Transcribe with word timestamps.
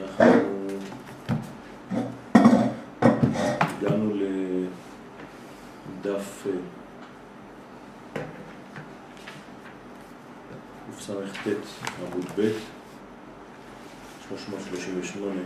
אנחנו 0.00 0.24
הגענו 3.60 4.14
לדף 6.04 6.46
קס"ט 10.98 11.48
עמוד 11.98 12.26
ב' 12.38 12.50
338 14.28 15.40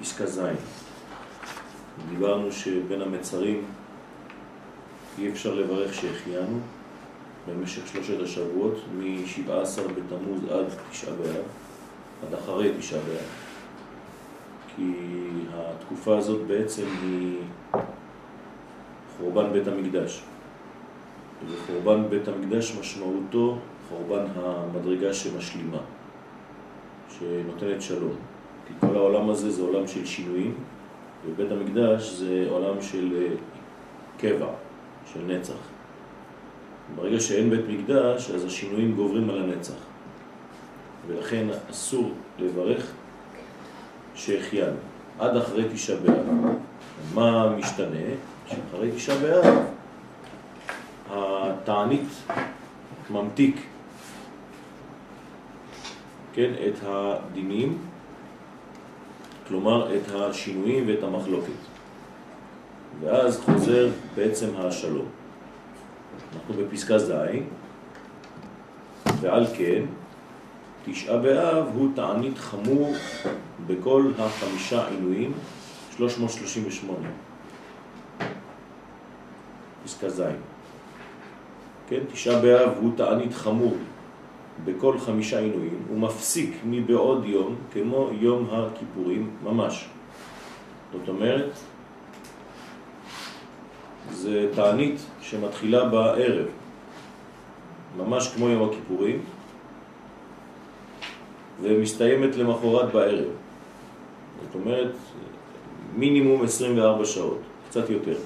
פסקה 0.00 0.26
ז' 0.26 0.40
דיברנו 2.08 2.52
שבין 2.52 3.02
המצרים 3.02 3.64
אי 5.20 5.28
אפשר 5.28 5.54
לברך 5.54 5.94
שהחיינו 5.94 6.58
במשך 7.48 7.86
שלושת 7.86 8.20
השבועות 8.22 8.74
מ-17 8.98 9.80
בתמוז 9.96 10.44
עד 10.50 10.64
תשעה 10.90 11.14
באב, 11.14 11.44
עד 12.26 12.34
אחרי 12.34 12.72
תשעה 12.78 13.00
באב. 13.00 13.26
כי 14.76 14.92
התקופה 15.54 16.18
הזאת 16.18 16.46
בעצם 16.46 16.84
היא 17.02 17.38
חורבן 19.18 19.52
בית 19.52 19.66
המקדש. 19.66 20.22
וחורבן 21.48 22.08
בית 22.10 22.28
המקדש 22.28 22.76
משמעותו 22.80 23.58
חורבן 23.88 24.24
המדרגה 24.36 25.14
שמשלימה, 25.14 25.78
שנותנת 27.08 27.82
שלום. 27.82 28.12
כי 28.66 28.74
כל 28.80 28.96
העולם 28.96 29.30
הזה 29.30 29.50
זה 29.50 29.62
עולם 29.62 29.86
של 29.86 30.06
שינויים, 30.06 30.54
ובית 31.26 31.52
המקדש 31.52 32.10
זה 32.10 32.46
עולם 32.50 32.82
של 32.82 33.16
אה, 33.16 33.34
קבע, 34.18 34.48
של 35.12 35.20
נצח. 35.26 35.54
ברגע 36.96 37.20
שאין 37.20 37.50
בית 37.50 37.60
מקדש, 37.68 38.30
אז 38.30 38.44
השינויים 38.44 38.94
גוברים 38.94 39.30
על 39.30 39.42
הנצח. 39.42 39.74
ולכן 41.06 41.46
אסור 41.70 42.12
לברך 42.38 42.92
שהחיינו, 44.14 44.76
עד 45.18 45.36
אחרי 45.36 45.64
תשעה 45.72 45.96
באב. 45.96 46.26
מה 47.14 47.56
משתנה? 47.56 48.06
שאחרי 48.48 48.90
תשעה 48.96 49.18
באב 49.18 49.64
התענית 51.10 52.08
ממתיק 53.10 53.56
כן, 56.32 56.52
את 56.68 56.74
הדינים, 56.82 57.78
כלומר 59.48 59.96
את 59.96 60.02
השינויים 60.14 60.88
ואת 60.88 61.02
המחלוקת. 61.02 61.77
ואז 63.00 63.40
חוזר 63.40 63.88
בעצם 64.14 64.48
השלום. 64.56 65.06
אנחנו 66.34 66.54
בפסקה 66.54 66.98
ז', 66.98 67.12
ועל 69.20 69.46
כן, 69.56 69.82
תשעה 70.84 71.18
באב 71.18 71.66
הוא 71.74 71.88
תענית 71.94 72.38
חמור 72.38 72.92
בכל 73.66 74.10
החמישה 74.18 74.88
עינויים, 74.88 75.32
338. 75.96 77.08
פסקה 79.84 80.08
ז'. 80.08 80.22
כן, 81.88 82.00
תשעה 82.12 82.40
באב 82.40 82.70
הוא 82.80 82.92
תענית 82.96 83.34
חמור 83.34 83.76
בכל 84.64 84.98
חמישה 84.98 85.38
עינויים, 85.38 85.82
הוא 85.88 85.98
מפסיק 85.98 86.56
מבעוד 86.64 87.24
יום 87.24 87.56
כמו 87.72 88.10
יום 88.12 88.48
הכיפורים 88.52 89.30
ממש. 89.44 89.88
זאת 90.92 91.08
אומרת, 91.08 91.50
זה 94.10 94.48
תענית 94.54 95.00
שמתחילה 95.20 95.84
בערב, 95.84 96.46
ממש 97.96 98.34
כמו 98.34 98.48
יום 98.48 98.68
הכיפורים, 98.68 99.20
ומסתיימת 101.62 102.36
למחרת 102.36 102.92
בערב. 102.92 103.28
זאת 104.42 104.54
אומרת, 104.54 104.92
מינימום 105.96 106.44
24 106.44 107.04
שעות, 107.04 107.40
קצת 107.68 107.90
יותר. 107.90 108.16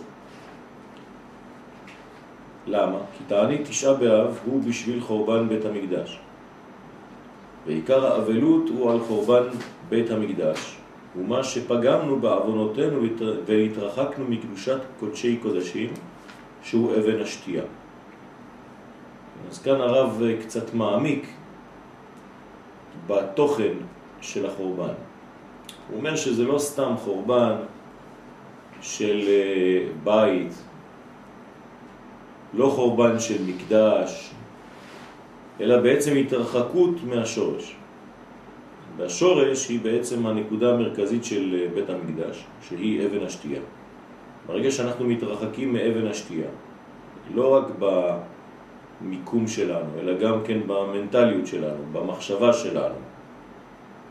למה? 2.67 2.99
כי 3.19 3.25
תענית 3.27 3.69
תשעה 3.69 3.95
באב 3.95 4.39
הוא 4.45 4.63
בשביל 4.63 5.01
חורבן 5.01 5.49
בית 5.49 5.65
המקדש. 5.65 6.21
ועיקר 7.67 8.07
האבלות 8.07 8.69
הוא 8.69 8.93
על 8.93 9.01
חורבן 9.01 9.43
בית 9.89 10.11
המקדש, 10.11 10.79
ומה 11.17 11.45
שפגמנו 11.45 12.21
בעוונותינו 12.21 13.01
והתרחקנו 13.47 14.25
מקדושת 14.29 14.81
קודשי 15.01 15.37
קודשים, 15.37 15.91
שהוא 16.63 16.93
אבן 16.97 17.23
השתייה. 17.23 17.63
אז 19.51 19.63
כאן 19.63 19.81
הרב 19.81 20.23
קצת 20.43 20.75
מעמיק 20.75 21.29
בתוכן 23.07 23.73
של 24.21 24.47
החורבן. 24.47 24.95
הוא 25.89 25.99
אומר 25.99 26.17
שזה 26.17 26.45
לא 26.45 26.59
סתם 26.59 26.95
חורבן 27.05 27.55
של 28.81 29.21
אה, 29.27 29.89
בית, 30.05 30.53
לא 32.55 32.67
חורבן 32.67 33.19
של 33.21 33.43
מקדש, 33.47 34.31
אלא 35.61 35.81
בעצם 35.81 36.17
התרחקות 36.17 36.95
מהשורש. 37.05 37.77
והשורש 38.97 39.69
היא 39.69 39.81
בעצם 39.81 40.27
הנקודה 40.27 40.75
המרכזית 40.75 41.25
של 41.25 41.67
בית 41.75 41.91
המקדש, 41.91 42.45
שהיא 42.69 43.07
אבן 43.07 43.27
השתייה. 43.27 43.61
ברגע 44.47 44.71
שאנחנו 44.71 45.05
מתרחקים 45.05 45.73
מאבן 45.73 46.07
השתייה, 46.07 46.49
לא 47.35 47.55
רק 47.55 47.65
במיקום 49.01 49.49
שלנו, 49.49 49.89
אלא 50.01 50.19
גם 50.19 50.39
כן 50.45 50.59
במנטליות 50.67 51.47
שלנו, 51.47 51.83
במחשבה 51.93 52.53
שלנו, 52.53 52.95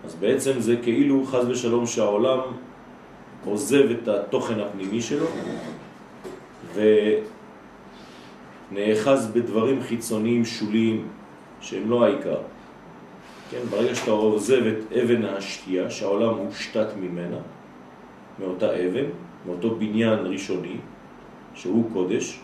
אז 0.05 0.15
בעצם 0.15 0.59
זה 0.59 0.75
כאילו 0.83 1.25
חז 1.25 1.49
ושלום 1.49 1.85
שהעולם 1.85 2.39
עוזב 3.45 3.91
את 3.91 4.07
התוכן 4.07 4.59
הפנימי 4.59 5.01
שלו 5.01 5.25
ונאחז 8.71 9.31
בדברים 9.33 9.81
חיצוניים 9.81 10.45
שוליים 10.45 11.07
שהם 11.61 11.89
לא 11.89 12.05
העיקר. 12.05 12.37
כן, 13.51 13.65
ברגע 13.69 13.95
שאתה 13.95 14.11
עוזב 14.11 14.65
את 14.65 14.91
אבן 14.91 15.25
השתייה, 15.25 15.89
שהעולם 15.89 16.35
מושתת 16.35 16.87
ממנה, 16.99 17.37
מאותה 18.39 18.65
אבן, 18.75 19.05
מאותו 19.45 19.75
בניין 19.75 20.19
ראשוני, 20.19 20.77
שהוא 21.53 21.89
קודש, 21.93 22.39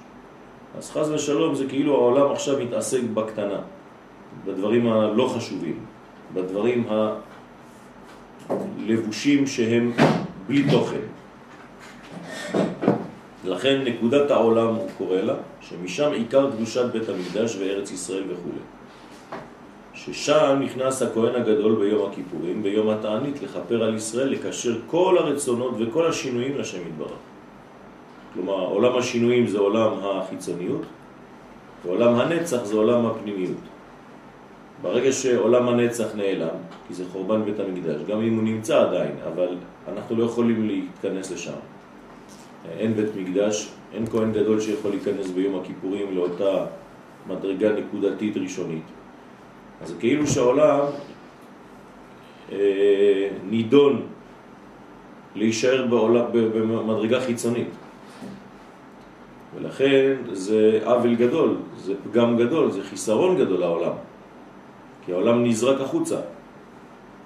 אז 0.77 0.91
חז 0.91 1.11
ושלום 1.11 1.55
זה 1.55 1.65
כאילו 1.69 1.95
העולם 1.95 2.31
עכשיו 2.31 2.59
מתעסק 2.59 3.01
בקטנה, 3.13 3.59
בדברים 4.45 4.87
הלא 4.87 5.33
חשובים, 5.35 5.79
בדברים 6.33 6.87
הלבושים 8.49 9.47
שהם 9.47 9.91
בלי 10.47 10.71
תוכן. 10.71 11.05
לכן 13.45 13.81
נקודת 13.83 14.31
העולם 14.31 14.75
הוא 14.75 14.89
קורא 14.97 15.17
לה, 15.17 15.35
שמשם 15.61 16.11
עיקר 16.11 16.51
קדושת 16.51 16.85
בית 16.93 17.09
המקדש 17.09 17.55
וארץ 17.55 17.91
ישראל 17.91 18.23
וכו'. 18.31 18.76
ששם 20.07 20.59
נכנס 20.61 21.01
הכהן 21.01 21.35
הגדול 21.35 21.75
ביום 21.75 22.09
הכיפורים, 22.09 22.63
ביום 22.63 22.89
התענית, 22.89 23.43
לחפר 23.43 23.83
על 23.83 23.95
ישראל, 23.95 24.29
לקשר 24.29 24.75
כל 24.87 25.17
הרצונות 25.17 25.73
וכל 25.79 26.07
השינויים 26.07 26.57
לשם 26.57 26.81
יתברך. 26.87 27.17
כלומר, 28.33 28.65
עולם 28.65 28.97
השינויים 28.97 29.47
זה 29.47 29.59
עולם 29.59 29.91
החיצוניות, 30.03 30.81
ועולם 31.85 32.15
הנצח 32.15 32.63
זה 32.63 32.75
עולם 32.75 33.05
הפנימיות. 33.05 33.57
ברגע 34.81 35.11
שעולם 35.11 35.69
הנצח 35.69 36.15
נעלם, 36.15 36.57
כי 36.87 36.93
זה 36.93 37.03
חורבן 37.11 37.45
בית 37.45 37.59
המקדש, 37.59 38.01
גם 38.07 38.21
אם 38.21 38.35
הוא 38.35 38.43
נמצא 38.43 38.81
עדיין, 38.81 39.11
אבל 39.33 39.55
אנחנו 39.87 40.15
לא 40.15 40.23
יכולים 40.23 40.67
להתכנס 40.67 41.31
לשם. 41.31 41.59
אין 42.79 42.93
בית 42.93 43.15
מקדש, 43.15 43.69
אין 43.93 44.05
כהן 44.05 44.31
גדול 44.31 44.59
שיכול 44.59 44.91
להיכנס 44.91 45.29
ביום 45.29 45.59
הכיפורים 45.59 46.15
לאותה 46.15 46.65
מדרגה 47.27 47.69
נקודתית 47.73 48.37
ראשונית. 48.37 48.96
אז 49.81 49.95
כאילו 49.99 50.27
שהעולם 50.27 50.79
אה, 52.51 53.29
נידון 53.49 54.01
להישאר 55.35 55.87
בעולם, 55.87 56.25
במדרגה 56.33 57.21
חיצונית. 57.21 57.69
ולכן 59.55 60.13
זה 60.31 60.79
עוול 60.85 61.15
גדול, 61.15 61.55
זה 61.77 61.93
פגם 62.03 62.37
גדול, 62.37 62.71
זה 62.71 62.83
חיסרון 62.83 63.37
גדול 63.37 63.59
לעולם. 63.59 63.93
כי 65.05 65.13
העולם 65.13 65.45
נזרק 65.45 65.81
החוצה. 65.81 66.19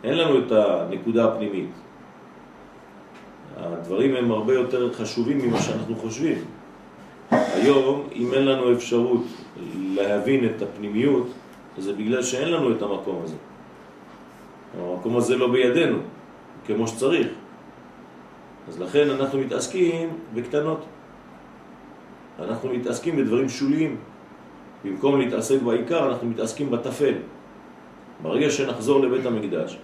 אין 0.03 0.17
לנו 0.17 0.39
את 0.39 0.51
הנקודה 0.51 1.25
הפנימית. 1.25 1.69
הדברים 3.57 4.15
הם 4.15 4.31
הרבה 4.31 4.53
יותר 4.53 4.93
חשובים 4.93 5.37
ממה 5.37 5.61
שאנחנו 5.61 5.95
חושבים. 5.95 6.37
היום, 7.31 8.07
אם 8.15 8.33
אין 8.33 8.45
לנו 8.45 8.73
אפשרות 8.73 9.23
להבין 9.75 10.45
את 10.45 10.61
הפנימיות, 10.61 11.27
זה 11.77 11.93
בגלל 11.93 12.23
שאין 12.23 12.51
לנו 12.51 12.71
את 12.71 12.81
המקום 12.81 13.19
הזה. 13.23 13.35
המקום 14.79 15.17
הזה 15.17 15.37
לא 15.37 15.51
בידינו, 15.51 15.97
כמו 16.65 16.87
שצריך. 16.87 17.27
אז 18.67 18.81
לכן 18.81 19.09
אנחנו 19.09 19.39
מתעסקים 19.39 20.09
בקטנות. 20.33 20.85
אנחנו 22.39 22.69
מתעסקים 22.69 23.17
בדברים 23.17 23.49
שוליים. 23.49 23.97
במקום 24.85 25.19
להתעסק 25.19 25.61
בעיקר, 25.61 26.09
אנחנו 26.09 26.27
מתעסקים 26.27 26.71
בתפל. 26.71 27.13
ברגע 28.21 28.49
שנחזור 28.49 29.01
לבית 29.01 29.25
המקדש, 29.25 29.77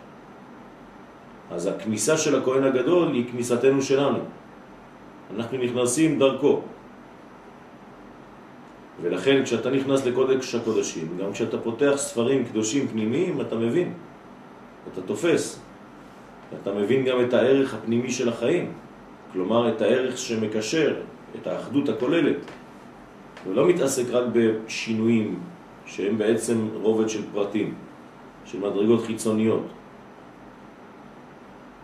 אז 1.51 1.65
הכניסה 1.65 2.17
של 2.17 2.41
הכהן 2.41 2.63
הגדול 2.63 3.13
היא 3.13 3.25
כניסתנו 3.31 3.81
שלנו. 3.81 4.19
אנחנו 5.35 5.57
נכנסים 5.57 6.19
דרכו. 6.19 6.61
ולכן 9.01 9.43
כשאתה 9.43 9.69
נכנס 9.69 10.05
לקודש 10.05 10.55
הקודשים, 10.55 11.17
גם 11.21 11.33
כשאתה 11.33 11.57
פותח 11.57 11.93
ספרים 11.95 12.45
קדושים 12.45 12.87
פנימיים, 12.87 13.41
אתה 13.41 13.55
מבין, 13.55 13.93
אתה 14.93 15.01
תופס, 15.01 15.59
אתה 16.61 16.73
מבין 16.73 17.05
גם 17.05 17.21
את 17.21 17.33
הערך 17.33 17.73
הפנימי 17.73 18.11
של 18.11 18.29
החיים, 18.29 18.71
כלומר 19.33 19.69
את 19.69 19.81
הערך 19.81 20.17
שמקשר, 20.17 20.95
את 21.41 21.47
האחדות 21.47 21.89
הכוללת. 21.89 22.37
הוא 23.45 23.55
לא 23.55 23.67
מתעסק 23.67 24.03
רק 24.11 24.23
בשינויים 24.33 25.39
שהם 25.85 26.17
בעצם 26.17 26.67
רובד 26.81 27.09
של 27.09 27.21
פרטים, 27.33 27.73
של 28.45 28.59
מדרגות 28.59 29.05
חיצוניות. 29.05 29.65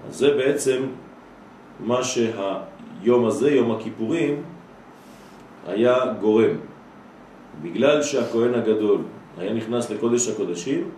אז 0.08 0.16
זה 0.16 0.32
בעצם 0.32 0.84
מה 1.80 2.04
שהיום 2.04 3.26
הזה, 3.26 3.52
יום 3.52 3.72
הכיפורים, 3.72 4.44
היה 5.68 5.96
גורם. 6.22 6.73
בגלל 7.62 8.04
שהכהן 8.04 8.54
הגדול 8.54 9.02
היה 9.38 9.54
נכנס 9.54 9.90
לקודש 9.90 10.30
הקודשים, 10.30 10.90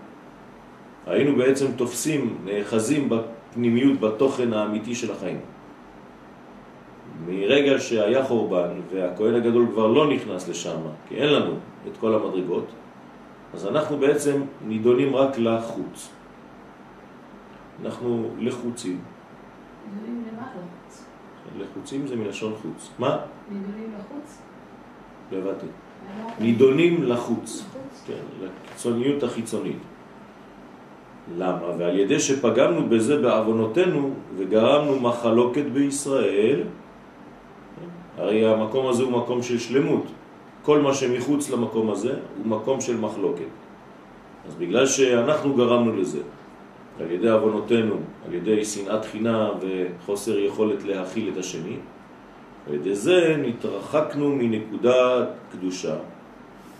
היינו 1.05 1.35
בעצם 1.35 1.65
תופסים, 1.75 2.37
נאחזים 2.45 3.09
בפנימיות, 3.09 3.99
בתוכן 3.99 4.53
האמיתי 4.53 4.95
של 4.95 5.11
החיים. 5.11 5.39
מרגע 7.27 7.79
שהיה 7.79 8.25
חורבן 8.25 8.69
והכהן 8.93 9.35
הגדול 9.35 9.67
כבר 9.71 9.87
לא 9.87 10.09
נכנס 10.09 10.49
לשם, 10.49 10.77
כי 11.07 11.15
אין 11.15 11.29
לנו 11.33 11.53
את 11.87 11.97
כל 11.97 12.13
המדרגות, 12.13 12.67
אז 13.53 13.67
אנחנו 13.67 13.97
בעצם 13.97 14.41
נידונים 14.67 15.15
רק 15.15 15.37
לחוץ. 15.37 16.11
אנחנו 17.85 18.29
לחוצים. 18.39 19.01
נידונים 19.93 20.23
למה 20.33 20.41
לחוץ? 20.41 21.05
לחוצים 21.59 22.07
זה 22.07 22.15
מלשון 22.15 22.53
חוץ. 22.61 22.89
מה? 22.99 23.17
נידונים 23.51 23.91
לחוץ? 23.99 24.41
לא 25.31 25.37
הבנתי. 25.37 25.65
נידונים 26.39 27.03
לחוץ, 27.03 27.65
כן, 28.07 28.13
לקיצוניות 28.41 29.23
החיצונית. 29.23 29.77
למה? 31.37 31.67
ועל 31.77 31.99
ידי 31.99 32.19
שפגמנו 32.19 32.89
בזה 32.89 33.17
בעוונותינו 33.21 34.13
וגרמנו 34.37 34.99
מחלוקת 34.99 35.65
בישראל, 35.73 36.61
הרי 38.17 38.45
המקום 38.45 38.87
הזה 38.87 39.03
הוא 39.03 39.11
מקום 39.11 39.43
של 39.43 39.59
שלמות. 39.59 40.03
כל 40.61 40.79
מה 40.81 40.93
שמחוץ 40.93 41.49
למקום 41.49 41.91
הזה 41.91 42.13
הוא 42.37 42.47
מקום 42.47 42.81
של 42.81 42.97
מחלוקת. 42.97 43.49
אז 44.47 44.55
בגלל 44.55 44.85
שאנחנו 44.85 45.55
גרמנו 45.55 45.95
לזה, 45.95 46.21
על 46.99 47.11
ידי 47.11 47.29
עוונותינו, 47.29 47.95
על 48.27 48.33
ידי 48.33 48.65
שנאת 48.65 49.05
חינם 49.05 49.49
וחוסר 49.61 50.39
יכולת 50.39 50.83
להכיל 50.83 51.29
את 51.33 51.37
השני, 51.37 51.77
על 52.67 52.73
ידי 52.73 52.95
זה 52.95 53.35
נתרחקנו 53.39 54.35
מנקודת 54.35 55.27
קדושה 55.51 55.95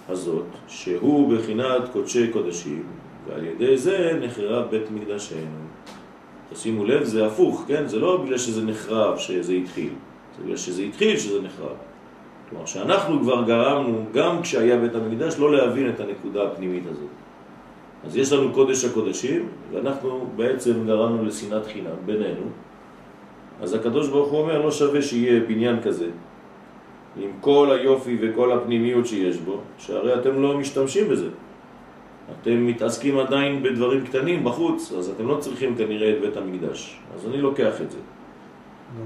הזאת, 0.10 0.46
שהוא 0.68 1.38
בחינת 1.38 1.82
קודשי 1.94 2.32
קודשים, 2.32 2.84
ועל 3.28 3.44
ידי 3.44 3.78
זה 3.78 4.20
נחרב 4.22 4.72
בית 4.72 4.92
מקדשנו. 4.92 5.40
תשימו 6.54 6.86
לב, 6.86 7.04
זה 7.04 7.26
הפוך, 7.26 7.64
כן? 7.68 7.88
זה 7.88 8.00
לא 8.00 8.18
בגלל 8.18 8.38
שזה 8.38 8.66
נחרב 8.66 9.18
שזה 9.18 9.54
התחיל, 9.54 9.90
זה 10.38 10.44
בגלל 10.44 10.58
שזה 10.58 10.82
התחיל 10.82 11.18
שזה 11.18 11.42
נחרב. 11.42 11.76
כלומר 12.50 12.66
שאנחנו 12.66 13.20
כבר 13.20 13.44
גרמנו, 13.44 14.06
גם 14.14 14.42
כשהיה 14.42 14.78
בית 14.78 14.96
המקדש, 14.96 15.40
לא 15.40 15.52
להבין 15.52 15.90
את 15.90 16.00
הנקודה 16.00 16.44
הפנימית 16.44 16.84
הזאת. 16.92 17.10
אז 18.06 18.18
יש 18.18 18.34
לנו 18.34 18.54
קודש 18.54 18.86
הקודשים, 18.86 19.50
ואנחנו 19.72 20.28
בעצם 20.36 20.86
גרמנו 20.88 21.26
לשנאת 21.26 21.66
חינם 21.66 21.96
בינינו, 22.06 22.42
אז 23.62 23.74
הקדוש 23.74 24.10
ברוך 24.10 24.32
הוא 24.32 24.42
אומר, 24.42 24.62
לא 24.62 24.72
שווה 24.72 25.02
שיהיה 25.02 25.40
בניין 25.40 25.82
כזה, 25.82 26.10
עם 27.18 27.30
כל 27.42 27.78
היופי 27.80 28.18
וכל 28.22 28.52
הפנימיות 28.52 29.08
שיש 29.08 29.38
בו, 29.38 29.60
שהרי 29.78 30.16
אתם 30.16 30.42
לא 30.42 30.58
משתמשים 30.58 31.10
בזה. 31.10 31.30
אתם 32.42 32.68
מתעסקים 32.68 33.18
עדיין 33.20 33.64
בדברים 33.64 34.06
קטנים 34.06 34.44
בחוץ, 34.44 34.92
אז 34.92 35.10
אתם 35.10 35.28
לא 35.28 35.38
צריכים 35.40 35.76
כנראה 35.76 36.18
את 36.18 36.22
בית 36.22 36.38
המקדש. 36.38 37.00
אז 37.16 37.28
אני 37.28 37.42
לוקח 37.42 37.82
את 37.82 37.92
זה. 37.92 37.98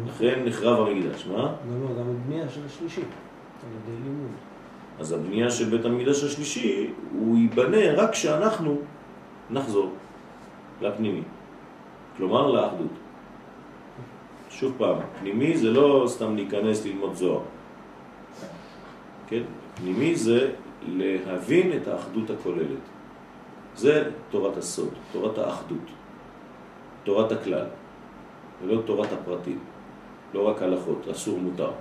לכן 0.08 0.42
נחרב 0.46 0.88
המקדש. 0.88 1.28
מה? 1.28 1.42
גם 1.44 1.82
לא, 1.82 1.88
גם 2.00 2.10
הבנייה 2.10 2.50
של 2.50 2.62
השלישי, 2.66 3.02
על 3.02 3.70
ידי 3.72 4.04
לימוד. 4.04 4.32
אז 5.00 5.12
הבנייה 5.12 5.52
של 5.52 5.66
בית 5.66 5.86
המקדש 5.86 6.24
השלישי, 6.24 6.90
הוא 7.20 7.38
ייבנה 7.38 7.94
רק 7.94 8.12
כשאנחנו 8.12 8.78
נחזור 9.50 9.92
לפנימי. 10.82 11.22
כלומר, 12.18 12.52
לאחדות. 12.52 12.92
שוב 14.60 14.74
פעם, 14.78 14.98
פנימי 15.20 15.58
זה 15.58 15.72
לא 15.72 16.04
סתם 16.08 16.36
להיכנס 16.36 16.86
ללמוד 16.86 17.16
זוהר. 17.16 17.42
כן? 19.28 19.42
פנימי 19.76 20.16
זה 20.16 20.52
להבין 20.88 21.74
את 21.74 21.88
האחדות 21.88 22.30
הכוללת. 22.30 22.84
זה 23.76 24.04
תורת 24.30 24.58
הסוד, 24.58 24.94
תורת 25.12 25.38
האחדות, 25.38 25.88
תורת 27.04 27.32
הכלל, 27.32 27.66
ולא 28.62 28.82
תורת 28.86 29.12
הפרטים, 29.12 29.60
לא 30.34 30.48
רק 30.48 30.62
הלכות, 30.62 31.08
אסור 31.12 31.40
מותר. 31.40 31.72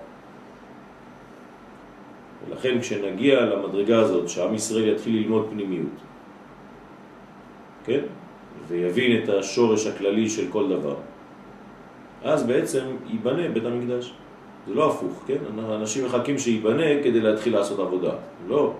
ולכן 2.48 2.80
כשנגיע 2.80 3.40
למדרגה 3.40 3.98
הזאת, 3.98 4.28
שעם 4.28 4.54
ישראל 4.54 4.88
יתחיל 4.88 5.16
ללמוד 5.16 5.48
פנימיות, 5.50 5.98
כן? 7.84 8.00
ויבין 8.68 9.24
את 9.24 9.28
השורש 9.28 9.86
הכללי 9.86 10.28
של 10.28 10.46
כל 10.50 10.68
דבר, 10.68 10.96
אז 12.24 12.46
בעצם 12.46 12.84
ייבנה 13.06 13.48
בית 13.48 13.64
המקדש. 13.64 14.14
זה 14.68 14.74
לא 14.74 14.90
הפוך, 14.90 15.22
כן? 15.26 15.38
אנשים 15.58 16.04
מחכים 16.04 16.38
שייבנה 16.38 17.02
כדי 17.04 17.20
להתחיל 17.20 17.54
לעשות 17.54 17.78
עבודה. 17.78 18.12
לא. 18.48 18.72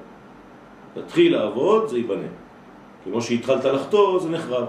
תתחיל 0.94 1.36
לעבוד, 1.36 1.88
זה 1.88 1.96
ייבנה. 1.98 2.28
כמו 3.04 3.22
שהתחלת 3.22 3.64
לחתור, 3.64 4.18
זה 4.18 4.30
נחרב. 4.30 4.66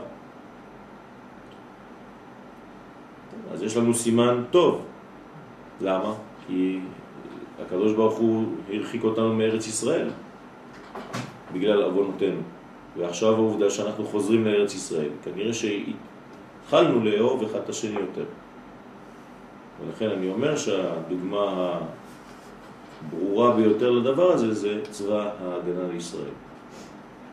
אז 3.53 3.63
יש 3.63 3.77
לנו 3.77 3.93
סימן 3.93 4.43
טוב. 4.51 4.85
למה? 5.81 6.13
כי 6.47 6.79
הקדוש 7.65 7.93
ברוך 7.93 8.17
הוא 8.17 8.45
הרחיק 8.73 9.03
אותנו 9.03 9.33
מארץ 9.33 9.67
ישראל 9.67 10.09
בגלל 11.53 11.83
אבונותינו. 11.83 12.41
ועכשיו 12.97 13.33
העובדה 13.33 13.69
שאנחנו 13.69 14.05
חוזרים 14.05 14.45
לארץ 14.45 14.75
ישראל, 14.75 15.09
כנראה 15.23 15.51
שהתחלנו 15.53 17.03
לאהוב 17.03 17.43
אחד 17.43 17.59
את 17.59 17.69
השני 17.69 17.99
יותר. 17.99 18.25
ולכן 19.85 20.09
אני 20.09 20.29
אומר 20.29 20.57
שהדוגמה 20.57 21.79
הברורה 23.07 23.55
ביותר 23.55 23.91
לדבר 23.91 24.31
הזה 24.31 24.53
זה 24.53 24.81
צבא 24.91 25.31
ההגנה 25.41 25.93
לישראל. 25.93 26.31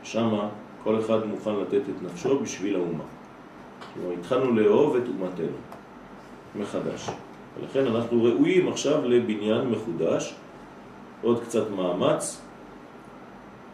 שם 0.03 0.39
כל 0.85 1.01
אחד 1.01 1.27
מוכן 1.27 1.55
לתת 1.55 1.75
את 1.75 2.03
נפשו 2.03 2.39
בשביל 2.39 2.77
האומה. 2.77 3.05
כלומר, 3.95 4.13
התחלנו 4.21 4.53
לאהוב 4.53 4.97
את 4.97 5.03
אומתנו 5.09 5.57
מחדש. 6.57 7.11
ולכן 7.61 7.87
אנחנו 7.87 8.25
ראויים 8.25 8.69
עכשיו 8.69 9.09
לבניין 9.09 9.69
מחודש, 9.69 10.35
עוד 11.23 11.43
קצת 11.43 11.71
מאמץ, 11.71 12.43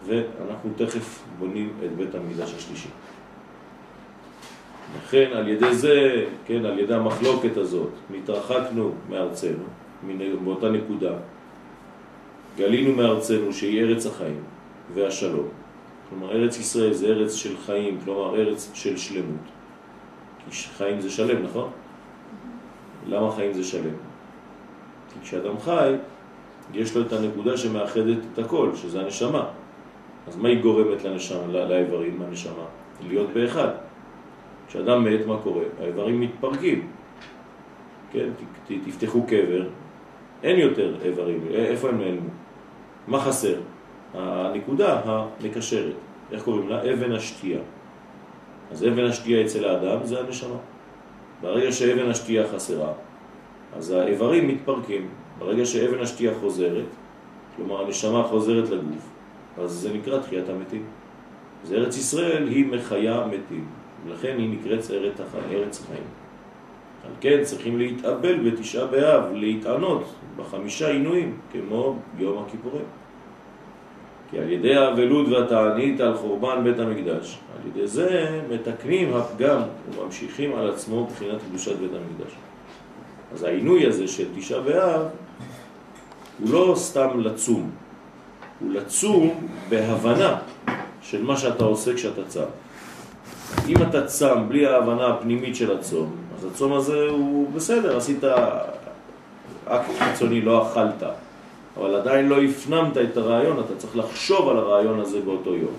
ואנחנו 0.07 0.71
תכף 0.77 1.23
בונים 1.39 1.73
את 1.85 1.97
בית 1.97 2.15
המקדש 2.15 2.55
השלישי. 2.55 2.89
לכן 4.99 5.31
על 5.33 5.49
ידי 5.49 5.75
זה, 5.75 6.25
כן, 6.47 6.65
על 6.65 6.79
ידי 6.79 6.95
המחלוקת 6.95 7.57
הזאת, 7.57 7.91
נתרחקנו 8.11 8.93
מארצנו, 9.09 9.65
מאותה 10.45 10.69
נקודה, 10.69 11.13
גלינו 12.57 12.97
מארצנו 12.97 13.53
שהיא 13.53 13.81
ארץ 13.81 14.07
החיים 14.07 14.41
והשלום. 14.95 15.49
כלומר, 16.09 16.33
ארץ 16.33 16.59
ישראל 16.59 16.93
זה 16.93 17.07
ארץ 17.07 17.35
של 17.35 17.57
חיים, 17.57 17.99
כלומר 18.05 18.41
ארץ 18.41 18.71
של 18.75 18.97
שלמות. 18.97 19.47
חיים 20.77 21.01
זה 21.01 21.11
שלם, 21.11 21.43
נכון? 21.43 21.71
למה 23.09 23.33
חיים 23.33 23.53
זה 23.53 23.65
שלם? 23.65 23.95
כי 25.13 25.21
כשאדם 25.23 25.59
חי, 25.61 25.95
יש 26.75 26.97
לו 26.97 27.03
את 27.03 27.13
הנקודה 27.13 27.57
שמאחדת 27.57 28.19
את 28.33 28.39
הכל, 28.39 28.71
שזה 28.75 29.01
הנשמה. 29.01 29.45
אז 30.29 30.37
מה 30.37 30.49
היא 30.49 30.63
גורמת 30.63 31.05
לנשמה, 31.05 31.47
לאיברים, 31.47 32.23
הנשמה? 32.23 32.65
להיות 33.09 33.31
באחד. 33.35 33.69
כשאדם 34.73 35.05
מת, 35.05 35.27
מה 35.27 35.39
קורה? 35.43 35.65
האיברים 35.81 36.21
מתפרקים. 36.21 36.89
כן, 38.13 38.29
תפתחו 38.85 39.23
קבר, 39.23 39.69
אין 40.43 40.59
יותר 40.59 40.97
איברים, 41.05 41.41
איפה 41.55 41.89
הם 41.89 41.99
נעלמו? 42.01 42.29
מה 43.09 43.21
חסר? 43.21 43.55
הנקודה 44.15 45.01
המקשרת, 45.05 45.95
איך 46.33 46.43
קוראים 46.43 46.69
לה? 46.69 46.93
אבן 46.93 47.13
השתייה. 47.13 47.61
אז 48.71 48.85
אבן 48.85 49.05
השתייה 49.05 49.47
אצל 49.47 49.65
האדם 49.65 50.05
זה 50.05 50.21
הנשמה. 50.21 50.57
ברגע 51.43 51.73
שאבן 51.73 52.11
השתייה 52.11 52.49
חסרה, 52.49 52.93
אז 53.77 53.91
האיברים 53.91 54.49
מתפרקים. 54.49 55.09
ברגע 55.39 55.67
שאבן 55.67 56.01
השתייה 56.01 56.35
חוזרת, 56.41 56.87
כלומר 57.57 57.85
הנשמה 57.85 58.23
חוזרת 58.23 58.71
לגוף, 58.71 59.11
אז 59.59 59.71
זה 59.71 59.93
נקרא 59.93 60.19
תחיית 60.19 60.49
המתים. 60.49 60.85
אז 61.63 61.73
ארץ 61.73 61.97
ישראל 61.97 62.49
היא 62.49 62.67
מחיה 62.67 63.27
מתים, 63.27 63.67
ולכן 64.07 64.35
היא 64.39 64.59
נקראת 64.59 64.91
ארץ, 64.91 65.21
החיים. 65.81 66.05
על 67.05 67.11
כן 67.21 67.39
צריכים 67.43 67.79
להתאבל 67.79 68.51
בתשעה 68.51 68.87
באב, 68.87 69.25
להתענות 69.33 70.05
בחמישה 70.37 70.89
עינויים, 70.89 71.37
כמו 71.53 71.97
יום 72.19 72.45
הכיפורים. 72.47 72.85
כי 74.31 74.39
על 74.39 74.51
ידי 74.51 74.77
האבלות 74.77 75.29
והתענית 75.29 76.01
על 76.01 76.15
חורבן 76.15 76.65
בית 76.65 76.79
המקדש, 76.79 77.39
על 77.55 77.69
ידי 77.69 77.87
זה 77.87 78.41
מתקנים 78.51 79.15
הפגם 79.15 79.61
וממשיכים 79.91 80.55
על 80.55 80.71
עצמו 80.71 81.05
מבחינת 81.05 81.41
קדושת 81.49 81.77
בית 81.77 81.91
המקדש. 81.91 82.33
אז 83.33 83.43
העינוי 83.43 83.87
הזה 83.87 84.09
של 84.09 84.25
תשעה 84.37 84.61
באב 84.61 85.03
הוא 86.39 86.51
לא 86.51 86.73
סתם 86.77 87.21
לצום, 87.21 87.71
הוא 88.61 88.73
לצום 88.73 89.49
בהבנה 89.69 90.39
של 91.03 91.23
מה 91.23 91.37
שאתה 91.37 91.65
עושה 91.65 91.95
כשאתה 91.95 92.25
צם. 92.25 92.45
אם 93.69 93.77
אתה 93.83 94.07
צם 94.07 94.49
בלי 94.49 94.67
ההבנה 94.67 95.07
הפנימית 95.07 95.57
של 95.57 95.77
הצום, 95.77 96.17
אז 96.39 96.45
הצום 96.45 96.73
הזה 96.73 97.07
הוא 97.11 97.53
בסדר, 97.53 97.97
עשית 97.97 98.25
אקט 99.67 99.91
חיצוני, 99.99 100.41
לא 100.41 100.67
אכלת, 100.67 101.03
אבל 101.77 101.95
עדיין 101.95 102.29
לא 102.29 102.43
הפנמת 102.43 102.97
את 102.97 103.17
הרעיון, 103.17 103.61
אתה 103.61 103.77
צריך 103.77 103.97
לחשוב 103.97 104.49
על 104.49 104.57
הרעיון 104.57 105.01
הזה 105.01 105.21
באותו 105.21 105.57
יום. 105.57 105.75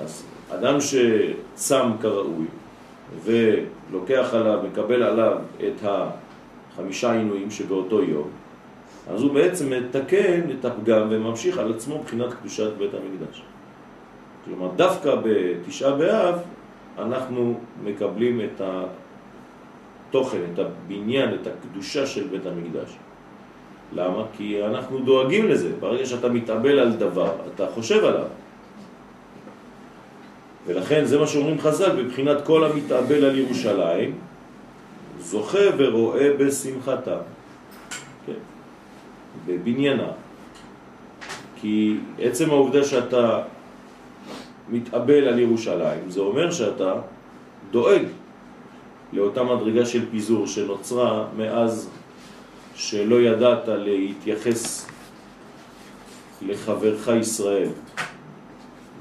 אז 0.00 0.24
אדם 0.54 0.76
שצם 0.80 1.82
כראוי 2.00 2.46
ולוקח 3.24 4.28
עליו, 4.32 4.58
מקבל 4.72 5.02
עליו 5.02 5.38
את 5.68 5.88
החמישה 6.74 7.12
עינויים 7.12 7.50
שבאותו 7.50 8.02
יום, 8.02 8.28
אז 9.10 9.22
הוא 9.22 9.32
בעצם 9.32 9.70
מתקן 9.70 10.40
את 10.50 10.64
הפגם 10.64 11.06
וממשיך 11.10 11.58
על 11.58 11.72
עצמו 11.72 11.98
מבחינת 11.98 12.34
קדושת 12.34 12.72
בית 12.78 12.90
המקדש. 12.94 13.42
כלומר, 14.46 14.70
דווקא 14.76 15.14
בתשעה 15.24 15.92
באב 15.92 16.38
אנחנו 16.98 17.60
מקבלים 17.84 18.40
את 18.40 18.60
התוכן, 20.08 20.38
את 20.54 20.58
הבניין, 20.58 21.34
את 21.34 21.46
הקדושה 21.46 22.06
של 22.06 22.26
בית 22.26 22.46
המקדש. 22.46 22.96
למה? 23.92 24.22
כי 24.36 24.64
אנחנו 24.64 24.98
דואגים 24.98 25.48
לזה. 25.48 25.72
ברגע 25.80 26.06
שאתה 26.06 26.28
מתאבל 26.28 26.78
על 26.78 26.92
דבר, 26.92 27.32
אתה 27.54 27.66
חושב 27.66 28.04
עליו. 28.04 28.26
ולכן 30.66 31.04
זה 31.04 31.18
מה 31.18 31.26
שאומרים 31.26 31.60
חז"ל, 31.60 32.02
בבחינת 32.02 32.44
כל 32.44 32.64
המתאבל 32.64 33.24
על 33.24 33.38
ירושלים, 33.38 34.14
זוכה 35.20 35.66
ורואה 35.76 36.30
בשמחתה, 36.38 37.18
כן? 38.26 38.40
בבניינה. 39.46 40.08
כי 41.60 41.96
עצם 42.18 42.50
העובדה 42.50 42.84
שאתה 42.84 43.42
מתאבל 44.68 45.28
על 45.28 45.38
ירושלים, 45.38 46.10
זה 46.10 46.20
אומר 46.20 46.50
שאתה 46.50 46.94
דואג 47.70 48.02
לאותה 49.12 49.44
מדרגה 49.44 49.86
של 49.86 50.10
פיזור 50.10 50.46
שנוצרה 50.46 51.26
מאז 51.36 51.90
שלא 52.74 53.20
ידעת 53.20 53.68
להתייחס 53.68 54.86
לחברך 56.42 57.08
ישראל. 57.20 57.68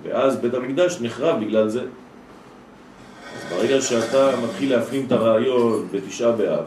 ואז 0.04 0.38
בית 0.38 0.54
המקדש 0.54 1.02
נחרב 1.02 1.40
בגלל 1.40 1.70
זה. 1.70 1.82
אז 1.82 3.52
ברגע 3.52 3.82
שאתה 3.82 4.30
מתחיל 4.44 4.76
להפנים 4.76 5.06
את 5.08 5.12
הרעיון 5.12 5.88
בתשעה 5.92 6.32
באב, 6.32 6.66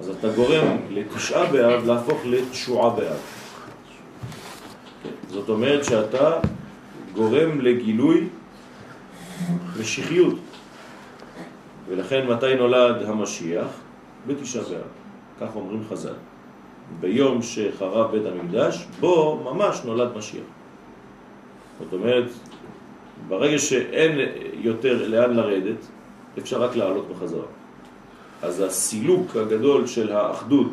אז 0.00 0.08
אתה 0.08 0.28
גורם 0.28 0.76
לתשעה 0.90 1.46
באב 1.52 1.86
להפוך 1.86 2.20
לתשועה 2.24 2.90
באב. 2.90 3.20
זאת 5.28 5.48
אומרת 5.48 5.84
שאתה 5.84 6.38
גורם 7.14 7.60
לגילוי 7.60 8.28
משיחיות. 9.80 10.34
ולכן 11.88 12.26
מתי 12.26 12.54
נולד 12.54 13.02
המשיח? 13.02 13.66
בתשעה 14.26 14.62
באב. 14.62 14.80
כך 15.40 15.56
אומרים 15.56 15.82
חז"ל. 15.90 16.12
ביום 17.00 17.42
שחרב 17.42 18.10
בית 18.10 18.22
המקדש, 18.26 18.86
בו 19.00 19.40
ממש 19.44 19.80
נולד 19.84 20.16
משיח. 20.16 20.44
זאת 21.80 21.92
אומרת, 21.92 22.24
ברגע 23.28 23.58
שאין 23.58 24.18
יותר 24.54 25.08
לאן 25.08 25.34
לרדת, 25.36 25.86
אפשר 26.38 26.62
רק 26.62 26.76
לעלות 26.76 27.08
בחזרה. 27.08 27.46
אז 28.42 28.60
הסילוק 28.60 29.36
הגדול 29.36 29.86
של 29.86 30.12
האחדות, 30.12 30.72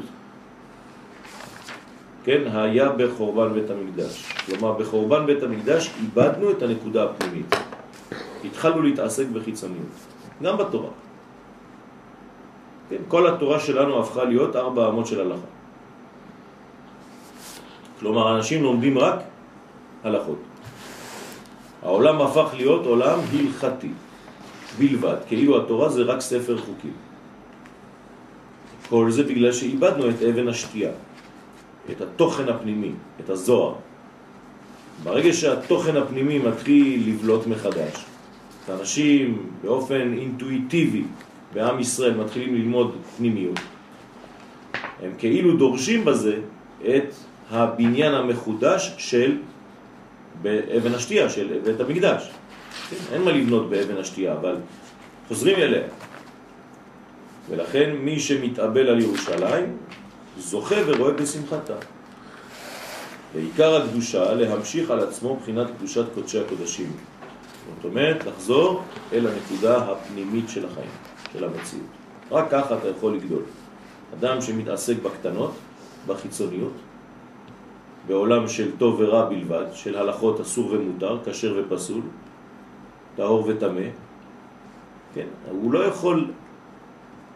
כן, 2.23 2.41
היה 2.53 2.89
בחורבן 2.89 3.53
בית 3.53 3.69
המקדש. 3.69 4.33
כלומר, 4.45 4.71
בחורבן 4.73 5.25
בית 5.25 5.43
המקדש 5.43 5.91
איבדנו 6.01 6.51
את 6.51 6.61
הנקודה 6.61 7.03
הפנימית. 7.03 7.55
התחלנו 8.45 8.81
להתעסק 8.81 9.25
בחיצוניות, 9.33 9.85
גם 10.43 10.57
בתורה. 10.57 10.89
כן, 12.89 12.97
כל 13.07 13.27
התורה 13.27 13.59
שלנו 13.59 13.99
הפכה 13.99 14.23
להיות 14.23 14.55
ארבע 14.55 14.89
אמות 14.89 15.07
של 15.07 15.21
הלכה. 15.21 15.47
כלומר, 17.99 18.37
אנשים 18.37 18.63
לומדים 18.63 18.97
רק 18.97 19.19
הלכות. 20.03 20.39
העולם 21.81 22.21
הפך 22.21 22.53
להיות 22.53 22.85
עולם 22.85 23.19
הלכתי 23.33 23.91
בלבד, 24.77 25.15
כאילו 25.27 25.61
התורה 25.61 25.89
זה 25.89 26.03
רק 26.03 26.21
ספר 26.21 26.57
חוקים. 26.57 26.93
כל 28.89 29.11
זה 29.11 29.23
בגלל 29.23 29.51
שאיבדנו 29.51 30.09
את 30.09 30.21
אבן 30.21 30.47
השתייה, 30.47 30.91
את 31.91 32.01
התוכן 32.01 32.50
הפנימי, 32.50 32.91
את 33.19 33.29
הזוהר. 33.29 33.75
ברגע 35.03 35.33
שהתוכן 35.33 35.97
הפנימי 35.97 36.39
מתחיל 36.39 37.09
לבלוט 37.09 37.47
מחדש, 37.47 38.05
אנשים 38.69 39.50
באופן 39.63 40.13
אינטואיטיבי 40.17 41.03
בעם 41.53 41.79
ישראל 41.79 42.17
מתחילים 42.17 42.55
ללמוד 42.55 42.95
פנימיות, 43.17 43.59
הם 45.03 45.11
כאילו 45.17 45.57
דורשים 45.57 46.05
בזה 46.05 46.39
את 46.81 47.13
הבניין 47.50 48.13
המחודש 48.13 48.95
של 48.97 49.38
באבן 50.41 50.93
השתייה, 50.93 51.29
של 51.29 51.59
בית 51.63 51.79
המקדש. 51.79 52.31
כן? 52.89 52.95
אין 53.13 53.21
מה 53.21 53.31
לבנות 53.31 53.69
באבן 53.69 53.97
השתייה, 53.97 54.33
אבל 54.33 54.55
חוזרים 55.27 55.55
אליה. 55.55 55.83
ולכן 57.50 57.91
מי 57.91 58.19
שמתאבל 58.19 58.89
על 58.89 59.00
ירושלים 59.00 59.77
זוכה 60.38 60.75
ורואה 60.88 61.13
בשמחתה. 61.13 61.75
ועיקר 63.33 63.75
הקדושה 63.75 64.33
להמשיך 64.33 64.91
על 64.91 65.00
עצמו 65.00 65.35
מבחינת 65.35 65.67
קדושת 65.77 66.05
קודשי 66.13 66.39
הקודשים. 66.39 66.91
זאת 67.75 67.85
אומרת, 67.85 68.25
לחזור 68.25 68.83
אל 69.13 69.27
הנקודה 69.27 69.77
הפנימית 69.77 70.50
של 70.50 70.65
החיים. 70.65 70.89
של 71.33 71.43
המציאות. 71.43 71.85
רק 72.31 72.45
ככה 72.51 72.77
אתה 72.77 72.88
יכול 72.88 73.15
לגדול. 73.15 73.43
אדם 74.19 74.41
שמתעסק 74.41 74.95
בקטנות, 75.03 75.51
בחיצוניות, 76.07 76.73
בעולם 78.07 78.47
של 78.47 78.77
טוב 78.77 79.00
ורע 79.00 79.29
בלבד, 79.29 79.65
של 79.73 79.97
הלכות 79.97 80.39
אסור 80.39 80.71
ומותר, 80.71 81.17
כשר 81.25 81.63
ופסול, 81.65 82.01
טהור 83.15 83.45
וטמא, 83.47 83.88
כן, 85.13 85.27
הוא 85.51 85.73
לא 85.73 85.79
יכול 85.85 86.31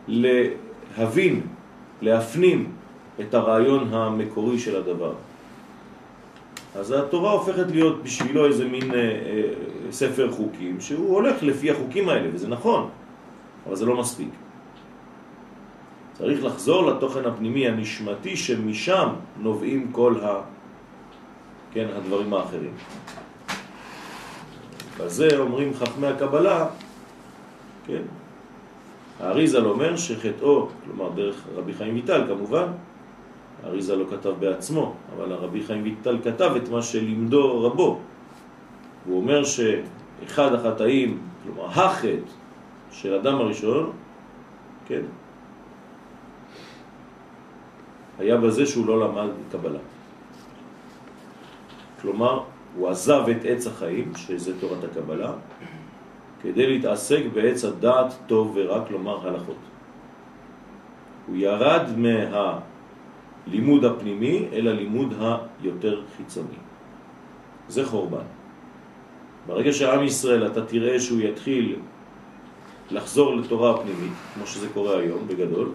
להבין, 0.07 1.41
להפנים 2.01 2.71
את 3.19 3.33
הרעיון 3.33 3.93
המקורי 3.93 4.59
של 4.59 4.75
הדבר. 4.75 5.13
אז 6.75 6.91
התורה 6.91 7.31
הופכת 7.31 7.71
להיות 7.71 8.03
בשבילו 8.03 8.45
איזה 8.45 8.65
מין 8.65 8.91
אה, 8.91 8.97
אה, 8.97 9.91
ספר 9.91 10.31
חוקים 10.31 10.81
שהוא 10.81 11.15
הולך 11.15 11.43
לפי 11.43 11.71
החוקים 11.71 12.09
האלה, 12.09 12.29
וזה 12.33 12.47
נכון. 12.47 12.89
אבל 13.67 13.75
זה 13.75 13.85
לא 13.85 13.95
מספיק. 13.97 14.29
צריך 16.13 16.43
לחזור 16.43 16.85
לתוכן 16.85 17.25
הפנימי 17.25 17.67
הנשמתי 17.67 18.37
שמשם 18.37 19.09
נובעים 19.39 19.91
כל 19.91 20.15
ה... 20.23 20.41
כן, 21.71 21.87
הדברים 21.95 22.33
האחרים. 22.33 22.73
בזה 24.99 25.37
אומרים 25.37 25.73
חכמי 25.73 26.07
הקבלה, 26.07 26.67
כן, 27.87 28.01
האריזל 29.19 29.65
אומר 29.65 29.95
שחטאו, 29.95 30.67
כלומר 30.85 31.09
דרך 31.15 31.43
רבי 31.55 31.73
חיים 31.73 31.95
ויטל 31.95 32.23
כמובן, 32.27 32.67
האריזל 33.65 33.95
לא 33.95 34.05
כתב 34.11 34.33
בעצמו, 34.39 34.93
אבל 35.15 35.31
הרבי 35.31 35.63
חיים 35.63 35.83
ויטל 35.83 36.17
כתב 36.23 36.51
את 36.57 36.69
מה 36.69 36.81
שלימדו 36.81 37.63
רבו. 37.63 37.99
הוא 39.05 39.17
אומר 39.17 39.43
שאחד 39.43 40.53
החטאים, 40.53 41.19
כלומר 41.43 41.65
החטא 41.65 42.29
של 42.91 43.13
אדם 43.13 43.35
הראשון, 43.35 43.91
כן, 44.85 45.01
היה 48.19 48.37
בזה 48.37 48.65
שהוא 48.65 48.87
לא 48.87 48.99
למד 48.99 49.29
קבלה. 49.51 49.79
כלומר, 52.01 52.43
הוא 52.75 52.89
עזב 52.89 53.23
את 53.31 53.45
עץ 53.45 53.67
החיים, 53.67 54.11
שזה 54.15 54.59
תורת 54.59 54.83
הקבלה, 54.83 55.33
כדי 56.41 56.67
להתעסק 56.67 57.21
בעץ 57.33 57.65
הדעת 57.65 58.13
טוב 58.27 58.51
ורע, 58.55 58.85
כלומר 58.85 59.27
הלכות. 59.27 59.55
הוא 61.27 61.35
ירד 61.35 61.81
לימוד 63.47 63.85
הפנימי, 63.85 64.47
אלא 64.53 64.71
לימוד 64.71 65.13
היותר 65.61 66.01
חיצוני. 66.17 66.57
זה 67.69 67.85
חורבן. 67.85 68.25
ברגע 69.47 69.73
שעם 69.73 70.03
ישראל, 70.03 70.47
אתה 70.47 70.65
תראה 70.65 70.99
שהוא 70.99 71.21
יתחיל 71.21 71.75
לחזור 72.91 73.35
לתורה 73.35 73.71
הפנימית, 73.75 74.13
כמו 74.33 74.47
שזה 74.47 74.67
קורה 74.73 74.99
היום 74.99 75.27
בגדול, 75.27 75.71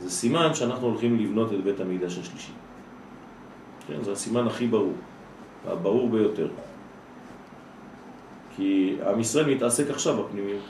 זה 0.00 0.10
סימן 0.10 0.54
שאנחנו 0.54 0.86
הולכים 0.86 1.18
לבנות 1.18 1.52
את 1.52 1.64
בית 1.64 1.80
המקדש 1.80 2.18
השלישי. 2.18 2.52
כן, 3.86 4.02
זה 4.02 4.12
הסימן 4.12 4.46
הכי 4.46 4.66
ברור, 4.66 4.92
הברור 5.66 6.08
ביותר. 6.08 6.48
כי 8.56 8.96
עם 9.10 9.20
ישראל 9.20 9.54
מתעסק 9.54 9.90
עכשיו 9.90 10.16
בפנימיות. 10.16 10.62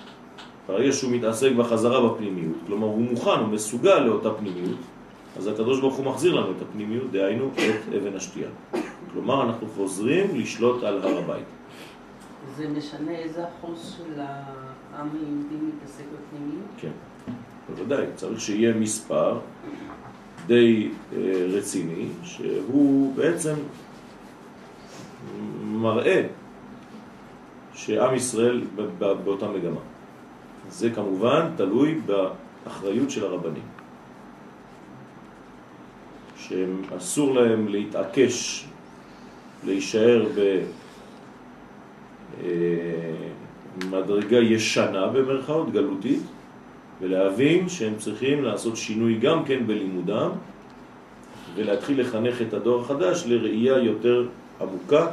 ברגע 0.68 0.92
שהוא 0.92 1.12
מתעסק 1.12 1.52
בחזרה 1.52 2.08
בפנימיות, 2.08 2.56
כלומר 2.66 2.86
הוא 2.86 3.02
מוכן, 3.02 3.38
הוא 3.40 3.48
מסוגל 3.48 3.98
לאותה 3.98 4.30
פנימיות, 4.30 4.78
אז 5.36 5.46
הקדוש 5.46 5.80
ברוך 5.80 5.94
הוא 5.94 6.06
מחזיר 6.06 6.34
לנו 6.34 6.50
את 6.50 6.62
הפנימיות, 6.62 7.12
דהיינו 7.12 7.50
את 7.54 7.94
אבן 7.94 8.16
השתייה. 8.16 8.48
כלומר 9.12 9.42
אנחנו 9.42 9.66
חוזרים 9.76 10.26
לשלוט 10.34 10.82
על 10.82 11.02
הר 11.02 11.18
הבית. 11.18 11.44
זה 12.56 12.68
משנה 12.68 13.10
איזה 13.10 13.44
אחוז 13.48 13.96
של 13.96 14.20
העם 14.20 15.08
היהודי 15.12 15.54
מתעסק 15.54 16.04
בפנימיות? 16.04 16.66
כן, 16.78 16.90
בוודאי, 17.68 18.06
צריך 18.14 18.40
שיהיה 18.40 18.74
מספר 18.74 19.38
די 20.46 20.90
אה, 21.12 21.18
רציני, 21.48 22.08
שהוא 22.22 23.14
בעצם 23.14 23.54
מראה 25.62 26.26
שעם 27.74 28.14
ישראל 28.14 28.62
באותה 28.98 29.48
מגמה. 29.48 29.80
זה 30.68 30.90
כמובן 30.90 31.50
תלוי 31.56 32.00
באחריות 32.06 33.10
של 33.10 33.24
הרבנים. 33.24 33.71
שהם 36.48 36.82
אסור 36.96 37.34
להם 37.34 37.68
להתעקש, 37.68 38.64
להישאר 39.66 40.26
במדרגה 43.78 44.36
ישנה 44.38 45.06
במרכאות, 45.06 45.72
גלותית, 45.72 46.22
ולהבין 47.00 47.68
שהם 47.68 47.94
צריכים 47.98 48.44
לעשות 48.44 48.76
שינוי 48.76 49.18
גם 49.18 49.44
כן 49.44 49.66
בלימודם, 49.66 50.30
ולהתחיל 51.54 52.00
לחנך 52.00 52.42
את 52.42 52.54
הדור 52.54 52.80
החדש 52.80 53.24
לראייה 53.26 53.78
יותר 53.78 54.28
עמוקה 54.60 55.06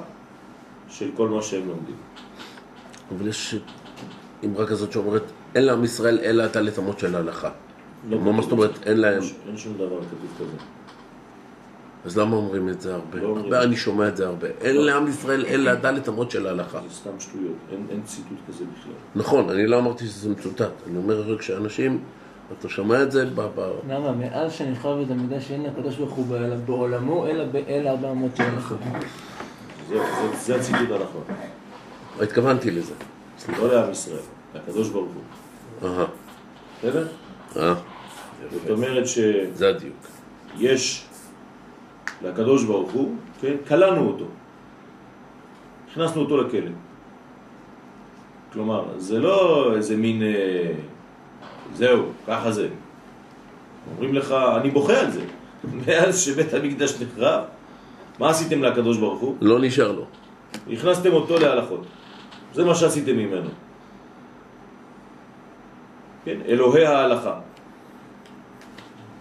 של 0.90 1.10
כל 1.18 1.30
מה 1.30 1.42
שהם 1.42 1.68
לומדים. 1.68 1.96
אבל 3.18 3.28
יש 3.28 3.56
אמרה 4.46 4.68
כזאת 4.68 4.92
שאומרת, 4.92 5.24
אין 5.56 5.64
לעם 5.64 5.84
ישראל 5.84 6.20
אלא 6.20 6.46
את 6.46 6.56
הלטמות 6.56 7.00
של 7.00 7.16
ההלכה. 7.16 7.50
לא 8.10 8.18
מה 8.20 8.42
זאת 8.42 8.52
אומרת, 8.52 8.88
אין 8.88 8.98
להם... 8.98 9.22
אין 9.48 9.58
שום 9.58 9.74
דבר 9.74 9.88
כתוב 9.88 10.30
כזה. 10.40 10.79
אז 12.06 12.18
למה 12.18 12.36
אומרים 12.36 12.70
את 12.70 12.82
זה 12.82 12.94
הרבה? 12.94 13.18
לא. 13.20 13.38
הרבה 13.38 13.63
אני 13.63 13.75
שומע 13.75 14.08
את 14.08 14.18
זה 14.18 14.27
הרבה. 14.27 14.48
אין 14.62 14.75
לא. 14.75 14.86
לעם 14.86 15.08
ישראל 15.08 15.46
אלא 15.46 15.74
ד' 15.74 16.10
אמות 16.10 16.32
של 16.32 16.48
ההלכה. 16.48 16.79
זה 16.89 16.96
סתם 16.96 17.10
שטויות, 17.20 17.53
אין, 17.72 17.86
אין 17.89 18.01
ציטוט 18.03 18.38
כזה 18.48 18.63
בכלל. 18.79 18.91
נכון, 19.15 19.50
אני 19.50 19.68
לא 19.68 19.79
אמרתי 19.79 20.06
שזה 20.06 20.29
מצוטט. 20.29 20.62
אני 20.88 20.98
אומר 20.98 21.34
רק 21.34 21.41
שאנשים, 21.41 22.00
אתה 22.60 22.70
שומע 22.70 23.03
את 23.03 23.12
זה 23.12 23.25
ב... 23.25 23.41
ב- 23.56 23.72
למה? 23.89 24.12
מאז 24.12 24.51
שנחרב 24.53 25.00
בית 25.00 25.12
המקדש 25.12 25.51
אין 25.51 25.63
לקדוש 25.63 25.96
ברוך 25.98 26.12
הוא 26.13 26.25
בעל- 26.25 26.58
בעולמו, 26.65 27.27
אלא 27.27 27.46
באל 27.46 27.88
ארבע 27.88 28.12
אמות 28.12 28.36
של 28.36 28.44
הלכה. 28.44 28.75
זה, 29.89 29.96
זה, 29.96 30.01
זה 30.46 30.56
הציטוט 30.56 30.89
הנכון. 30.91 31.24
התכוונתי 32.22 32.72
לזה. 32.72 32.94
לא 33.60 33.74
לעם 33.74 33.91
ישראל, 33.91 34.18
לקדוש 34.56 34.89
ברוך 34.89 35.10
הוא. 35.82 35.89
אהה. 35.89 36.06
בסדר? 36.79 37.08
אה, 37.58 37.74
זאת 38.51 38.70
אומרת 38.70 39.03
זה 39.53 39.70
הדיוק. 39.70 39.96
שיש 40.58 41.06
לקדוש 42.22 42.64
ברוך 42.64 42.92
הוא, 42.92 43.16
כן, 43.42 43.56
קלענו 43.68 44.08
אותו. 44.08 44.26
הכנסנו 45.91 46.22
אותו 46.22 46.38
לכלא. 46.38 46.72
כלומר, 48.54 48.84
זה 48.98 49.20
לא 49.20 49.72
איזה 49.76 49.96
מין, 49.96 50.24
אה, 50.24 50.74
זהו, 51.74 52.04
ככה 52.28 52.52
זה. 52.52 52.67
אומרים 53.91 54.13
לך, 54.13 54.32
אני 54.32 54.70
בוכה 54.70 55.00
על 55.00 55.12
זה. 55.12 55.22
מאז 55.88 56.20
שבית 56.20 56.54
המקדש 56.54 57.02
נחרב, 57.02 57.43
מה 58.20 58.30
עשיתם 58.30 58.63
לקדוש 58.63 58.98
ברוך 58.98 59.20
הוא? 59.20 59.36
לא 59.41 59.60
נשאר 59.60 59.91
לו. 59.91 60.06
הכנסתם 60.72 61.13
אותו 61.13 61.39
להלכות. 61.39 61.86
זה 62.54 62.65
מה 62.65 62.76
שעשיתם 62.76 63.17
ממנו. 63.17 63.50
כן, 66.26 66.38
אלוהי 66.46 66.86
ההלכה. 66.86 67.39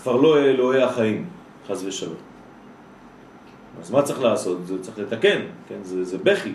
כבר 0.02 0.16
לא 0.16 0.38
אלוהי 0.38 0.82
החיים, 0.82 1.26
חז 1.68 1.84
ושלום. 1.84 2.27
אז 3.80 3.90
מה 3.90 4.02
צריך 4.02 4.20
לעשות? 4.20 4.66
זה 4.66 4.82
צריך 4.82 4.98
לתקן, 4.98 5.40
כן? 5.68 5.78
זה, 5.82 6.04
זה 6.04 6.18
בכי. 6.18 6.52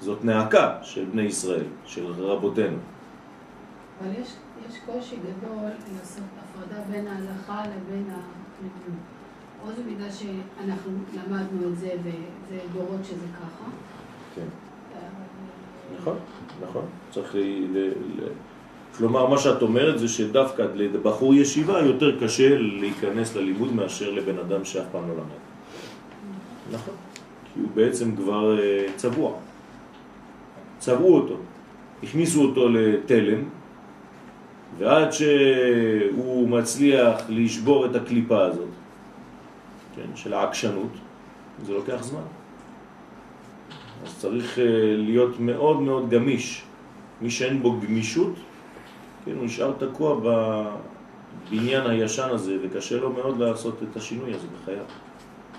זאת 0.00 0.24
נעקה 0.24 0.78
של 0.82 1.04
בני 1.04 1.22
ישראל, 1.22 1.64
של 1.84 2.06
רבותינו. 2.06 2.76
אבל 4.00 4.10
יש, 4.20 4.28
יש 4.68 4.78
קושי 4.86 5.16
גדול 5.16 5.70
לעשות 5.98 6.24
הפרדה 6.38 6.80
בין 6.90 7.06
ההלכה 7.06 7.62
לבין 7.62 8.04
הפנימיות. 8.10 9.02
עוד 9.64 9.74
במידה 9.84 10.12
שאנחנו 10.12 10.92
למדנו 11.14 11.68
את 11.68 11.78
זה 11.78 11.90
וזה 12.02 12.58
דורות 12.72 13.04
שזה 13.04 13.26
ככה. 13.40 13.70
כן. 14.34 14.46
נכון, 16.00 16.16
נכון. 16.68 16.84
צריך 17.10 17.34
ל... 17.34 17.38
ל, 17.38 17.88
ל... 17.88 18.28
כלומר, 18.96 19.26
מה 19.26 19.38
שאת 19.38 19.62
אומרת 19.62 19.98
זה 19.98 20.08
שדווקא 20.08 20.62
לבחור 20.74 21.34
ישיבה 21.34 21.80
יותר 21.80 22.20
קשה 22.20 22.58
להיכנס 22.58 23.36
ללימוד 23.36 23.72
מאשר 23.72 24.10
לבן 24.10 24.38
אדם 24.38 24.64
שאף 24.64 24.84
פעם 24.92 25.08
לא 25.08 25.14
למד. 25.14 25.45
נכון. 26.72 26.94
כי 27.54 27.60
הוא 27.60 27.68
בעצם 27.74 28.16
כבר 28.16 28.58
אה, 28.60 28.86
צבוע. 28.96 29.32
צבעו 30.78 31.14
אותו. 31.14 31.36
הכניסו 32.02 32.42
אותו 32.42 32.68
לתלם, 32.68 33.42
ועד 34.78 35.12
שהוא 35.12 36.48
מצליח 36.48 37.20
לשבור 37.28 37.86
את 37.86 37.94
הקליפה 37.94 38.44
הזאת, 38.44 38.68
כן, 39.96 40.16
של 40.16 40.34
העקשנות, 40.34 40.90
זה 41.64 41.72
לוקח 41.72 42.02
זמן. 42.02 42.26
אז 44.04 44.18
צריך 44.18 44.58
אה, 44.58 44.64
להיות 44.96 45.40
מאוד 45.40 45.80
מאוד 45.80 46.10
גמיש. 46.10 46.62
מי 47.20 47.30
שאין 47.30 47.62
בו 47.62 47.80
גמישות, 47.80 48.34
כן, 49.24 49.32
הוא 49.36 49.44
נשאר 49.44 49.72
תקוע 49.78 50.20
בבניין 51.50 51.86
הישן 51.86 52.28
הזה, 52.30 52.56
וקשה 52.62 52.96
לו 52.96 53.12
מאוד 53.12 53.38
לעשות 53.38 53.82
את 53.82 53.96
השינוי 53.96 54.34
הזה 54.34 54.46
בחייו. 54.62 54.84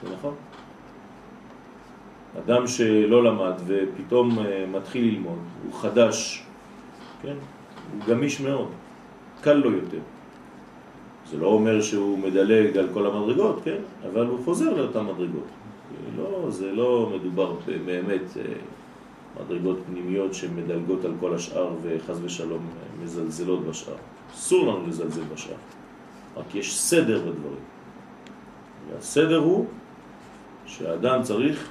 זה 0.04 0.10
נכון? 0.14 0.36
אדם 2.46 2.68
שלא 2.68 3.24
למד 3.24 3.54
ופתאום 3.68 4.40
אה, 4.40 4.66
מתחיל 4.72 5.06
ללמוד, 5.06 5.40
הוא 5.64 5.74
חדש, 5.74 6.44
כן? 7.22 7.36
הוא 7.94 8.08
גמיש 8.08 8.42
מאוד, 8.42 8.68
קל 9.42 9.54
לו 9.54 9.72
יותר. 9.72 10.00
זה 11.32 11.38
לא 11.38 11.48
אומר 11.48 11.82
שהוא 11.82 12.20
מדלג 12.20 12.78
על 12.78 12.88
כל 12.94 13.06
המדרגות, 13.06 13.60
כן? 13.64 13.78
אבל 14.12 14.26
הוא 14.26 14.40
חוזר 14.46 14.74
לאותן 14.74 15.04
מדרגות. 15.04 15.48
לא, 16.18 16.46
זה 16.50 16.72
לא 16.72 17.12
מדובר 17.16 17.54
באמת 17.86 18.38
אה, 18.38 18.44
מדרגות 19.40 19.78
פנימיות 19.86 20.34
שמדלגות 20.34 21.06
על 21.06 21.14
כל 21.20 21.36
השאר 21.36 21.70
וחז 21.82 22.20
ושלום 22.24 22.68
אה, 22.68 23.04
מזלזלות 23.04 23.66
בשאר. 23.66 23.96
אסור 24.34 24.68
לנו 24.68 24.88
לזלזל 24.88 25.22
בשאר, 25.34 25.56
רק 26.38 26.56
יש 26.56 26.80
סדר 26.80 27.20
בדברים. 27.20 27.64
והסדר 28.92 29.38
הוא 29.38 29.66
שהאדם 30.66 31.24
צריך 31.24 31.70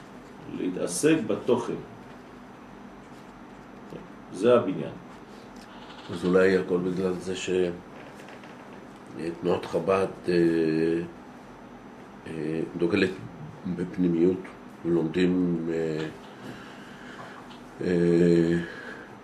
להתעסק 0.58 1.16
בתוכן. 1.26 1.74
זה 4.32 4.54
הבניין. 4.54 4.92
אז 6.10 6.24
אולי 6.24 6.56
הכל 6.56 6.78
בגלל 6.78 7.12
זה 7.12 7.34
שתנועת 9.16 9.66
חב"ד 9.66 10.06
אה, 10.28 10.34
אה, 12.26 12.60
דוגלת 12.76 13.10
בפנימיות 13.76 14.40
ולומדים 14.84 15.66
אה, 17.80 18.56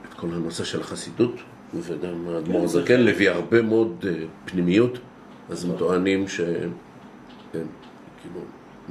את 0.08 0.14
כל 0.14 0.26
הנושא 0.32 0.64
של 0.64 0.80
החסידות, 0.80 1.35
וגם 1.74 2.28
האדמו"ר 2.28 2.58
כן, 2.58 2.64
הזקן. 2.64 3.00
לביא 3.00 3.30
הרבה 3.30 3.62
מאוד 3.62 4.04
פנימיות, 4.44 4.98
אז 5.50 5.64
הם 5.64 5.76
טוענים 5.78 6.28
ש... 6.28 6.40
כן, 7.52 7.66
כאילו, 8.22 8.40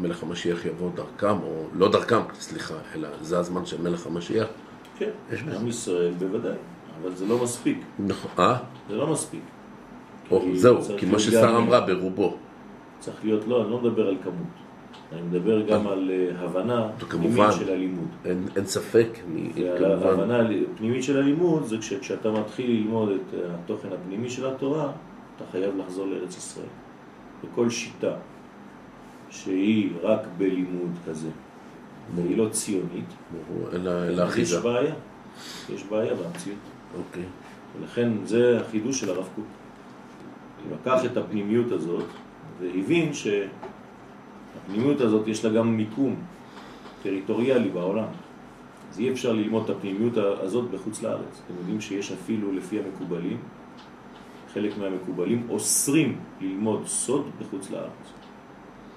מלך 0.01 0.23
המשיח 0.23 0.65
יבוא 0.65 0.89
דרכם, 0.95 1.41
או 1.43 1.65
לא 1.73 1.91
דרכם, 1.91 2.21
סליחה, 2.33 2.73
אלא 2.95 3.07
זה 3.21 3.39
הזמן 3.39 3.65
של 3.65 3.81
מלך 3.81 4.07
המשיח. 4.07 4.47
כן, 4.97 5.09
יש. 5.31 5.43
עם 5.59 5.67
ישראל 5.67 6.11
בוודאי, 6.19 6.57
אבל 7.01 7.15
זה 7.15 7.25
לא 7.25 7.43
מספיק. 7.43 7.77
נכון, 7.99 8.31
אה? 8.39 8.57
זה 8.89 8.95
לא 8.95 9.07
מספיק. 9.07 9.41
או, 10.31 10.45
זהו, 10.53 10.77
כי 10.97 11.05
מה 11.05 11.19
ששרה 11.19 11.57
אמרה 11.57 11.81
ברובו. 11.81 12.37
צריך 12.99 13.17
להיות, 13.23 13.47
לא, 13.47 13.61
אני 13.61 13.71
לא 13.71 13.81
מדבר 13.81 14.07
על 14.07 14.17
כמות. 14.23 14.47
אני 15.11 15.21
מדבר 15.21 15.61
גם 15.61 15.87
על 15.87 16.11
אה, 16.11 16.43
הבנה. 16.45 16.89
פנימית 17.09 17.51
של 17.59 17.69
הלימוד. 17.69 18.07
אין, 18.25 18.47
אין 18.55 18.65
ספק, 18.65 19.07
כמובן... 19.77 20.07
ההבנה 20.07 20.47
פנימית 20.77 21.03
של 21.03 21.17
הלימוד 21.17 21.65
זה 21.65 21.77
כשאתה 21.77 22.31
מתחיל 22.31 22.71
ללמוד 22.71 23.09
את 23.09 23.33
התוכן 23.33 23.89
הפנימי 23.91 24.29
של 24.29 24.47
התורה, 24.47 24.91
אתה 25.35 25.43
חייב 25.51 25.77
לחזור 25.77 26.07
לארץ 26.07 26.37
ישראל. 26.37 26.65
בכל 27.43 27.69
שיטה 27.69 28.11
שהיא 29.31 29.89
רק 30.03 30.19
בלימוד 30.37 30.91
כזה, 31.07 31.29
והיא 32.15 32.37
לא 32.37 32.49
ציונית, 32.49 33.05
אלא 33.73 34.07
אלא 34.07 34.23
יש 34.23 34.29
אחיזה. 34.29 34.59
בעיה. 34.59 34.93
יש 35.69 35.83
בעיה 35.83 36.13
במציאות. 36.13 36.59
אוקיי. 36.97 37.23
ולכן 37.79 38.11
זה 38.25 38.61
החידוש 38.61 38.99
של 38.99 39.09
הרב 39.09 39.29
קוק. 39.35 39.45
הוא 40.63 40.77
לקח 40.81 41.05
את 41.05 41.17
הפנימיות 41.17 41.71
הזאת 41.71 42.05
והבין 42.59 43.11
שהפנימיות 43.13 45.01
הזאת 45.01 45.27
יש 45.27 45.45
לה 45.45 45.51
גם 45.51 45.77
מיקום 45.77 46.15
טריטוריאלי 47.03 47.69
בעולם. 47.69 48.07
אז 48.91 48.99
אי 48.99 49.11
אפשר 49.11 49.33
ללמוד 49.33 49.63
את 49.63 49.69
הפנימיות 49.69 50.17
הזאת 50.17 50.71
בחוץ 50.71 51.01
לארץ. 51.01 51.41
אתם 51.45 51.53
יודעים 51.59 51.81
שיש 51.81 52.11
אפילו 52.11 52.51
לפי 52.51 52.79
המקובלים, 52.79 53.37
חלק 54.53 54.77
מהמקובלים 54.77 55.47
אוסרים 55.49 56.17
ללמוד 56.41 56.87
סוד 56.87 57.29
בחוץ 57.39 57.71
לארץ. 57.71 58.20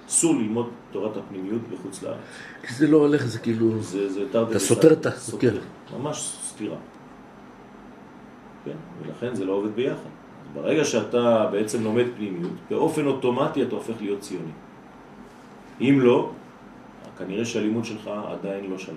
אסור 0.08 0.34
ללמוד 0.34 0.70
תורת 0.92 1.16
הפנימיות 1.16 1.60
בחוץ 1.72 2.02
לארץ. 2.02 2.16
כי 2.62 2.74
זה 2.74 2.86
לא 2.86 2.96
הולך, 2.96 3.26
זה 3.26 3.38
כאילו... 3.38 3.82
זה, 3.82 4.12
זה 4.12 4.20
תרתי 4.32 4.50
אתה. 4.50 4.58
סותר 4.58 4.92
את 4.92 5.06
ה- 5.06 5.10
סותר. 5.10 5.60
כן. 5.60 5.96
ממש 5.98 6.38
סתירה. 6.42 6.76
כן, 8.64 8.76
ולכן 9.02 9.34
זה 9.34 9.44
לא 9.44 9.52
עובד 9.52 9.74
ביחד. 9.74 10.08
ברגע 10.54 10.84
שאתה 10.84 11.48
בעצם 11.52 11.84
לומד 11.84 12.04
פנימיות, 12.16 12.52
באופן 12.70 13.06
אוטומטי 13.06 13.62
אתה 13.62 13.74
הופך 13.74 13.94
להיות 14.00 14.20
ציוני. 14.20 14.50
אם 15.80 15.98
לא, 16.00 16.30
כנראה 17.18 17.44
שהלימוד 17.44 17.84
שלך 17.84 18.10
עדיין 18.26 18.70
לא 18.70 18.78
שלם. 18.78 18.94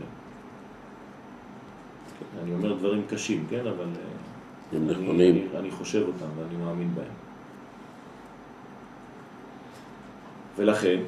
אני 2.43 2.54
אומר 2.54 2.74
דברים 2.74 3.02
קשים, 3.10 3.46
כן, 3.50 3.60
אבל 3.67 3.86
אה, 3.86 4.78
הם 4.78 4.89
אני, 4.89 4.91
נכונים. 5.04 5.36
אני, 5.36 5.60
אני 5.60 5.72
חושב 5.72 6.04
אותם 6.08 6.26
ואני 6.38 6.56
מאמין 6.65 6.96
בהם. 6.96 7.27
ולכן, 10.58 11.00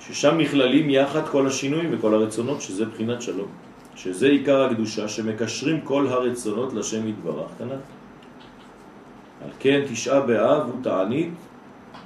ששם 0.00 0.38
נכללים 0.38 0.90
יחד 0.90 1.28
כל 1.28 1.46
השינויים 1.46 1.88
וכל 1.92 2.14
הרצונות, 2.14 2.60
שזה 2.60 2.84
בחינת 2.84 3.22
שלום. 3.22 3.48
שזה 3.98 4.26
עיקר 4.26 4.62
הקדושה, 4.62 5.08
שמקשרים 5.08 5.80
כל 5.80 6.06
הרצונות 6.06 6.72
לשם 6.72 7.08
יתברך, 7.08 7.50
כנ"ל. 7.58 7.80
על 9.44 9.50
כן 9.58 9.80
תשעה 9.90 10.20
באב 10.20 10.66
הוא 10.66 10.82
תענית 10.82 11.30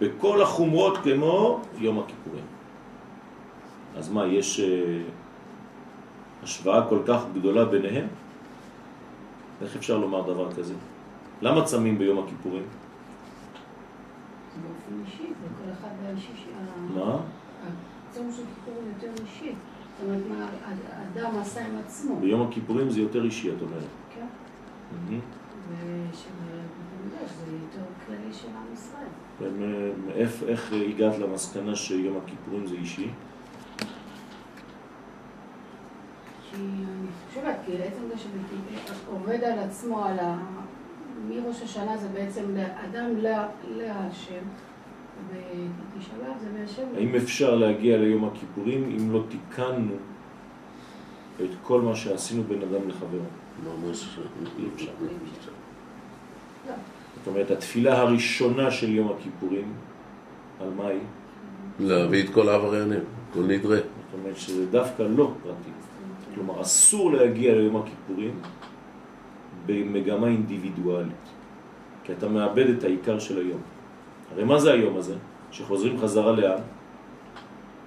בכל 0.00 0.42
החומרות 0.42 0.98
כמו 1.04 1.60
יום 1.78 1.98
הכיפורים. 1.98 2.44
אז 3.96 4.08
מה, 4.08 4.26
יש 4.26 4.60
אה, 4.60 5.02
השוואה 6.42 6.86
כל 6.88 6.98
כך 7.06 7.22
גדולה 7.34 7.64
ביניהם? 7.64 8.06
איך 9.62 9.76
אפשר 9.76 9.98
לומר 9.98 10.22
דבר 10.22 10.52
כזה? 10.52 10.74
למה 11.42 11.64
צמים 11.64 11.98
ביום 11.98 12.18
הכיפורים? 12.18 12.64
באופן 14.62 15.02
אישי, 15.06 15.22
וכל 15.42 15.72
אחד 15.72 15.88
האישי, 16.06 16.32
ש- 16.36 16.46
מה? 16.94 17.16
הצום 18.10 18.32
של 18.36 18.42
כיפור 18.54 18.74
הוא 18.74 18.88
יותר 18.88 19.22
אישי. 19.22 19.52
זאת 20.00 20.06
אומרת, 20.08 20.22
מה 20.28 20.48
האדם 20.92 21.38
עשה 21.40 21.66
עם 21.66 21.76
עצמו, 21.86 22.16
ביום 22.20 22.48
הכיפורים 22.48 22.90
זה 22.90 23.00
יותר 23.00 23.24
אישי, 23.24 23.50
את 23.56 23.62
אומרת. 23.62 23.82
כן? 24.14 24.26
מהמם. 24.92 25.20
ושבמקדש 25.68 27.30
זה 27.46 27.52
יותר 27.52 27.82
כללי 28.06 28.32
של 28.32 28.48
עם 28.48 28.72
ישראל. 28.72 29.06
ומ- 29.40 30.10
איך, 30.14 30.42
הגעת 30.72 31.18
למסקנה 31.18 31.76
שיום 31.76 32.16
הכיפורים 32.24 32.66
זה 32.66 32.74
אישי? 32.74 33.10
כי 36.50 36.56
אני 36.56 36.84
חושבת, 37.28 37.54
כי 37.66 37.72
עצם 37.82 38.02
זה 38.08 38.14
שעובד 38.18 39.44
על 39.44 39.58
עצמו, 39.58 40.04
על. 40.04 40.18
מראש 41.28 41.62
השנה 41.62 41.96
זה 41.96 42.08
בעצם 42.08 42.42
לאדם 42.56 43.10
להשם, 43.76 44.44
ובתשעה 45.30 46.18
באב 46.18 46.36
זה 46.40 46.60
מהשם. 46.60 46.82
האם 46.96 47.14
אפשר 47.14 47.54
להגיע 47.54 47.96
ליום 47.96 48.24
הכיפורים 48.24 48.96
אם 48.98 49.12
לא 49.12 49.22
תיקנו 49.28 49.94
את 51.44 51.50
כל 51.62 51.80
מה 51.80 51.96
שעשינו 51.96 52.42
בין 52.42 52.62
אדם 52.62 52.88
לחברו? 52.88 53.20
ממש... 53.64 54.18
אי 54.58 54.64
אפשר. 54.74 54.90
לא. 56.68 56.74
זאת 57.16 57.26
אומרת, 57.26 57.50
התפילה 57.50 57.98
הראשונה 57.98 58.70
של 58.70 58.90
יום 58.90 59.12
הכיפורים, 59.12 59.72
על 60.60 60.70
מה 60.76 60.86
היא? 60.88 61.00
להביא 61.80 62.24
את 62.24 62.30
כל 62.30 62.48
העבריינים, 62.48 63.00
כל 63.32 63.40
נדרי. 63.40 63.76
זאת 63.76 64.20
אומרת 64.20 64.36
שזה 64.36 64.66
דווקא 64.66 65.02
לא 65.02 65.32
פרטי. 65.42 65.70
כלומר, 66.34 66.62
אסור 66.62 67.12
להגיע 67.12 67.54
ליום 67.54 67.76
הכיפורים 67.76 68.40
במגמה 69.66 70.26
אינדיבידואלית, 70.26 71.26
כי 72.04 72.12
אתה 72.12 72.28
מאבד 72.28 72.68
את 72.68 72.84
העיקר 72.84 73.18
של 73.18 73.38
היום. 73.38 73.60
הרי 74.32 74.44
מה 74.44 74.58
זה 74.58 74.72
היום 74.72 74.96
הזה? 74.96 75.14
שחוזרים 75.50 75.98
חזרה 75.98 76.32
לאן? 76.32 76.60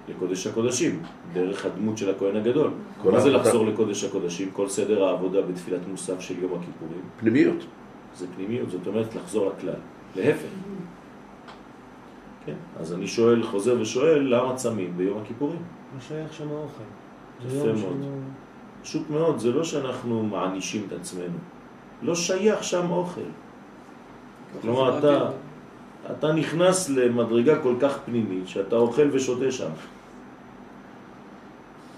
לקודש 0.08 0.46
הקודשים, 0.46 1.02
דרך 1.32 1.66
הדמות 1.66 1.98
של 1.98 2.10
הכהן 2.10 2.36
הגדול. 2.36 2.70
מה 3.04 3.20
זה. 3.20 3.30
לחזור 3.30 3.66
לקודש 3.66 4.04
הקודשים? 4.04 4.50
כל 4.52 4.68
סדר 4.68 5.04
העבודה 5.04 5.42
בתפילת 5.42 5.80
מוסף 5.88 6.20
של 6.20 6.34
יום 6.42 6.52
הכיפורים. 6.54 7.00
פנימיות. 7.16 7.66
זה 8.14 8.26
פנימיות, 8.36 8.70
זאת 8.70 8.86
אומרת 8.86 9.14
לחזור 9.14 9.52
לכלל. 9.56 9.74
להפך. 10.16 10.48
כן, 12.46 12.54
אז 12.76 12.92
אני 12.92 13.06
שואל, 13.06 13.42
חוזר 13.42 13.76
ושואל, 13.80 14.34
למה 14.34 14.54
צמים 14.54 14.92
ביום 14.96 15.18
הכיפורים? 15.22 15.58
לא 15.94 16.00
שייך 16.00 16.32
שם 16.32 16.48
האוכל. 16.48 16.84
זה 17.48 17.58
יפה 17.58 17.72
מאוד. 17.72 18.22
פשוט 18.82 19.10
מאוד, 19.10 19.38
זה 19.38 19.52
לא 19.52 19.64
שאנחנו 19.64 20.22
מענישים 20.22 20.84
את 20.88 20.92
עצמנו. 20.92 21.38
לא 22.06 22.14
שייך 22.14 22.64
שם 22.64 22.90
אוכל. 22.90 23.20
כלומר, 24.62 24.98
אתה, 24.98 25.30
אתה 26.10 26.32
נכנס 26.32 26.88
למדרגה 26.88 27.62
כל 27.62 27.74
כך 27.80 27.98
פנימית, 28.04 28.48
שאתה 28.48 28.76
אוכל 28.76 29.08
ושותה 29.12 29.52
שם. 29.52 29.70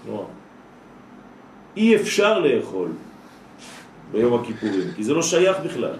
כלומר, 0.03 0.23
אי 1.77 1.95
אפשר 1.95 2.39
לאכול 2.39 2.89
ביום 4.11 4.41
הכיפורים, 4.41 4.91
כי 4.95 5.03
זה 5.03 5.13
לא 5.13 5.21
שייך 5.21 5.57
בכלל. 5.65 5.95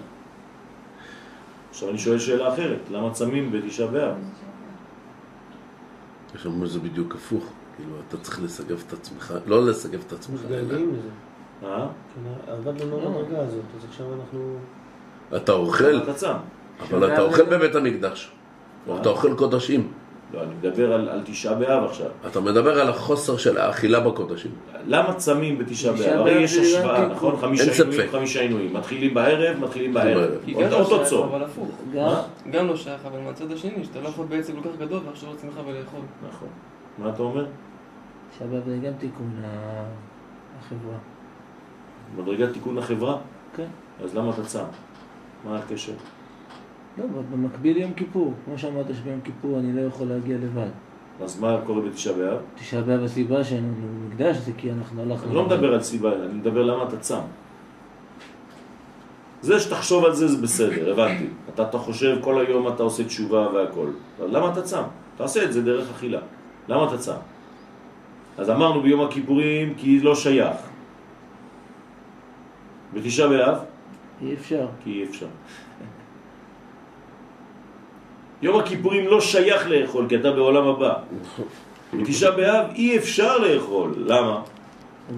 עכשיו 1.70 1.90
אני 1.90 1.98
שואל 1.98 2.18
שאלה 2.18 2.54
אחרת, 2.54 2.80
למה 2.90 3.10
צמים 3.12 3.52
בתשעה 3.52 3.86
באב? 3.86 4.14
יש 6.34 6.46
לנו 6.46 6.66
זה 6.66 6.78
בדיוק 6.78 7.14
הפוך. 7.14 7.44
כאילו, 7.76 7.94
אתה 8.08 8.16
צריך 8.16 8.42
לסגב 8.42 8.82
את 8.86 8.92
עצמך, 8.92 9.34
לא 9.46 9.66
לסגב 9.66 10.00
את 10.06 10.12
עצמך, 10.12 10.40
אלא. 10.50 10.78
אה? 11.64 11.86
כן, 12.14 12.52
עבדנו 12.52 12.90
לא. 12.90 12.96
במדרגה 13.08 13.38
הזאת, 13.42 13.64
אז 13.78 13.84
עכשיו 13.88 14.06
אנחנו... 14.20 14.56
אתה 15.36 15.52
אוכל. 15.52 16.00
אבל 16.90 17.12
אתה 17.12 17.22
אוכל 17.22 17.42
בבית 17.42 17.74
המקדש. 17.74 18.32
או 18.88 18.96
אתה 18.98 19.08
אוכל 19.08 19.34
קודשים. 19.36 19.92
לא, 20.34 20.42
אני 20.42 20.54
מדבר 20.54 20.92
על, 20.92 21.08
על 21.08 21.20
תשעה 21.24 21.54
באב 21.54 21.84
עכשיו. 21.84 22.06
אתה 22.26 22.40
מדבר 22.40 22.80
על 22.80 22.88
החוסר 22.88 23.36
של 23.36 23.58
האכילה 23.58 24.00
בקודשים. 24.00 24.50
למה 24.86 25.14
צמים 25.14 25.58
בתשעה 25.58 25.94
תשעה 25.94 26.10
באב? 26.16 26.20
הרי 26.20 26.34
באב 26.34 26.42
יש 26.42 26.56
השוואה, 26.56 27.06
נכון? 27.08 27.36
חמישה 27.36 27.72
עינויים. 27.84 28.10
חמישה 28.10 28.40
עינויים. 28.40 28.74
מתחילים 28.74 29.14
בערב, 29.14 29.58
מתחילים 29.60 29.94
בערב. 29.94 30.30
אותו- 30.54 30.60
לא 30.70 30.76
אותו 30.76 31.04
צום. 31.04 31.28
אבל 31.28 31.44
הפוך. 31.44 31.68
גם, 32.50 32.66
לא 32.68 32.76
שייך, 32.76 33.06
אבל 33.06 33.18
מהצד 33.20 33.52
השני, 33.52 33.84
שאתה 33.84 34.00
לא 34.00 34.08
יכול 34.08 34.26
בעצם 34.26 34.52
כל 34.62 34.68
כך 34.68 34.76
גדול 34.80 35.00
ולחשוב 35.06 35.28
על 35.28 35.34
עצמך 35.36 35.54
ולאכול. 35.66 36.00
נכון. 36.28 36.48
מה 36.98 37.08
אתה 37.08 37.22
אומר? 37.22 37.46
שבת 38.38 38.64
זה 38.66 38.76
גם 38.86 38.92
תיקון 38.98 39.32
ה- 39.44 39.84
החברה. 40.58 40.96
מדרגת 42.18 42.52
תיקון 42.52 42.78
החברה? 42.78 43.16
כן. 43.56 43.66
אז 44.04 44.16
למה 44.16 44.30
אתה 44.30 44.44
צם? 44.44 44.64
מה 45.44 45.58
הקשר? 45.58 45.92
לא, 46.98 47.04
במקביל 47.32 47.76
יום 47.76 47.92
כיפור. 47.92 48.34
כמו 48.44 48.58
שאמרת 48.58 48.86
שביום 48.94 49.20
כיפור 49.20 49.58
אני 49.58 49.72
לא 49.72 49.80
יכול 49.80 50.06
להגיע 50.06 50.36
לבד. 50.36 50.68
אז 51.22 51.40
מה 51.40 51.56
קורה 51.66 51.80
בתשעה 51.82 52.12
באב? 52.14 52.38
תשעה 52.54 52.82
באב 52.82 53.02
הסיבה 53.04 53.44
שאין 53.44 53.64
לנו 53.64 54.08
מקדש 54.08 54.36
זה 54.36 54.52
כי 54.56 54.72
אנחנו 54.72 55.02
הלכנו... 55.02 55.26
אני 55.26 55.34
לא 55.34 55.44
מדבר 55.46 55.74
על 55.74 55.82
סיבה, 55.82 56.12
אני 56.12 56.34
מדבר 56.34 56.62
למה 56.62 56.82
אתה 56.82 56.96
צם. 56.96 57.20
זה 59.42 59.60
שתחשוב 59.60 60.04
על 60.04 60.14
זה 60.14 60.28
זה 60.28 60.42
בסדר, 60.42 60.92
הבנתי. 60.92 61.26
אתה, 61.54 61.62
אתה 61.62 61.78
חושב 61.78 62.18
כל 62.20 62.46
היום 62.46 62.68
אתה 62.68 62.82
עושה 62.82 63.04
תשובה 63.04 63.48
והכל. 63.54 63.90
למה 64.20 64.52
אתה 64.52 64.62
צם? 64.62 64.82
תעשה 65.16 65.44
את 65.44 65.52
זה 65.52 65.62
דרך 65.62 65.90
אכילה. 65.90 66.20
למה 66.68 66.84
אתה 66.88 66.98
צם? 66.98 67.16
אז 68.38 68.50
אמרנו 68.50 68.82
ביום 68.82 69.00
הכיפורים 69.00 69.74
כי 69.76 70.00
לא 70.00 70.14
שייך. 70.14 70.56
בתשעה 72.94 73.28
באב? 73.28 73.58
אי 74.22 74.34
אפשר. 74.34 74.66
כי 74.84 74.90
אי 74.90 75.04
אפשר. 75.04 75.26
יום 78.42 78.58
הכיפורים 78.60 79.06
לא 79.08 79.20
שייך 79.20 79.68
לאכול, 79.68 80.06
כי 80.08 80.16
אתה 80.16 80.30
בעולם 80.30 80.66
הבא. 80.66 80.94
בתשעה 81.92 82.30
באב 82.30 82.66
אי 82.74 82.98
אפשר 82.98 83.38
לאכול. 83.38 83.94
למה? 83.96 84.42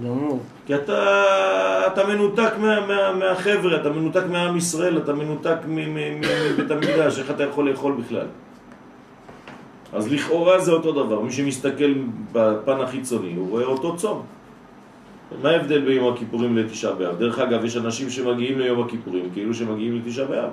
גמור. 0.04 0.40
כי 0.66 0.74
אתה, 0.74 1.86
אתה 1.86 2.06
מנותק 2.06 2.52
מה, 2.58 2.86
מה, 2.86 3.12
מהחבר'ה, 3.12 3.76
אתה 3.76 3.90
מנותק 3.90 4.22
מעם 4.30 4.56
ישראל, 4.56 4.98
אתה 4.98 5.12
מנותק 5.12 5.56
מבית 5.66 6.70
המקדש, 6.70 7.18
איך 7.18 7.30
אתה 7.30 7.44
יכול 7.44 7.70
לאכול 7.70 7.92
בכלל? 7.92 8.26
אז 9.92 10.12
לכאורה 10.12 10.60
זה 10.60 10.72
אותו 10.72 10.92
דבר, 10.92 11.20
מי 11.20 11.32
שמסתכל 11.32 11.94
בפן 12.32 12.80
החיצוני, 12.80 13.34
הוא 13.34 13.50
רואה 13.50 13.64
אותו 13.64 13.96
צום. 13.96 14.22
מה 15.42 15.50
ההבדל 15.50 15.80
בין 15.80 15.96
יום 15.96 16.12
הכיפורים 16.14 16.56
לתשעה 16.56 16.92
באב? 16.92 17.18
דרך 17.18 17.38
אגב, 17.38 17.64
יש 17.64 17.76
אנשים 17.76 18.10
שמגיעים 18.10 18.58
ליום 18.58 18.82
הכיפורים 18.82 19.30
כאילו 19.32 19.54
שמגיעים 19.54 19.96
לתשעה 19.96 20.26
באב. 20.26 20.50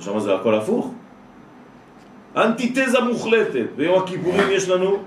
שם 0.00 0.18
זה 0.18 0.34
הכל 0.34 0.54
הפוך. 0.54 0.94
אנטיתזה 2.36 3.00
מוחלטת. 3.00 3.66
ביום 3.76 4.02
הכיפורים 4.02 4.50
יש 4.50 4.68
לנו 4.68 4.98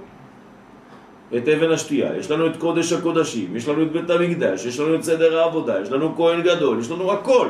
את 1.37 1.47
אבן 1.47 1.71
השתייה, 1.71 2.17
יש 2.17 2.31
לנו 2.31 2.47
את 2.47 2.57
קודש 2.57 2.93
הקודשים, 2.93 3.55
יש 3.55 3.67
לנו 3.67 3.83
את 3.83 3.91
בית 3.91 4.09
המקדש, 4.09 4.65
יש 4.65 4.79
לנו 4.79 4.95
את 4.95 5.03
סדר 5.03 5.39
העבודה, 5.39 5.81
יש 5.81 5.91
לנו 5.91 6.15
כהן 6.15 6.41
גדול, 6.41 6.79
יש 6.79 6.91
לנו 6.91 7.11
הכל. 7.11 7.47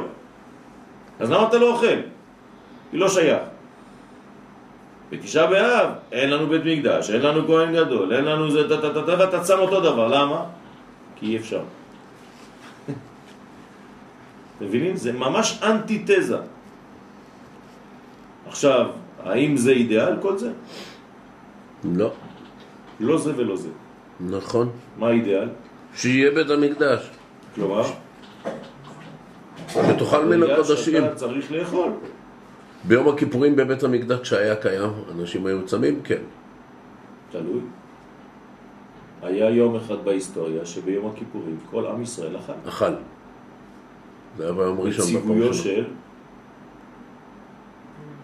אז 1.20 1.32
למה 1.32 1.48
אתה 1.48 1.58
לא 1.58 1.74
אוכל? 1.74 1.98
היא 2.92 3.00
לא 3.00 3.10
שייך. 3.10 3.55
בתשעה 5.12 5.48
באב 5.48 5.90
אין 6.12 6.30
לנו 6.30 6.48
בית 6.48 6.62
מקדש, 6.66 7.10
אין 7.10 7.22
לנו 7.22 7.48
כהן 7.48 7.76
גדול, 7.76 8.14
אין 8.14 8.26
לנו 8.26 8.52
זה, 8.52 8.70
טה 8.70 8.82
טה 8.82 8.94
טה 8.94 9.02
טה, 9.06 9.16
ואתה 9.20 9.46
שם 9.46 9.60
אותו 9.60 9.82
דבר, 9.82 10.08
למה? 10.08 10.46
כי 11.16 11.26
אי 11.26 11.38
אפשר. 11.38 11.62
מבינים? 14.62 14.96
זה 14.96 15.12
ממש 15.12 15.60
אנטיתזה. 15.64 16.38
עכשיו, 18.48 18.86
האם 19.24 19.58
זה 19.58 19.72
אידיאל 19.72 20.14
כל 20.22 20.38
זה? 20.38 20.52
לא, 21.84 22.12
לא 23.00 23.18
זה 23.18 23.32
ולא 23.36 23.56
זה. 23.56 23.70
נכון. 24.20 24.70
מה 24.98 25.08
האידיאל? 25.08 25.50
שיהיה 25.96 26.32
בית 26.32 26.50
המקדש. 26.50 27.10
כלומר, 27.56 27.84
ותאכל 29.90 30.26
מן 30.26 30.44
הקודשים. 30.44 31.04
צריך 31.16 31.52
לאכול. 31.52 31.92
ביום 32.88 33.10
הכיפורים 33.10 33.56
בבית 33.56 33.84
המקדש 33.84 34.30
שהיה 34.30 34.56
קיים, 34.56 34.92
אנשים 35.12 35.46
היו 35.46 35.66
צמים? 35.66 36.02
כן. 36.04 36.22
תלוי. 37.32 37.62
היה 39.22 39.50
יום 39.50 39.76
אחד 39.76 39.96
בהיסטוריה 40.04 40.66
שביום 40.66 41.12
הכיפורים 41.12 41.58
כל 41.72 41.86
עם 41.86 42.02
ישראל 42.02 42.38
אכל. 42.38 42.54
אכל. 42.68 42.94
זה 44.38 44.44
היה 44.44 44.54
ביום 44.54 44.82
ראשון 44.82 45.06
בציוויו 45.06 45.44
בפרשה. 45.44 45.64
של... 45.64 45.86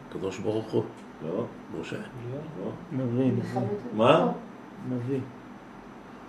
הקדוש 0.10 0.40
ברוך 0.40 0.72
הוא, 0.72 0.84
לא, 1.24 1.46
משה. 1.82 1.96
לא. 2.60 2.72
נביא, 2.92 3.32
מה? 3.94 4.32
נביא. 4.90 5.20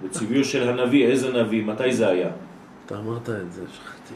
בציוויו 0.02 0.44
של 0.44 0.68
הנביא, 0.68 1.06
איזה 1.06 1.42
נביא? 1.42 1.64
מתי 1.64 1.92
זה 1.92 2.08
היה? 2.08 2.30
אתה 2.86 2.98
אמרת 2.98 3.30
את 3.30 3.52
זה, 3.52 3.62
שכחתי. 3.68 4.14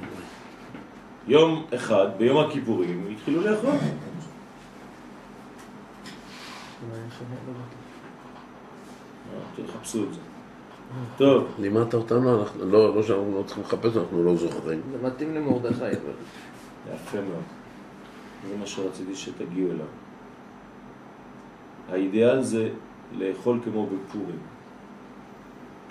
יום 1.27 1.65
אחד, 1.75 2.07
ביום 2.19 2.39
הכיפורים, 2.39 3.09
התחילו 3.13 3.41
לאכול. 3.41 3.71
אה, 9.35 9.65
תחפשו 9.67 10.05
את 10.05 10.15
זה. 10.15 10.21
טוב, 11.17 11.47
לימדת 11.59 11.95
אותנו, 11.95 12.45
לא, 12.61 12.97
לא 12.97 13.03
שאנחנו 13.03 13.39
לא 13.39 13.43
צריכים 13.43 13.65
לחפש, 13.65 13.97
אנחנו 13.97 14.25
לא 14.25 14.37
זוכרים. 14.37 14.81
זה 14.93 15.07
מתאים 15.07 15.35
למרדכי, 15.35 15.85
אבל... 15.85 16.13
יפה 16.95 17.21
מאוד. 17.21 17.43
זה 18.49 18.57
מה 18.57 18.67
שרציתי 18.67 19.17
שתגיעו 19.17 19.71
אליו. 19.71 19.87
האידיאל 21.89 22.43
זה 22.43 22.69
לאכול 23.19 23.61
כמו 23.65 23.87
בפורים. 23.87 24.39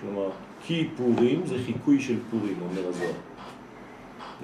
כלומר, 0.02 0.30
כיפורים 0.62 1.45
זה 1.45 1.56
חיקוי 1.65 2.02
של 2.02 2.17
פורים, 2.32 2.56
אומר 2.62 2.88
הזוהר. 2.88 3.12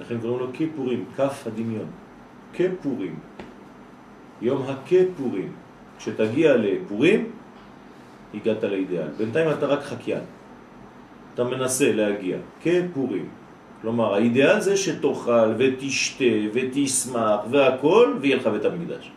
לכן 0.00 0.20
קוראים 0.20 0.38
לו 0.38 0.46
כיפורים, 0.52 1.04
כף 1.16 1.46
הדמיון. 1.46 1.86
כפורים. 2.54 3.18
יום 4.42 4.62
הכפורים. 4.68 5.52
כשתגיע 5.98 6.56
לפורים, 6.56 7.30
הגעת 8.34 8.64
לאידיאל. 8.64 9.08
בינתיים 9.18 9.50
אתה 9.50 9.66
רק 9.66 9.82
חקיין. 9.82 10.24
אתה 11.34 11.44
מנסה 11.44 11.92
להגיע. 11.92 12.36
כפורים. 12.62 13.28
כלומר, 13.82 14.14
האידיאל 14.14 14.60
זה 14.60 14.76
שתאכל 14.76 15.52
ותשתה 15.58 16.24
ותשמח 16.52 17.40
והכל, 17.50 18.14
ויהיה 18.20 18.36
לך 18.36 18.46
בית 18.46 18.64
המקדש. 18.64 19.10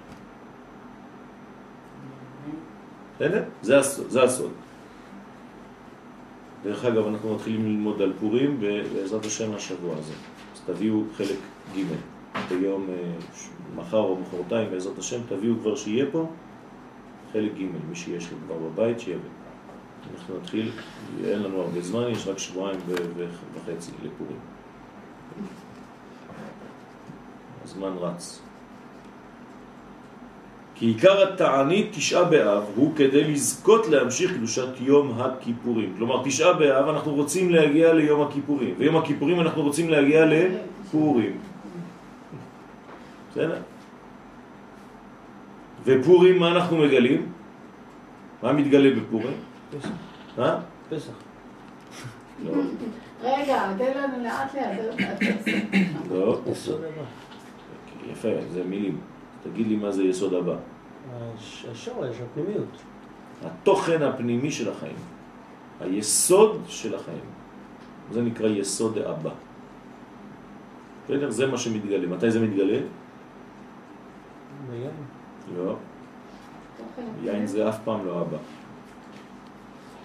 בסדר? 3.16 3.44
זה. 3.62 3.82
זה 3.82 4.24
הסוד. 4.24 4.52
דרך 6.64 6.86
אגב, 6.86 7.08
אנחנו 7.08 7.36
מתחילים 7.36 7.66
ללמוד 7.66 8.02
על 8.02 8.14
פורים 8.20 8.60
בעזרת 8.60 9.26
השם 9.26 9.56
השבוע 9.56 9.96
הזה. 9.98 10.14
תביאו 10.65 11.01
חלק 11.17 11.38
ג' 11.75 11.84
ביום 12.49 12.88
אה, 12.89 13.13
מחר 13.75 13.97
או 13.97 14.17
מחרתיים, 14.21 14.71
בעזרת 14.71 14.97
השם, 14.97 15.19
תביאו 15.30 15.56
כבר 15.62 15.75
שיהיה 15.75 16.06
פה 16.12 16.28
חלק 17.34 17.51
ג', 17.54 17.65
מי 17.89 17.95
שיש 17.95 18.32
לו 18.32 18.38
כבר 18.45 18.56
בבית, 18.58 18.99
שיביא. 18.99 19.30
אנחנו 20.13 20.38
נתחיל, 20.38 20.71
אין 21.23 21.43
לנו 21.43 21.62
הרבה 21.62 21.82
זמן, 21.82 22.08
יש 22.10 22.28
רק 22.28 22.38
שבועיים 22.38 22.80
וחצי 23.56 23.91
לפורים. 24.04 24.38
הזמן 27.63 27.97
רץ. 27.99 28.41
כי 30.76 30.86
עיקר 30.86 31.24
התענית 31.24 31.88
תשעה 31.92 32.24
באב 32.24 32.64
הוא 32.76 32.96
כדי 32.96 33.24
לזכות 33.24 33.88
להמשיך 33.88 34.34
קדושת 34.34 34.68
יום 34.80 35.22
הכיפורים. 35.22 35.94
כלומר, 35.98 36.22
תשעה 36.24 36.54
באב 36.54 36.90
אנחנו 36.90 37.14
רוצים 37.14 37.50
להגיע 37.50 37.94
ליום 37.94 38.22
הכיפורים, 38.22 38.76
ויום 38.78 38.98
הכיפורים 38.98 39.42
אנחנו 39.42 39.62
רוצים 39.62 39.90
להגיע 39.90 40.26
לפורים. 40.26 41.38
בסדר? 43.32 43.58
ופורים, 45.86 46.40
מה 46.40 46.52
אנחנו 46.52 46.78
מגלים? 46.78 47.32
מה 48.44 48.54
מתגלה 48.54 48.90
בפורים? 48.96 49.38
פסח. 49.78 49.90
אה? 50.40 50.58
פסח. 50.90 51.12
לא. 52.46 52.52
רגע, 53.24 53.74
תן 53.78 53.98
לנו 53.98 54.24
לאט 54.24 54.56
לאט. 54.56 55.22
לא. 56.12 56.40
יסוד 56.52 56.82
הבא. 56.84 58.12
יפה, 58.12 58.30
זה 58.54 58.64
מילים. 58.64 58.98
תגיד 59.51 59.67
לי 59.67 59.75
מה 59.75 59.91
זה 59.91 60.03
יסוד 60.03 60.34
הבא. 60.34 60.55
הש- 61.38 61.65
השורש, 61.71 62.15
הפנימיות. 62.21 62.67
התוכן 63.45 64.01
הפנימי 64.01 64.51
של 64.51 64.71
החיים. 64.71 64.95
היסוד 65.79 66.62
של 66.67 66.95
החיים. 66.95 67.25
זה 68.12 68.21
נקרא 68.21 68.47
יסוד 68.47 68.97
האבא. 68.97 69.29
בסדר? 71.05 71.29
זה 71.31 71.47
מה 71.47 71.58
שמתגלה. 71.58 72.08
מתי 72.08 72.31
זה 72.31 72.39
מתגלה? 72.39 72.79
ביין. 74.69 74.91
לא. 75.58 75.75
יין 77.23 77.47
זה 77.47 77.69
אף 77.69 77.77
פעם 77.84 78.05
לא 78.05 78.21
אבא. 78.21 78.38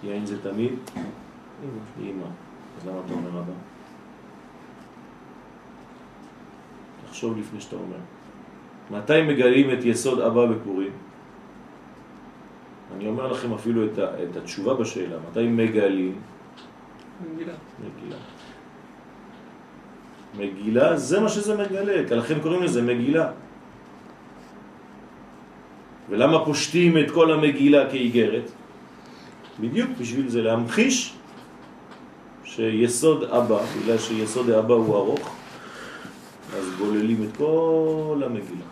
יין 0.03 0.25
זה 0.25 0.41
תמיד 0.41 0.73
אמא. 0.93 0.99
אימא. 2.07 2.25
אז 2.81 2.87
למה 2.87 2.97
אתה 3.05 3.13
אומר 3.13 3.29
אבא? 3.39 3.53
תחשוב 7.07 7.37
לפני 7.37 7.61
שאתה 7.61 7.75
אומר. 7.75 7.97
מתי 8.91 9.21
מגלים 9.21 9.73
את 9.73 9.85
יסוד 9.85 10.19
אבא 10.19 10.45
בפורים? 10.45 10.91
אני 12.97 13.07
אומר 13.07 13.31
לכם 13.31 13.53
אפילו 13.53 13.85
את, 13.85 13.97
ה, 13.97 14.05
את 14.23 14.37
התשובה 14.37 14.73
בשאלה. 14.73 15.15
מתי 15.31 15.47
מגלים? 15.47 16.15
מגילה. 17.33 17.53
מגילה. 17.79 18.17
מגילה 20.37 20.97
זה 20.97 21.19
מה 21.19 21.29
שזה 21.29 21.57
מגלה, 21.57 22.07
כי 22.07 22.15
לכן 22.15 22.39
קוראים 22.39 22.63
לזה 22.63 22.81
מגילה. 22.81 23.31
ולמה 26.09 26.45
פושטים 26.45 26.97
את 26.97 27.11
כל 27.11 27.31
המגילה 27.31 27.89
כאיגרת? 27.89 28.51
בדיוק 29.59 29.89
בשביל 29.99 30.29
זה, 30.29 30.41
להמחיש 30.41 31.13
שיסוד 32.43 33.23
אבא, 33.23 33.59
בגלל 33.63 33.97
שיסוד 33.97 34.49
האבא 34.49 34.73
הוא 34.73 34.95
ארוך, 34.95 35.35
אז 36.57 36.65
גוללים 36.79 37.23
את 37.23 37.37
כל 37.37 38.21
המגילה. 38.25 38.70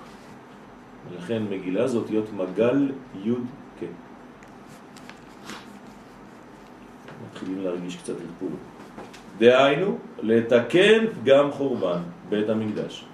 ולכן 1.12 1.43
מגילה 1.50 1.88
זאת 1.88 2.10
להיות 2.10 2.34
מגל 2.34 2.91
י' 3.24 3.34
כ'. 3.80 3.84
מתחילים 7.30 7.62
להרגיש 7.63 7.95
קצת 7.95 8.13
פורים. 8.39 8.56
דהיינו, 9.39 9.98
לתקן 10.22 11.06
פגם 11.08 11.52
חורבן 11.52 12.00
בית 12.30 12.50
המקדש. 12.50 13.06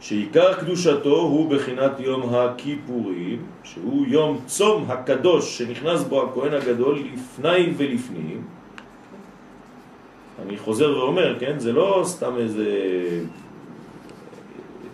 שעיקר 0.00 0.54
קדושתו 0.54 1.20
הוא 1.20 1.50
בחינת 1.50 2.00
יום 2.00 2.34
הכיפורים, 2.34 3.42
שהוא 3.64 4.06
יום 4.06 4.40
צום 4.46 4.84
הקדוש 4.88 5.58
שנכנס 5.58 6.02
בו 6.02 6.22
הכהן 6.22 6.54
הגדול 6.54 6.98
לפני 7.14 7.72
ולפנים. 7.76 8.42
אני 10.46 10.58
חוזר 10.58 10.98
ואומר, 10.98 11.38
כן? 11.40 11.58
זה 11.58 11.72
לא 11.72 12.02
סתם 12.04 12.36
איזה 12.36 12.68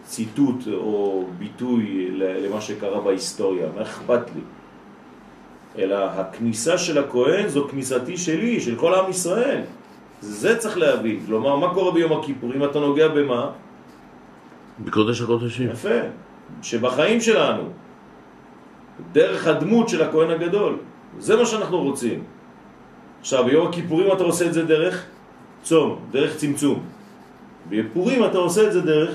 ציטוט 0.08 0.64
או 0.72 1.24
ביטוי 1.38 2.08
למה 2.16 2.60
שקרה 2.60 3.00
בהיסטוריה, 3.00 3.66
מה 3.76 3.82
אכפת 3.82 4.20
לי? 4.34 4.40
אלא 5.78 5.96
הכניסה 6.04 6.78
של 6.78 6.98
הכהן 6.98 7.48
זו 7.48 7.68
כניסתי 7.70 8.16
שלי, 8.16 8.60
של 8.60 8.76
כל 8.76 8.94
עם 8.94 9.10
ישראל. 9.10 9.60
זה 10.20 10.56
צריך 10.56 10.78
להבין. 10.78 11.20
כלומר, 11.26 11.56
מה 11.56 11.74
קורה 11.74 11.92
ביום 11.92 12.12
הכיפורים? 12.12 12.64
אתה 12.64 12.78
נוגע 12.80 13.08
במה? 13.08 13.50
בקודש 14.84 15.20
הקודשים. 15.20 15.70
יפה. 15.70 16.00
שבחיים 16.62 17.20
שלנו, 17.20 17.62
דרך 19.12 19.46
הדמות 19.46 19.88
של 19.88 20.02
הכהן 20.02 20.30
הגדול, 20.30 20.76
זה 21.18 21.36
מה 21.36 21.46
שאנחנו 21.46 21.78
רוצים. 21.82 22.24
עכשיו, 23.20 23.44
ביום 23.44 23.68
הכיפורים 23.68 24.12
אתה 24.12 24.24
עושה 24.24 24.46
את 24.46 24.52
זה 24.52 24.64
דרך 24.64 25.04
צום, 25.62 25.98
דרך 26.10 26.36
צמצום. 26.36 26.82
בפורים 27.68 28.24
אתה 28.24 28.38
עושה 28.38 28.66
את 28.66 28.72
זה 28.72 28.80
דרך, 28.80 29.10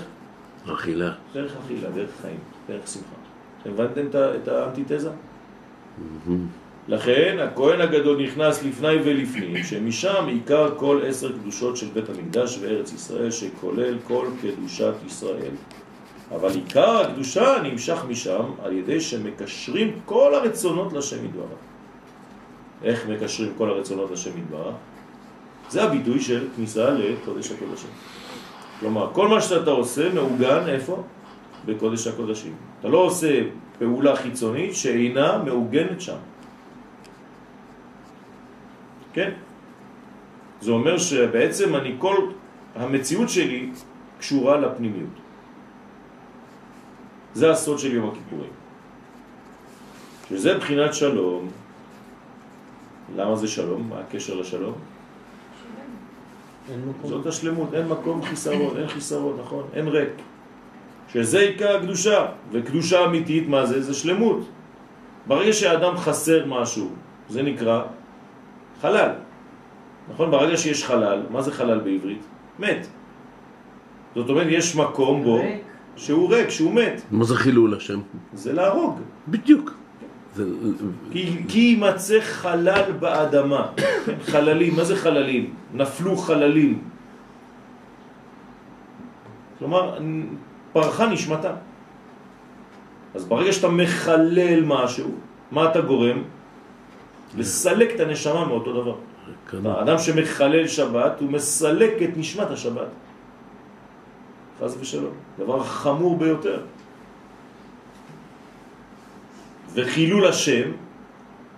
אכילה. 0.67 1.13
דרך 1.34 1.54
אכילה, 1.65 1.89
דרך 1.89 2.10
חיים, 2.21 2.39
דרך 2.67 2.88
שמחה. 2.88 3.15
הבנתם 3.65 4.06
את 4.43 4.47
האנטיתזה? 4.47 5.10
לכן 6.88 7.38
הכהן 7.39 7.82
הגדול 7.82 8.23
נכנס 8.23 8.63
לפני 8.63 8.95
ולפנים, 9.04 9.63
שמשם 9.63 10.26
עיקר 10.28 10.76
כל 10.78 11.02
עשר 11.06 11.32
קדושות 11.32 11.78
של 11.78 11.88
בית 11.93 12.10
המקדש 12.10 12.58
וארץ 12.62 12.93
ישראל, 12.93 13.32
שכולל 13.32 13.97
כל 14.08 14.28
קדושת 14.41 14.93
ישראל. 15.08 15.52
אבל 16.36 16.49
עיקר 16.49 17.02
הקדושה 17.02 17.56
נמשך 17.63 18.06
משם 18.10 18.43
על 18.63 18.73
ידי 18.73 19.02
שמקשרים 19.02 19.99
כל 20.06 20.36
הרצונות 20.36 20.93
לשם 20.93 21.26
יתברך. 21.26 21.47
איך 22.84 23.08
מקשרים 23.08 23.54
כל 23.58 23.69
הרצונות 23.69 24.12
לשם 24.12 24.38
יתברך? 24.38 24.76
זה 25.69 25.84
הביטוי 25.84 26.21
של 26.21 26.47
כניסה 26.56 26.89
לקודש 26.89 27.52
הקודשים. 27.52 27.89
כלומר, 28.84 29.10
כל 29.13 29.28
מה 29.28 29.41
שאתה 29.41 29.72
עושה 29.72 30.13
מעוגן 30.13 30.67
איפה? 30.67 31.04
בקודש 31.65 32.08
הקודשים. 32.08 32.56
אתה 32.80 32.88
לא 32.88 32.98
עושה 32.98 33.32
פעולה 33.80 34.15
חיצונית 34.15 34.76
שאינה 34.76 35.38
מעוגנת 35.38 36.02
שם. 36.02 36.19
כן? 39.13 39.39
זה 40.62 40.72
אומר 40.72 40.98
שבעצם 40.98 41.76
אני 41.76 41.96
כל 41.98 42.15
המציאות 42.76 43.30
שלי 43.30 43.72
קשורה 44.19 44.58
לפנימיות. 44.58 45.15
זה 47.34 47.52
הסוד 47.52 47.80
של 47.80 47.93
יום 47.93 48.10
הכיפורים. 48.10 48.54
שזה 50.30 50.58
בחינת 50.60 50.93
שלום. 50.93 51.48
למה 53.15 53.36
זה 53.36 53.48
שלום? 53.48 53.89
מה 53.89 54.00
הקשר 54.00 54.36
לשלום? 54.36 54.76
זאת 57.04 57.26
השלמות, 57.26 57.73
אין 57.73 57.88
מקום 57.88 58.23
חיסרון, 58.23 58.78
אין 58.78 58.88
חיסרון, 58.88 59.38
נכון? 59.39 59.63
אין 59.73 59.88
ריק. 59.88 60.10
שזה 61.13 61.39
עיקר 61.39 61.78
הקדושה, 61.78 62.26
וקדושה 62.52 63.06
אמיתית, 63.06 63.47
מה 63.47 63.65
זה? 63.65 63.82
זה 63.82 63.93
שלמות. 63.93 64.39
ברגע 65.28 65.54
שהאדם 65.54 65.97
חסר 65.97 66.45
משהו, 66.45 66.89
זה 67.30 67.41
נקרא 67.43 67.84
חלל. 68.82 69.12
נכון? 70.13 70.32
ברגע 70.32 70.58
שיש 70.58 70.86
חלל, 70.86 71.21
מה 71.30 71.41
זה 71.41 71.52
חלל 71.52 71.80
בעברית? 71.80 72.21
מת. 72.60 72.88
זאת 74.15 74.30
אומרת, 74.30 74.47
יש 74.49 74.76
מקום 74.76 75.23
בו 75.23 75.36
ריק. 75.36 75.62
שהוא 75.95 76.34
ריק, 76.34 76.49
שהוא 76.49 76.73
מת. 76.73 77.02
מה 77.12 77.23
זה 77.23 77.36
חילול 77.36 77.76
השם? 77.76 77.99
זה 78.34 78.54
להרוג. 78.54 78.99
בדיוק. 79.28 79.83
כי, 81.12 81.60
יימצא 81.60 82.19
חלל 82.22 82.91
באדמה. 83.00 83.67
כן, 84.06 84.19
חללים, 84.24 84.76
מה 84.76 84.84
זה 84.84 84.96
חללים? 84.96 85.54
נפלו 85.74 86.17
חללים. 86.17 86.82
כלומר, 89.60 90.00
פרחה 90.74 91.06
נשמתה. 91.06 91.54
אז 93.15 93.26
ברגע 93.26 93.54
שאתה 93.54 93.69
מחלל 93.69 94.65
משהו, 94.65 95.12
מה 95.52 95.72
אתה 95.72 95.82
גורם? 95.82 96.24
לסלק 97.38 97.96
את 97.96 98.00
הנשמה 98.00 98.46
מאותו 98.46 98.82
דבר. 98.82 98.96
כאן, 99.50 99.65
האדם 99.65 99.98
שמחלל 99.98 100.67
שבת, 100.67 101.19
הוא 101.19 101.32
מסלק 101.32 101.93
את 102.04 102.17
נשמת 102.17 102.52
השבת. 102.52 102.88
חס 104.62 104.78
ושלום. 104.80 105.13
דבר 105.39 105.63
חמור 105.63 106.17
ביותר. 106.17 106.60
וחילול 109.73 110.27
השם 110.27 110.71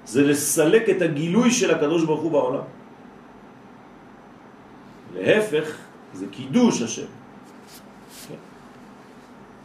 זה 0.06 0.24
לסלק 0.24 0.90
את 0.90 1.02
הגילוי 1.02 1.52
של 1.52 1.76
הקדוש 1.76 2.04
ברוך 2.04 2.22
הוא 2.22 2.32
בעולם. 2.32 2.64
להפך, 5.16 5.78
זה 6.14 6.26
קידוש 6.32 6.82
השם. 6.82 7.10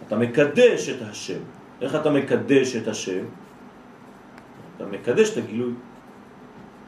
אתה 0.06 0.18
מקדש 0.18 0.88
את 0.88 1.02
השם. 1.02 1.38
איך 1.80 1.94
אתה 1.94 2.10
מקדש 2.10 2.76
את 2.76 2.88
השם? 2.88 3.24
אתה 4.76 4.86
מקדש 4.86 5.30
את 5.32 5.36
הגילוי. 5.36 5.72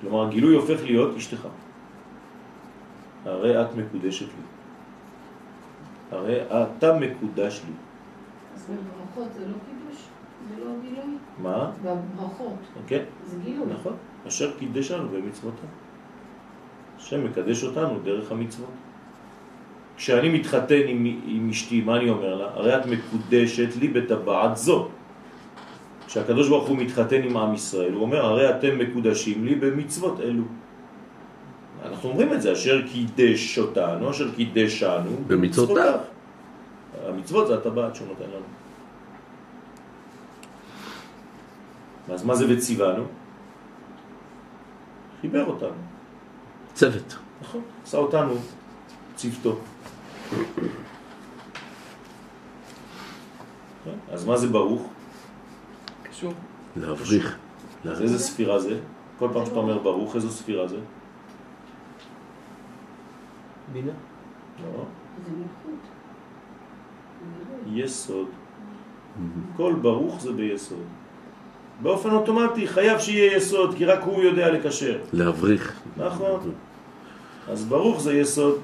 כלומר, 0.00 0.26
הגילוי 0.26 0.54
הופך 0.54 0.82
להיות 0.82 1.16
אשתך. 1.16 1.48
הרי 3.24 3.62
את 3.62 3.74
מקודשת 3.76 4.26
לי. 4.26 4.44
הרי 6.10 6.42
אתה 6.42 6.98
מקודש 6.98 7.60
לי. 7.66 7.74
אז 8.54 8.66
בברכות 8.66 9.32
זה 9.34 9.46
לא? 9.46 9.71
זה 10.56 10.64
לא 10.64 10.70
גילוי? 10.82 11.16
מה? 11.38 11.70
בברכות 11.82 12.56
כן, 12.86 13.02
זה 13.26 13.36
גילוי. 13.44 13.66
נכון. 13.80 13.92
אשר 14.28 14.50
קידשנו 14.58 15.08
במצוותיו. 15.08 15.68
השם 16.98 17.24
מקדש 17.24 17.64
אותנו 17.64 17.98
דרך 18.04 18.32
המצוות. 18.32 18.68
כשאני 19.96 20.28
מתחתן 20.28 20.82
עם, 20.86 21.20
עם 21.26 21.50
אשתי, 21.50 21.80
מה 21.80 21.96
אני 21.96 22.10
אומר 22.10 22.34
לה? 22.34 22.44
הרי 22.44 22.76
את 22.76 22.86
מקודשת 22.86 23.76
לי 23.80 23.88
בטבעת 23.88 24.56
זו. 24.56 24.88
כשהקדוש 26.06 26.48
ברוך 26.48 26.68
הוא 26.68 26.76
מתחתן 26.76 27.22
עם 27.22 27.36
עם 27.36 27.54
ישראל, 27.54 27.92
הוא 27.92 28.02
אומר, 28.02 28.26
הרי 28.26 28.50
אתם 28.50 28.78
מקודשים 28.78 29.44
לי 29.44 29.54
במצוות 29.54 30.20
אלו. 30.20 30.42
אנחנו 31.84 32.08
אומרים 32.08 32.32
את 32.32 32.42
זה, 32.42 32.52
אשר 32.52 32.82
קידש 32.92 33.58
אותנו, 33.58 34.10
אשר 34.10 34.34
קידשנו 34.34 35.10
במצוותיו. 35.26 35.98
המצוות 37.08 37.46
זה 37.46 37.54
הטבעת 37.54 37.94
שהוא 37.94 38.08
נותן 38.08 38.24
לנו. 38.24 38.61
אז 42.10 42.24
מה 42.24 42.34
זה 42.34 42.44
וציוונו? 42.48 43.04
חיבר 45.20 45.46
אותנו, 45.46 45.82
צוות. 46.74 47.16
נכון, 47.42 47.60
עשה 47.84 47.98
אותנו 47.98 48.34
צוותו. 49.14 49.58
כן? 53.84 53.98
אז 54.10 54.24
מה 54.24 54.36
זה 54.36 54.48
ברוך? 54.48 54.88
קשור. 56.02 56.32
להבריך. 56.76 57.38
אז 57.84 58.02
איזה 58.02 58.18
ספירה 58.18 58.58
זה? 58.58 58.80
כל 59.18 59.28
פעם 59.32 59.46
שאתה 59.46 59.56
אומר 59.56 59.78
ברוך, 59.78 60.16
איזו 60.16 60.30
ספירה 60.30 60.68
זה? 60.68 60.78
בינה. 63.72 63.92
לא, 64.62 64.84
זה 65.24 65.30
מלכות. 65.30 65.80
יסוד. 67.66 68.28
כל 69.56 69.74
ברוך 69.82 70.20
זה 70.20 70.32
ביסוד. 70.32 70.86
באופן 71.82 72.10
אוטומטי 72.10 72.66
חייב 72.66 72.98
שיהיה 72.98 73.36
יסוד, 73.36 73.74
כי 73.78 73.84
רק 73.84 74.02
הוא 74.02 74.22
יודע 74.22 74.50
לקשר. 74.50 74.98
להבריך. 75.12 75.72
נכון. 75.96 76.52
אז 77.48 77.64
ברוך 77.64 78.00
זה 78.00 78.14
יסוד. 78.14 78.58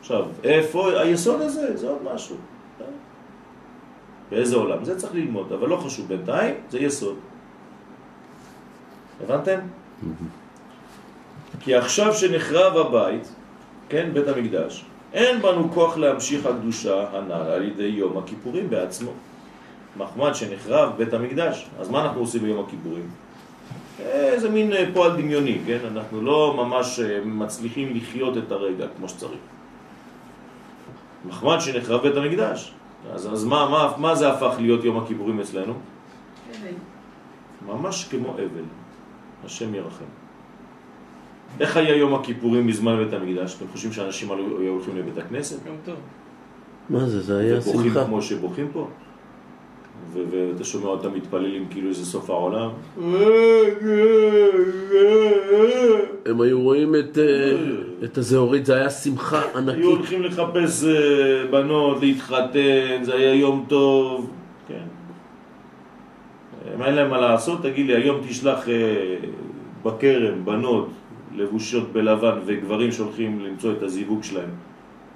עכשיו, 0.00 0.26
איפה 0.44 1.00
היסוד 1.00 1.40
הזה? 1.40 1.76
זה 1.76 1.88
עוד 1.88 1.98
משהו. 2.14 2.36
באיזה 4.30 4.56
עולם? 4.56 4.84
זה 4.84 4.98
צריך 4.98 5.14
ללמוד, 5.14 5.52
אבל 5.52 5.68
לא 5.68 5.76
חשוב 5.76 6.08
בינתיים, 6.08 6.54
זה 6.70 6.78
יסוד. 6.78 7.16
הבנתם? 9.24 9.58
כי 11.60 11.74
עכשיו 11.74 12.14
שנחרב 12.14 12.76
הבית, 12.76 13.28
כן, 13.88 14.10
בית 14.12 14.28
המקדש, 14.28 14.84
אין 15.12 15.42
בנו 15.42 15.72
כוח 15.72 15.96
להמשיך 15.96 16.46
הקדושה 16.46 17.06
הנ"ל 17.12 17.32
על 17.32 17.64
ידי 17.64 17.82
יום 17.82 18.18
הכיפורים 18.18 18.70
בעצמו. 18.70 19.10
מחמד 19.96 20.34
שנחרב 20.34 20.92
בית 20.96 21.12
המקדש, 21.12 21.68
אז 21.80 21.90
מה 21.90 22.02
אנחנו 22.04 22.20
עושים 22.20 22.42
ביום 22.42 22.64
הכיפורים? 22.64 23.08
איזה 24.00 24.50
מין 24.50 24.72
אה, 24.72 24.84
פועל 24.94 25.16
דמיוני, 25.16 25.58
כן? 25.66 25.78
אנחנו 25.92 26.22
לא 26.22 26.54
ממש 26.56 27.00
אה, 27.00 27.20
מצליחים 27.24 27.96
לחיות 27.96 28.38
את 28.38 28.52
הרגע 28.52 28.86
כמו 28.96 29.08
שצריך. 29.08 29.40
מחמד 31.24 31.58
שנחרב 31.60 32.02
בית 32.02 32.16
המקדש. 32.16 32.72
אז, 33.12 33.32
אז 33.32 33.44
מה, 33.44 33.68
מה, 33.68 33.92
מה 33.96 34.14
זה 34.14 34.32
הפך 34.32 34.54
להיות 34.58 34.84
יום 34.84 34.98
הכיפורים 34.98 35.40
אצלנו? 35.40 35.72
ממש 37.66 38.08
כמו 38.10 38.32
אבל. 38.32 38.64
השם 39.44 39.74
ירחם. 39.74 40.04
איך 41.60 41.76
היה 41.76 41.96
יום 41.96 42.14
הכיפורים 42.14 42.66
בזמן 42.66 43.04
בית 43.04 43.12
המקדש? 43.12 43.56
אתם 43.56 43.64
חושבים 43.72 43.92
שאנשים 43.92 44.32
היו 44.32 44.72
הולכים 44.72 44.96
לבית 44.96 45.18
הכנסת? 45.18 45.66
יום 45.66 45.76
טוב. 45.84 45.94
מה 46.90 47.08
זה? 47.08 47.20
זה 47.20 47.38
היה 47.38 47.58
ובוכים 47.58 47.92
שמחה. 47.92 48.04
כמו 48.04 48.22
שבוכים 48.22 48.68
פה? 48.72 48.88
ואתה 50.12 50.64
שומע 50.64 50.86
אותם 50.86 51.14
מתפללים 51.14 51.66
כאילו 51.70 51.92
זה 51.92 52.04
סוף 52.04 52.30
העולם? 52.30 52.70
הם 56.26 56.40
היו 56.40 56.60
רואים 56.60 56.94
את, 56.94 57.18
אה, 57.18 57.56
את 58.04 58.18
הזהורית, 58.18 58.66
זה 58.66 58.74
היה 58.74 58.90
שמחה 58.90 59.42
היו 59.42 59.58
ענקית. 59.58 59.84
הולכים 59.84 60.22
לחפש 60.22 60.84
אה, 60.84 61.46
בנות, 61.50 62.02
להתחתן, 62.02 63.02
זה 63.02 63.14
היה 63.14 63.34
יום 63.34 63.64
טוב, 63.68 64.30
כן. 64.68 64.84
אם 66.76 66.82
אין 66.82 66.94
להם 66.94 67.10
מה 67.10 67.20
לעשות, 67.20 67.62
תגיד 67.62 67.86
לי, 67.86 67.94
היום 67.96 68.20
תשלח 68.28 68.68
אה, 68.68 69.16
בכרם 69.82 70.44
בנות 70.44 70.88
לבושות 71.36 71.92
בלבן 71.92 72.38
וגברים 72.46 72.92
שהולכים 72.92 73.40
למצוא 73.40 73.72
את 73.72 73.82
הזיווג 73.82 74.22
שלהם. 74.22 74.50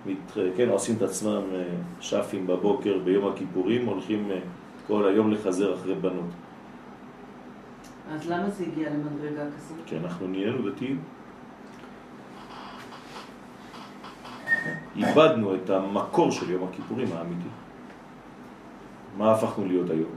מת, 0.07 0.39
כן, 0.57 0.69
עושים 0.69 0.97
את 0.97 1.03
עצמם 1.03 1.41
שפים 2.01 2.47
בבוקר 2.47 2.99
ביום 3.05 3.29
הכיפורים, 3.29 3.87
הולכים 3.87 4.31
כל 4.87 5.09
היום 5.09 5.31
לחזר 5.31 5.75
אחרי 5.75 5.95
בנות. 5.95 6.31
אז 8.11 8.31
למה 8.31 8.51
זה 8.51 8.65
הגיע 8.65 8.91
למדרגה 8.91 9.43
כזאת? 9.57 9.79
כי 9.87 9.97
אנחנו 9.97 10.27
נהיינו 10.27 10.71
דתיים. 10.71 11.01
איבדנו 14.97 15.55
את 15.55 15.71
המקור 15.71 16.31
של 16.31 16.51
יום 16.51 16.69
הכיפורים 16.69 17.09
האמיתי. 17.13 17.49
מה 19.19 19.33
הפכנו 19.33 19.67
להיות 19.67 19.91
היום? 19.91 20.11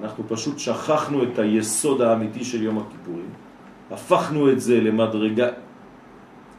אנחנו 0.00 0.24
פשוט 0.28 0.58
שכחנו 0.58 1.22
את 1.22 1.38
היסוד 1.38 2.00
האמיתי 2.00 2.44
של 2.44 2.62
יום 2.62 2.78
הכיפורים, 2.78 3.30
הפכנו 3.90 4.52
את 4.52 4.60
זה 4.60 4.80
למדרגה 4.80 5.48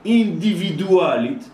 אינדיבידואלית, 0.06 1.50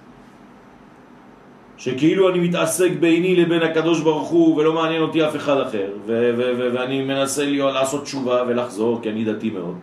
שכאילו 1.84 2.30
אני 2.30 2.40
מתעסק 2.40 2.92
ביני 3.00 3.36
לבין 3.36 3.62
הקדוש 3.62 4.02
ברוך 4.02 4.30
הוא 4.30 4.58
ולא 4.58 4.74
מעניין 4.74 5.02
אותי 5.02 5.28
אף 5.28 5.36
אחד 5.36 5.60
אחר 5.60 5.90
ואני 6.08 7.02
מנסה 7.02 7.46
להיות, 7.46 7.74
לעשות 7.74 8.04
תשובה 8.04 8.44
ולחזור 8.48 9.00
כי 9.02 9.10
אני 9.10 9.26
דתי 9.26 9.50
מאוד. 9.50 9.76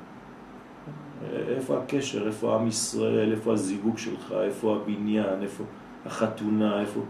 איפה 1.57 1.79
הקשר, 1.79 2.27
איפה 2.27 2.55
עם 2.55 2.69
ישראל, 2.69 3.33
איפה 3.33 3.53
הזיווג 3.53 3.99
שלך, 3.99 4.35
איפה 4.45 4.77
הבניין, 4.77 5.43
איפה 5.43 5.65
החתונה, 6.07 6.81
איפה... 6.81 7.01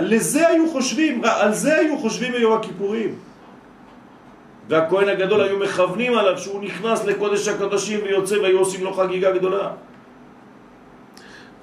לזה 0.00 0.48
היו 0.48 0.70
חושבים, 0.70 1.22
על 1.24 1.52
זה 1.52 1.76
היו 1.76 1.98
חושבים 1.98 2.32
ביום 2.32 2.52
הכיפורים. 2.52 3.14
והכהן 4.68 5.08
הגדול 5.08 5.40
היו 5.40 5.58
מכוונים 5.58 6.18
עליו 6.18 6.38
שהוא 6.38 6.62
נכנס 6.62 7.04
לקודש 7.04 7.48
הקודשים 7.48 8.00
ויוצא 8.04 8.36
והיו 8.42 8.58
עושים 8.58 8.84
לו 8.84 8.92
חגיגה 8.92 9.32
גדולה 9.32 9.70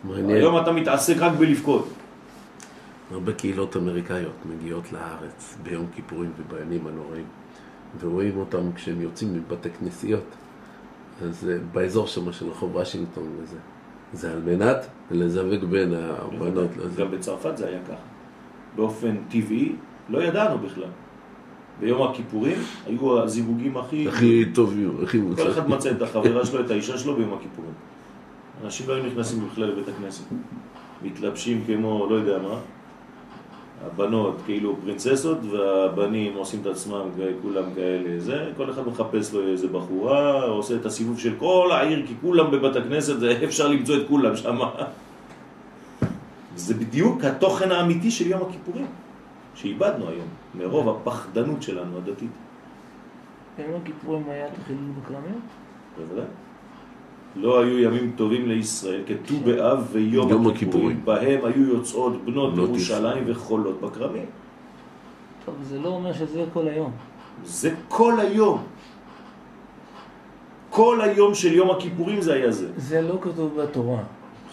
מעניין. 0.04 0.30
היום 0.30 0.58
אתה 0.58 0.72
מתעסק 0.72 1.18
רק 1.18 1.32
בלבכות. 1.40 1.88
הרבה 3.12 3.34
קהילות 3.34 3.78
אמריקאיות 3.78 4.36
מגיעות 4.46 4.92
לארץ 4.92 5.58
ביום 5.64 5.86
כיפורים 5.96 6.32
ובימים 6.38 6.88
הנוראים, 6.88 7.26
ורואים 8.00 8.38
אותם 8.38 8.72
כשהם 8.76 9.02
יוצאים 9.02 9.34
מבתי 9.34 9.70
כנסיות. 9.70 10.24
אז 11.24 11.50
אה, 11.50 11.58
באזור 11.74 12.08
שם 12.08 12.32
של 12.32 12.50
רחוב 12.50 12.76
וושינגטון 12.76 13.28
וזה. 13.42 13.58
זה 14.14 14.32
על 14.32 14.42
מנת 14.46 14.88
לזווג 15.12 15.66
בין 15.66 15.94
הבנות 15.94 16.70
לזה. 16.78 17.02
גם 17.02 17.12
בצרפת 17.12 17.58
זה 17.58 17.68
היה 17.68 17.80
ככה. 17.88 18.02
באופן 18.76 19.16
טבעי, 19.30 19.76
לא 20.10 20.24
ידענו 20.24 20.58
בכלל. 20.58 20.90
ביום 21.80 22.02
הכיפורים 22.02 22.58
היו 22.86 23.24
הזיווגים 23.24 23.78
הכי... 23.78 24.08
הכי 24.08 24.46
טובים, 24.54 24.98
הכי 25.04 25.18
כל 25.18 25.24
מוצלחים. 25.24 25.52
אחד 25.52 25.70
מצא 25.70 25.92
את 25.92 26.02
החברה 26.02 26.46
שלו, 26.46 26.66
את 26.66 26.72
האישה 26.72 26.98
שלו 26.98 27.16
ביום 27.16 27.34
הכיפורים. 27.34 27.74
אנשים 28.64 28.90
לא 28.90 28.94
היו 28.94 29.06
נכנסים 29.06 29.48
בכלל 29.52 29.66
לבית 29.66 29.88
הכנסת. 29.88 30.24
מתלבשים 31.04 31.64
כמו, 31.68 32.08
לא 32.10 32.16
יודע 32.16 32.38
מה, 32.38 32.60
הבנות 33.86 34.36
כאילו 34.46 34.76
פרינצסות 34.82 35.38
והבנים 35.52 36.36
עושים 36.36 36.62
את 36.62 36.66
עצמם 36.66 37.02
כולם 37.42 37.64
כאלה 37.76 38.20
זה, 38.20 38.52
כל 38.58 38.70
אחד 38.70 38.88
מחפש 38.88 39.34
לו 39.34 39.48
איזה 39.48 39.68
בחורה, 39.68 40.44
עושה 40.44 40.76
את 40.76 40.86
הסיבוב 40.86 41.20
של 41.20 41.36
כל 41.40 41.70
העיר 41.72 42.08
כי 42.08 42.14
כולם 42.22 42.52
בבית 42.52 42.76
הכנסת, 42.76 43.20
זה 43.20 43.40
אפשר 43.48 43.68
למצוא 43.68 43.96
את 43.96 44.08
כולם 44.08 44.36
שם. 44.36 44.60
זה 46.56 46.74
בדיוק 46.74 47.24
התוכן 47.24 47.72
האמיתי 47.72 48.12
של 48.12 48.28
יום 48.28 48.42
הכיפורים, 48.42 48.88
שאיבדנו 49.56 50.10
היום, 50.10 50.28
מרוב 50.56 50.90
הפחדנות 50.90 51.64
שלנו 51.64 51.98
הדתית. 51.98 52.32
ביום 53.58 53.82
הכיפורים 53.82 54.24
היה 54.30 54.48
את 54.48 54.52
החילול? 54.62 54.82
בוודאי. 55.98 56.26
לא 57.42 57.60
היו 57.62 57.80
ימים 57.80 58.12
טובים 58.16 58.48
לישראל 58.48 59.02
כט"ו 59.06 59.36
באב 59.46 59.88
ויום 59.92 60.30
יום 60.30 60.48
הכיפורים, 60.48 60.98
הכיפורים. 60.98 61.06
בהם 61.06 61.46
היו 61.46 61.68
יוצאות 61.68 62.26
בנות 62.26 62.54
בנות 62.54 62.70
ירושלים 62.70 63.24
וחולות 63.28 63.82
בכרמים. 63.82 64.26
טוב, 65.46 65.56
זה 65.62 65.80
לא 65.80 65.90
אומר 65.90 66.14
שזה 66.14 66.46
כל 66.54 66.68
היום. 66.68 66.92
זה 67.44 67.76
כל 67.88 68.20
היום. 68.20 68.64
כל 70.70 71.02
היום 71.02 71.34
של 71.34 71.54
יום 71.54 71.72
הכיפורים 71.72 72.22
זה 72.22 72.34
היה 72.34 72.52
זה. 72.52 72.68
זה 72.78 73.02
לא 73.02 73.18
כתוב 73.22 73.62
בתורה. 73.62 74.04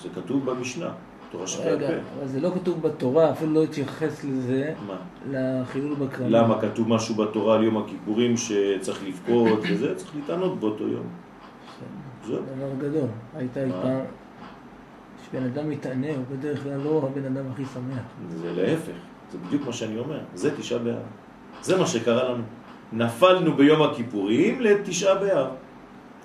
זה 0.02 0.08
כתוב 0.14 0.50
במשנה, 0.50 0.88
תורה 1.30 1.46
שבעל 1.46 1.68
רגע. 1.68 1.88
אבל 1.88 2.26
זה 2.26 2.40
לא 2.40 2.50
כתוב 2.54 2.82
בתורה, 2.82 3.30
אפילו 3.30 3.54
לא 3.54 3.62
התייחס 3.62 4.24
לזה, 4.24 4.74
מה? 4.86 4.96
לחילול 5.30 5.94
בכרמל. 5.94 6.38
למה 6.38 6.60
כתוב 6.60 6.88
משהו 6.88 7.14
בתורה 7.14 7.54
על 7.54 7.64
יום 7.64 7.76
הכיפורים 7.76 8.36
שצריך 8.36 9.04
לבכות 9.06 9.58
וזה? 9.70 9.94
צריך 9.94 10.10
להתענות 10.16 10.60
באותו 10.60 10.88
יום. 10.88 11.25
זהו. 12.26 12.36
דבר 12.36 12.88
גדול. 12.88 13.08
הייתה 13.36 13.66
מה? 13.66 13.82
פעם, 13.82 14.00
כשבן 15.22 15.44
אדם 15.44 15.70
מתענה, 15.70 16.06
הוא 16.06 16.24
בדרך 16.32 16.62
כלל 16.62 16.76
לא 16.84 17.08
הבן 17.12 17.24
אדם 17.24 17.44
הכי 17.52 17.62
שמח. 17.74 18.02
זה 18.36 18.52
להפך, 18.52 18.92
זה 19.32 19.38
בדיוק 19.46 19.66
מה 19.66 19.72
שאני 19.72 19.98
אומר, 19.98 20.20
זה 20.34 20.56
תשעה 20.56 20.78
באב. 20.78 20.94
זה 21.62 21.78
מה 21.78 21.86
שקרה 21.86 22.24
לנו. 22.32 22.42
נפלנו 22.92 23.54
ביום 23.54 23.82
הכיפורים 23.82 24.60
לתשעה 24.60 25.14
באב. 25.14 25.46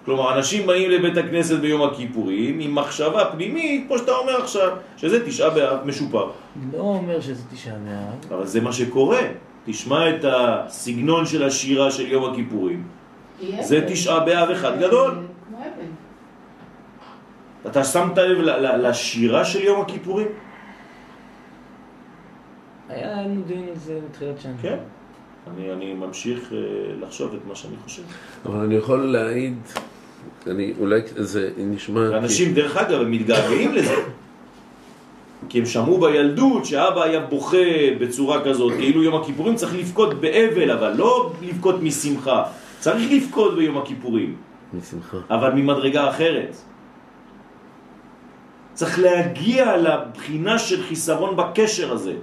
כלומר, 0.06 0.38
אנשים 0.38 0.68
באים 0.68 0.92
לבית 0.92 1.18
הכנסת 1.18 1.60
ביום 1.60 1.82
הכיפורים 1.82 2.60
עם 2.60 2.76
מחשבה 2.76 3.26
פנימית, 3.26 3.88
כמו 3.88 3.98
שאתה 3.98 4.12
אומר 4.12 4.42
עכשיו, 4.42 4.78
שזה 4.98 5.26
תשעה 5.26 5.50
באב 5.50 5.80
משופר. 5.86 6.30
לא 6.74 6.80
אומר 6.80 7.22
שזה 7.22 7.44
תשעה 7.54 7.76
באב. 7.76 8.34
אבל 8.40 8.46
זה 8.46 8.62
מה 8.62 8.74
שקורה. 8.74 9.20
תשמע 9.66 10.10
את 10.10 10.26
הסגנון 10.28 11.26
של 11.26 11.44
השירה 11.44 11.92
של 11.92 12.08
יום 12.12 12.32
הכיפורים. 12.32 12.84
זה. 13.60 13.86
תשעה 13.88 14.20
באב 14.20 14.50
אחד 14.50 14.80
גדול. 14.80 15.16
אתה 17.68 17.84
שמת 17.84 18.18
לב 18.18 18.38
לשירה 18.78 19.46
של 19.46 19.64
יום 19.64 19.82
הכיפורים? 19.82 20.28
היה 22.90 23.22
לנו 23.22 23.42
דיון 23.42 23.68
על 23.68 23.76
זה 23.76 24.00
בתחילת 24.10 24.40
שנה. 24.42 24.54
כן. 24.62 24.78
אני, 25.48 25.74
אני 25.74 25.94
ממשיך 25.94 26.54
אה, 26.54 26.58
לחשוב 27.02 27.34
את 27.34 27.40
מה 27.48 27.56
שאני 27.56 27.76
חושב. 27.84 28.02
אבל 28.46 28.60
אני 28.60 28.76
יכול 28.76 29.00
להעיד, 29.00 29.58
אני 30.48 30.74
אולי 30.80 31.02
זה 31.16 31.50
נשמע... 31.58 32.00
ואנשים, 32.12 32.54
דרך 32.54 32.78
אגב, 32.78 33.02
הם 33.02 33.12
מתגעגעים 33.12 33.74
לזה. 33.74 33.96
כי 35.50 35.60
הם 35.60 35.66
שמעו 35.66 36.00
בילדות 36.00 36.66
שאבא 36.66 37.04
היה 37.04 37.20
בוכה 37.20 37.58
בצורה 38.00 38.46
כזאת, 38.46 38.74
כאילו 38.74 39.04
יום 39.04 39.16
הכיפורים 39.22 39.56
צריך 39.56 39.76
לבכות 39.76 40.14
באבל, 40.22 40.72
אבל 40.72 40.94
לא 40.98 41.34
לבכות 41.42 41.76
משמחה. 41.82 42.44
צריך 42.80 43.12
לבכות 43.12 43.56
ביום 43.56 43.78
הכיפורים, 43.78 44.36
משמחה. 44.74 45.18
אבל 45.30 45.54
ממדרגה 45.54 46.10
אחרת. 46.10 46.56
צריך 48.82 49.00
להגיע 49.00 49.78
לבחינה 49.78 50.60
של 50.60 50.84
חיסרון 50.84 51.36
בקשר 51.36 51.94
הזה. 51.94 52.14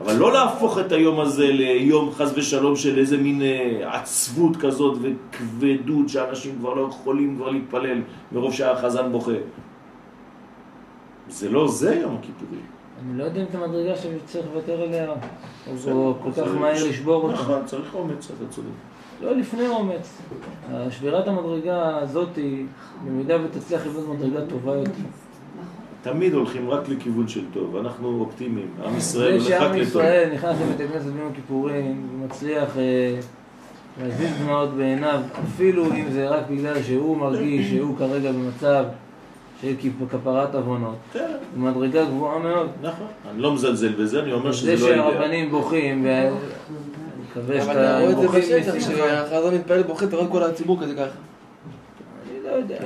אבל 0.00 0.16
לא 0.16 0.32
להפוך 0.32 0.78
את 0.78 0.92
היום 0.92 1.20
הזה 1.20 1.46
ליום 1.46 2.12
חס 2.12 2.32
ושלום 2.34 2.76
של 2.76 2.98
איזה 2.98 3.16
מין 3.16 3.42
אה, 3.42 3.98
עצבות 3.98 4.56
כזאת 4.56 4.98
וכבדות 5.02 6.08
שאנשים 6.08 6.56
כבר 6.58 6.74
לא 6.74 6.88
יכולים 6.88 7.36
כבר 7.36 7.50
להתפלל 7.50 8.02
מרוב 8.32 8.52
שהחזן 8.52 9.12
בוכה. 9.12 9.32
זה 11.28 11.48
לא 11.48 11.68
זה 11.68 11.94
יום 11.94 12.16
הכיפורים. 12.16 12.66
אני 13.02 13.18
לא 13.18 13.24
יודע 13.24 13.40
אם 13.40 13.46
את 13.50 13.54
המדרגה 13.54 13.96
שצריך 13.96 14.46
לוותר 14.54 14.82
עליה, 14.82 15.10
או 15.86 16.14
כל 16.22 16.32
כך 16.32 16.54
מהר 16.60 16.84
לשבור 16.88 17.22
אותה. 17.22 17.34
נכון, 17.34 17.62
צריך 17.66 17.94
אומץ, 17.94 18.30
אתה 18.36 18.50
צודק. 18.50 18.68
לא 19.22 19.36
לפני 19.36 19.68
אומץ. 19.68 20.22
שבירת 20.90 21.28
המדרגה 21.28 21.98
הזאת, 21.98 22.38
במידה 23.04 23.36
ותצליח 23.44 23.86
לבנות 23.86 24.18
מדרגה 24.18 24.46
טובה 24.46 24.74
יותר. 24.74 25.23
תמיד 26.04 26.34
הולכים 26.34 26.70
רק 26.70 26.88
לכיוון 26.88 27.28
של 27.28 27.44
טוב, 27.52 27.76
אנחנו 27.76 28.20
אופטימיים, 28.20 28.66
עם 28.84 28.96
ישראל 28.96 29.38
זה 29.38 29.46
הולך 29.46 29.62
רק 29.62 29.68
שעם 29.68 29.72
לטוב. 29.72 29.86
ישראל 29.86 30.30
נכנס 30.34 30.56
לבית 30.60 30.80
הכנסת 30.80 31.06
ביום 31.06 31.28
הכיפורים 31.32 32.08
ומצליח 32.14 32.76
אה, 32.78 33.20
להזיז 34.02 34.30
דמעות 34.42 34.70
בעיניו, 34.70 35.20
אפילו 35.44 35.86
אם 35.86 36.10
זה 36.10 36.28
רק 36.28 36.42
בגלל 36.50 36.82
שהוא 36.82 37.16
מרגיש 37.16 37.70
שהוא 37.70 37.98
כרגע 37.98 38.32
במצב 38.32 38.84
של 39.62 39.74
כפרת 40.10 40.54
עוונות. 40.54 40.96
כן, 41.12 41.32
מדרגה 41.56 42.04
גבוהה 42.04 42.38
מאוד. 42.38 42.68
נכון, 42.82 43.06
אני 43.30 43.42
לא 43.42 43.54
מזלזל 43.54 43.92
בזה, 43.92 44.22
אני 44.22 44.32
אומר 44.32 44.52
זה 44.52 44.58
שזה 44.58 44.76
לא 44.76 44.92
אידאה. 44.92 45.10
שהרבנים 45.10 45.50
בוכים, 45.50 46.04
ואני 46.04 46.30
מקווה 47.30 47.62
אבל 47.62 47.74
שאתה 47.74 47.98
ראו 47.98 48.10
את 48.10 48.16
זה 48.16 48.38
בשטח. 48.38 48.88
שהחזון 48.88 49.54
מתפלל 49.54 49.82
בוכה, 49.82 50.04
אתה 50.04 50.16
רואה 50.16 50.28
כל 50.28 50.42
הציבור 50.42 50.82
כזה 50.82 50.94
ככה. 50.94 51.33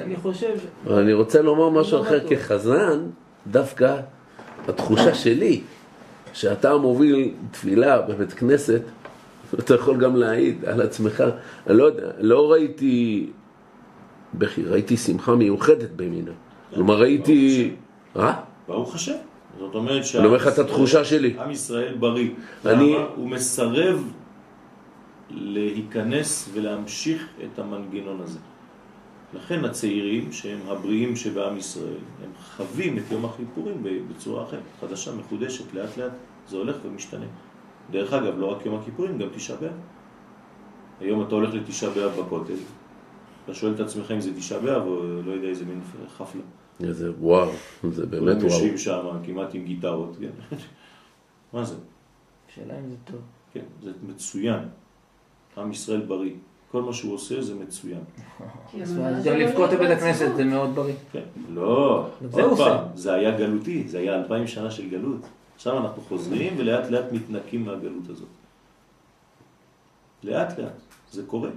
אני 0.09 0.17
חושב... 0.17 0.55
אבל 0.87 1.03
אני 1.03 1.13
רוצה 1.13 1.43
לומר 1.43 1.69
משהו 1.81 1.99
לא 1.99 2.03
אחר. 2.03 2.19
כחזן, 2.31 3.01
דווקא 3.47 3.97
התחושה 4.69 5.15
שלי, 5.15 5.61
שאתה 6.33 6.77
מוביל 6.77 7.35
תפילה 7.51 8.01
בבית 8.03 8.33
כנסת, 8.33 8.83
אתה 9.59 9.75
יכול 9.75 9.97
גם 9.97 10.17
להעיד 10.17 10.65
על 10.65 10.81
עצמך, 10.81 11.25
אני 11.67 11.77
לא 11.79 11.85
יודע, 11.85 12.11
לא 12.21 12.53
ראיתי 12.53 13.27
בכי, 14.35 14.65
ראיתי 14.65 14.97
שמחה 14.97 15.35
מיוחדת 15.35 15.91
במינה. 15.97 16.31
כלומר 16.75 17.01
ראיתי... 17.01 17.71
אה? 18.17 18.41
ברוך 18.69 18.95
השם. 18.95 19.13
זאת 19.59 19.75
אומרת 19.75 20.03
אני 20.15 20.27
אומר 20.27 20.37
לך 20.37 20.49
את 20.49 20.59
התחושה 20.59 21.05
שלי. 21.05 21.37
עם 21.45 21.51
ישראל 21.51 21.95
בריא. 21.95 22.31
אני- 22.67 22.95
למה? 22.95 23.05
הוא 23.17 23.29
מסרב 23.29 24.13
להיכנס 25.31 26.49
ולהמשיך 26.55 27.27
את 27.45 27.59
המנגנון 27.59 28.21
הזה. 28.23 28.39
לכן 29.35 29.65
הצעירים, 29.65 30.33
שהם 30.33 30.59
הבריאים 30.69 31.17
שבעם 31.17 31.57
ישראל, 31.57 31.99
הם 32.25 32.31
חווים 32.57 32.99
את 32.99 33.03
יום 33.11 33.25
הכיפורים 33.25 33.87
בצורה 34.09 34.45
אחרת, 34.45 34.63
חדשה, 34.81 35.15
מחודשת, 35.15 35.75
לאט 35.75 35.97
לאט, 35.97 36.13
זה 36.49 36.57
הולך 36.57 36.77
ומשתנה. 36.85 37.27
דרך 37.91 38.13
אגב, 38.13 38.39
לא 38.39 38.47
רק 38.47 38.67
יום 38.67 38.75
הכיפורים, 38.75 39.19
גם 39.19 39.29
תשעה 39.35 39.57
באב. 39.57 39.73
היום 41.01 41.23
אתה 41.23 41.35
הולך 41.35 41.55
לתשעה 41.55 41.91
באב 41.91 42.21
בכותל, 42.21 42.55
אתה 43.45 43.55
שואל 43.55 43.75
את 43.75 43.81
עצמך 43.81 44.11
אם 44.11 44.21
זה 44.21 44.37
תשעה 44.37 44.59
באב 44.59 44.83
או 44.87 45.23
לא 45.23 45.33
יודע 45.33 45.49
איזה 45.49 45.65
מין 45.65 45.81
חפלה. 46.17 46.43
איזה 46.81 47.13
וואו, 47.19 47.51
זה 47.91 48.07
באמת 48.07 48.37
וואו. 48.37 48.47
יושבים 48.47 48.79
שם 48.79 49.07
כמעט 49.25 49.55
עם 49.55 49.65
גיטרות, 49.65 50.17
כן. 50.21 50.57
מה 51.53 51.65
זה? 51.65 51.75
השאלה 52.49 52.79
אם 52.79 52.89
זה 52.91 52.97
טוב. 53.05 53.21
כן, 53.53 53.65
זה 53.83 53.93
מצוין. 54.03 54.69
עם 55.57 55.71
ישראל 55.71 56.01
בריא. 56.01 56.35
כל 56.73 56.83
מה 56.83 56.93
שהוא 56.93 57.15
עושה 57.15 57.43
זה 57.43 57.55
מצוין. 57.55 58.01
אז 58.83 58.99
המטרה 58.99 59.11
גם 59.13 59.23
שלו 59.23 59.35
לבכות 59.37 59.71
בבית 59.71 59.91
הכנסת. 59.91 60.37
זה 60.37 60.45
מאוד 60.45 60.75
בריא. 60.75 60.95
כן. 61.13 61.23
לא, 61.51 62.09
עוד. 62.33 62.59
פעם, 62.59 62.85
זה 62.95 63.15
היה 63.15 63.39
גלותי, 63.39 63.89
זה 63.89 63.99
היה 63.99 64.15
אלפיים 64.15 64.47
שנה 64.47 64.71
של 64.71 64.89
גלות. 64.89 65.21
עכשיו 65.55 65.79
אנחנו 65.79 66.03
חוזרים 66.03 66.55
ולאט 66.57 66.91
לאט 66.91 67.13
מתנקים 67.13 67.65
מהגלות 67.65 68.09
הזאת. 68.09 68.29
לאט 70.25 70.59
לאט, 70.59 70.73
זה 71.11 71.23
קורה. 71.27 71.51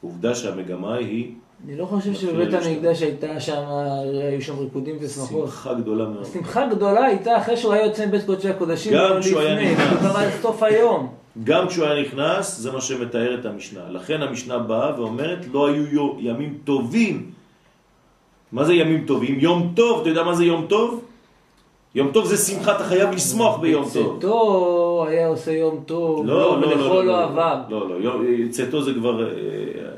עובדה 0.00 0.34
שהמגמה 0.34 0.94
היא 0.94 1.34
אני 1.66 1.76
לא 1.76 1.84
חושב 1.84 2.14
שבבית. 2.14 2.48
המקדש 2.54 3.02
הייתה 3.02 3.40
שם, 3.40 3.62
היו 4.30 4.42
שם 4.42 4.58
ריקודים 4.58 4.96
ושמחות. 5.00 5.44
שמחה 5.48 5.74
גדולה 5.74 6.04
מאוד. 6.08 6.24
שמחה 6.24 6.66
גדולה 6.66 7.04
הייתה 7.04 7.36
אחרי 7.38 7.56
שהוא 7.56 7.72
היה 7.72 7.84
יוצא 7.86 8.06
מבית 8.06 8.24
קודשי 8.26 8.48
הקודשים, 8.48 8.92
גם 8.92 9.16
לא 9.16 9.20
כשהוא 9.20 9.40
היה 9.40 9.72
נכנס. 9.72 10.00
קרא 10.00 10.26
את 10.28 10.42
סוף 10.42 10.62
היום. 10.62 11.08
גם 11.44 11.68
כשהוא 11.68 11.86
היה 11.86 12.02
נכנס, 12.02 12.58
זה 12.58 12.72
מה 12.72 12.80
שמתאר 12.80 13.34
את 13.40 13.46
המשנה. 13.46 13.80
לכן 13.90 14.22
המשנה 14.22 14.58
באה 14.58 15.00
ואומרת, 15.00 15.38
לא 15.52 15.66
היו 15.68 15.84
יו- 15.92 16.16
ימים 16.18 16.58
טובים. 16.64 17.30
מה 18.52 18.64
זה 18.64 18.74
ימים 18.74 19.04
טובים? 19.06 19.38
יום 19.40 19.72
טוב, 19.76 20.00
אתה 20.00 20.08
יודע 20.08 20.22
מה 20.22 20.34
זה 20.34 20.44
יום 20.44 20.66
טוב? 20.68 21.04
יום 21.94 22.10
טוב 22.12 22.26
זה 22.26 22.36
שמחה, 22.36 22.76
אתה 22.76 22.84
חייב 22.84 23.10
לשמוח 23.14 23.58
ביום 23.58 23.84
טוב. 23.94 24.16
צאתו 24.20 25.04
היה 25.08 25.28
עושה 25.28 25.52
יום 25.52 25.80
טוב, 25.86 26.26
לא, 26.26 26.34
לא, 26.34 26.60
לא, 26.60 26.66
ולכל 26.66 26.94
לא, 26.94 27.04
לא 27.04 27.22
עבר. 27.24 27.60
לא, 27.68 27.88
לא, 27.88 27.94
יום- 27.94 28.48
צאתו 28.50 28.82
זה 28.82 28.94
כבר 28.94 29.22
אה, 29.24 29.28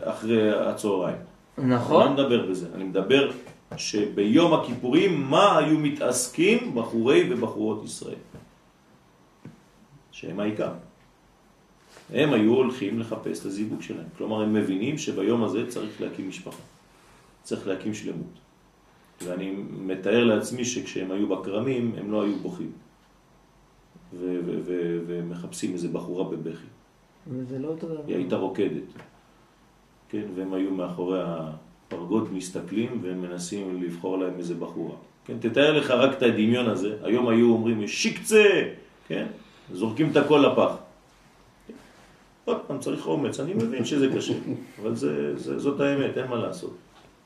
אחרי 0.04 0.50
הצהריים. 0.58 1.16
אני 1.16 1.24
לא 1.24 1.29
נכון? 1.59 2.12
מדבר 2.12 2.46
בזה, 2.46 2.66
אני 2.74 2.84
מדבר 2.84 3.30
שביום 3.76 4.55
הכיפורים, 4.55 5.22
מה 5.22 5.59
היו 5.59 5.78
מתעסקים 5.78 6.74
בחורי 6.74 7.32
ובחורות 7.32 7.84
ישראל? 7.84 8.14
שהם 10.12 10.40
העיקר. 10.40 10.72
הם 12.12 12.32
היו 12.32 12.55
הולכים 12.55 12.98
לחפש 12.98 13.40
את 13.40 13.46
הזיווג 13.46 13.82
שלהם. 13.82 14.07
כלומר, 14.18 14.42
הם 14.42 14.55
מבינים 14.55 14.98
שביום 14.98 15.44
הזה 15.44 15.70
צריך 15.70 16.01
להקים 16.01 16.28
משפחה. 16.28 16.62
צריך 17.42 17.66
להקים 17.66 17.94
שלמות. 17.94 18.38
ואני 19.24 19.55
מתאר 19.70 20.24
לעצמי 20.24 20.64
שכשהם 20.64 21.11
היו 21.11 21.28
בכרמים, 21.28 21.94
הם 21.98 22.12
לא 22.12 22.22
היו 22.22 22.36
בוכים. 22.36 22.72
ומחפשים 25.07 25.72
איזה 25.72 25.88
בחורה 25.88 26.24
בבכי. 26.24 26.66
וזה 27.26 27.59
לא 27.59 27.68
אותו 27.68 27.88
דבר. 27.88 28.03
היא 28.07 28.16
הייתה 28.16 28.36
רוקדת. 28.36 28.82
כן, 30.11 30.22
והם 30.34 30.54
היו 30.54 30.70
מאחורי 30.70 31.20
הפרגוד 31.22 32.28
מסתכלים 32.32 33.00
והם 33.02 33.22
מנסים 33.22 33.82
לבחור 33.82 34.18
להם 34.18 34.32
איזה 34.38 34.54
בחורה. 34.54 34.94
כן, 35.24 35.34
תתאר 35.40 35.78
לך 35.78 35.90
רק 35.90 36.16
את 36.16 36.22
הדמיון 36.22 36.68
הזה, 36.68 36.96
היום 37.02 37.28
היו 37.28 37.52
אומרים 37.52 37.88
שיקצה, 37.88 38.44
כן, 39.08 39.26
זורקים 39.72 40.11
את 40.11 40.16
הכל 40.16 40.44
לפח. 40.52 40.76
עוד 42.44 42.58
פעם, 42.66 42.78
צריך 42.78 43.06
אומץ, 43.06 43.40
אני 43.40 43.54
מבין 43.54 43.84
שזה 43.84 44.08
קשה, 44.16 44.34
אבל 44.82 44.94
זה, 44.94 45.38
זה, 45.38 45.58
זאת 45.58 45.80
האמת, 45.80 46.18
אין 46.18 46.26
מה 46.26 46.36
לעשות. 46.36 46.76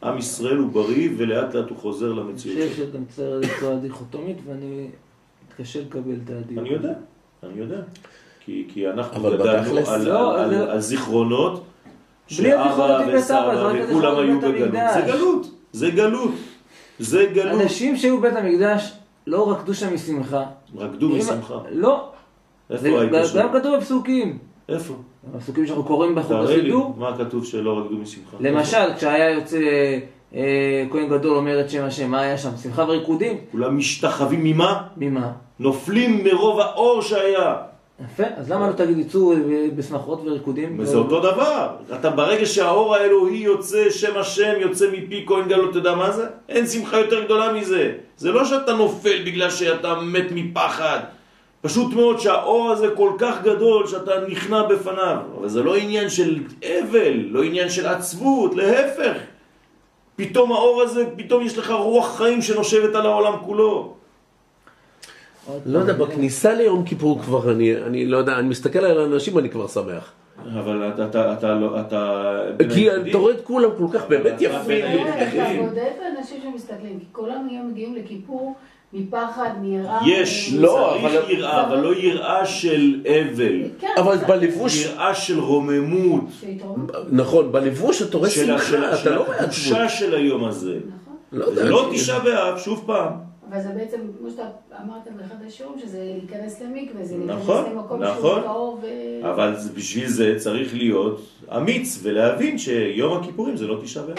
עם 0.03 0.19
ישראל 0.19 0.57
הוא 0.57 0.73
בריא 0.73 1.09
ולאט 1.17 1.55
לאט 1.55 1.71
הוא 1.71 1.79
חוזר 1.79 2.11
אני 2.11 2.19
למציאות 2.19 2.59
חושב 2.59 2.77
שלו. 2.77 2.87
שאתה 2.87 2.99
מצטער 2.99 3.33
על 3.33 3.43
צורה 3.61 3.77
דיכוטומית 3.77 4.37
ואני 4.47 4.89
מתקשה 5.49 5.81
לקבל 5.81 6.15
את 6.25 6.31
הדיון. 6.31 6.65
אני 6.65 6.75
יודע, 6.75 6.93
אני 7.43 7.59
יודע. 7.59 7.81
כי, 8.41 8.67
כי 8.69 8.89
אנחנו 8.91 9.31
גדלנו 9.31 9.79
על, 9.87 10.09
לא, 10.09 10.41
על, 10.41 10.55
על, 10.55 10.71
על 10.71 10.81
זיכרונות 10.81 11.65
בלי 12.39 12.51
בית 12.51 13.15
וסבא 13.15 13.73
וכולם 13.89 14.19
היו 14.19 14.41
בגלות. 14.41 14.73
זה 14.95 15.01
גלות, 15.07 15.47
זה 15.73 15.91
גלות, 15.91 16.31
זה 16.99 17.27
גלות. 17.35 17.61
אנשים 17.61 17.97
שהיו 17.97 18.19
בבית 18.19 18.37
המקדש 18.37 18.93
לא 19.27 19.51
רקדו 19.51 19.75
שם 19.75 19.95
משמחה. 19.95 20.43
רקדו 20.77 21.09
משמחה. 21.09 21.55
לא. 21.71 22.09
איפה 22.71 22.87
היית 22.87 23.13
גם 23.13 23.25
שם? 23.25 23.49
כתוב 23.53 23.77
בפסוקים. 23.77 24.39
איפה? 24.69 24.95
הפסוקים 25.37 25.67
שאנחנו 25.67 25.85
קוראים 25.85 26.15
לי, 26.19 26.21
הסידור. 26.37 26.95
מה 26.99 27.19
כתוב 27.19 27.45
שלא 27.45 27.79
רקדו 27.79 27.97
משמחה? 27.97 28.37
למשל, 28.41 28.95
כשהיה 28.97 29.31
יוצא 29.31 29.59
אה, 30.35 30.85
כהן 30.91 31.09
גדול 31.09 31.37
אומר 31.37 31.61
את 31.61 31.71
שם 31.71 31.85
השם, 31.85 32.11
מה 32.11 32.21
היה 32.21 32.39
שם? 32.39 32.57
שמחה 32.63 32.83
וריקודים? 32.83 33.37
כולם 33.53 33.79
משתחווים 33.79 34.45
ממה? 34.45 34.83
ממה? 34.97 35.33
נופלים 35.59 36.25
מרוב 36.25 36.61
האור 36.61 37.03
שהיה. 37.03 37.55
יפה, 38.05 38.23
אז 38.37 38.51
למה 38.51 38.67
לא 38.67 38.73
תגיד 38.73 38.99
יצאו 38.99 39.33
אה, 39.33 39.39
בשמחות 39.77 40.21
וריקודים? 40.25 40.77
וזה 40.79 40.97
אותו 40.97 41.21
דבר. 41.21 41.69
אתה 41.95 42.11
ברגע 42.11 42.47
שהאור 42.47 42.95
האלוהי 42.95 43.37
יוצא, 43.37 43.91
שם 43.91 44.17
השם 44.17 44.53
יוצא 44.61 44.87
מפי 44.93 45.25
כהן 45.27 45.49
גלות, 45.49 45.71
אתה 45.71 45.79
יודע 45.79 45.95
מה 45.95 46.11
זה? 46.11 46.27
אין 46.49 46.67
שמחה 46.67 46.99
יותר 46.99 47.25
גדולה 47.25 47.53
מזה. 47.53 47.93
זה 48.17 48.33
לא 48.33 48.45
שאתה 48.45 48.73
נופל 48.73 49.23
בגלל 49.25 49.51
שאתה 49.51 49.95
מת 49.95 50.27
מפחד. 50.31 51.01
פשוט 51.61 51.93
מאוד 51.93 52.21
שהאור 52.21 52.71
הזה 52.71 52.89
כל 52.97 53.13
כך 53.19 53.43
גדול 53.43 53.87
שאתה 53.87 54.13
נכנע 54.29 54.63
בפניו. 54.63 55.17
אבל 55.39 55.49
זה 55.49 55.63
לא 55.63 55.77
עניין 55.77 56.09
של 56.09 56.39
אבל, 56.65 57.15
לא 57.31 57.43
עניין 57.43 57.69
של 57.71 57.87
עצבות, 57.87 58.55
להפך. 58.55 59.17
פתאום 60.17 60.53
האור 60.53 60.83
הזה, 60.83 61.05
פתאום 61.17 61.43
יש 61.47 61.59
לך 61.59 61.71
רוח 61.71 62.17
חיים 62.17 62.43
שנושבת 62.43 62.95
על 62.95 63.07
העולם 63.07 63.35
כולו. 63.45 63.95
לא 65.67 65.79
יודע, 65.79 65.93
בכניסה 65.93 66.55
ליום 66.55 66.85
כיפור 66.85 67.23
כבר, 67.23 67.53
אני, 67.53 67.77
אני 67.77 68.07
לא 68.07 68.17
יודע, 68.19 68.39
אני 68.39 68.49
מסתכל 68.49 68.79
על 68.79 69.01
האנשים, 69.01 69.39
אני 69.39 69.51
כבר 69.51 69.69
שמח. 69.69 70.13
אבל 70.55 70.89
אתה, 70.95 71.05
אתה, 71.07 71.33
אתה, 71.33 71.55
לא- 71.55 71.81
אתה... 71.81 72.23
כי 72.75 72.91
אתה 73.11 73.19
רואה 73.19 73.35
את 73.35 73.41
כולם 73.45 73.69
כל 73.79 73.87
כך 73.93 74.09
באמת 74.09 74.35
יפים. 74.41 74.85
אתה. 74.85 75.63
בודד 75.63 75.91
באנשים 76.01 76.41
שמסתכלים, 76.43 76.99
כי 77.01 77.07
כולם 77.13 77.49
מגיעים 77.71 77.95
לכיפור 77.95 78.55
מפחד, 78.93 79.51
מיראה. 79.63 80.01
יש, 80.07 80.53
מ- 80.53 80.61
לא, 80.63 80.91
צריך 81.03 81.15
אבל- 81.15 81.31
יראה, 81.31 81.67
אבל 81.67 81.81
לא 81.81 81.95
יראה 81.97 82.47
של 82.47 83.01
אבל. 83.07 83.63
כן, 83.81 83.87
אבל 83.97 84.19
זה- 84.19 84.27
בלבוש, 84.27 84.85
יראה 84.85 85.15
של 85.15 85.41
רוממות. 85.41 86.25
נכון, 87.11 87.53
בלבוש 87.53 88.03
אתה 88.03 88.17
רואה 88.17 88.31
של 88.31 88.41
של 88.47 88.59
שמחה, 88.59 88.89
אתה 88.89 88.97
של 88.97 89.15
לא 89.15 89.21
רואה 89.21 89.31
עצבות. 89.31 89.41
הקדושה 89.49 89.89
של 89.89 90.15
היום 90.15 90.45
הזה. 90.45 90.75
נכון. 90.75 91.15
לא. 91.33 91.65
לא 91.65 91.89
תשעה 91.93 92.19
באב, 92.21 92.59
שוב 92.59 92.83
פעם. 92.87 93.13
אבל 93.55 93.63
זה 93.63 93.69
בעצם, 93.69 94.01
כמו 94.19 94.31
שאתה 94.31 94.49
אמרת 94.83 95.09
באחד 95.17 95.35
השיעורים, 95.47 95.79
שזה 95.79 96.17
להיכנס 96.21 96.63
למקווה, 96.63 97.05
זה 97.05 97.17
נכון, 97.19 97.57
להיכנס 97.57 97.73
למקום 97.73 98.03
נכון. 98.03 98.21
שהוא 98.21 98.41
טהור 98.41 98.81
ו... 98.83 98.87
אבל 99.31 99.55
בשביל 99.75 100.09
זה 100.09 100.35
צריך 100.39 100.75
להיות 100.75 101.21
אמיץ 101.57 101.99
ולהבין 102.03 102.59
שיום 102.59 103.23
הכיפורים 103.23 103.57
זה 103.57 103.67
לא 103.67 103.81
תשעה 103.83 104.07
באב. 104.07 104.17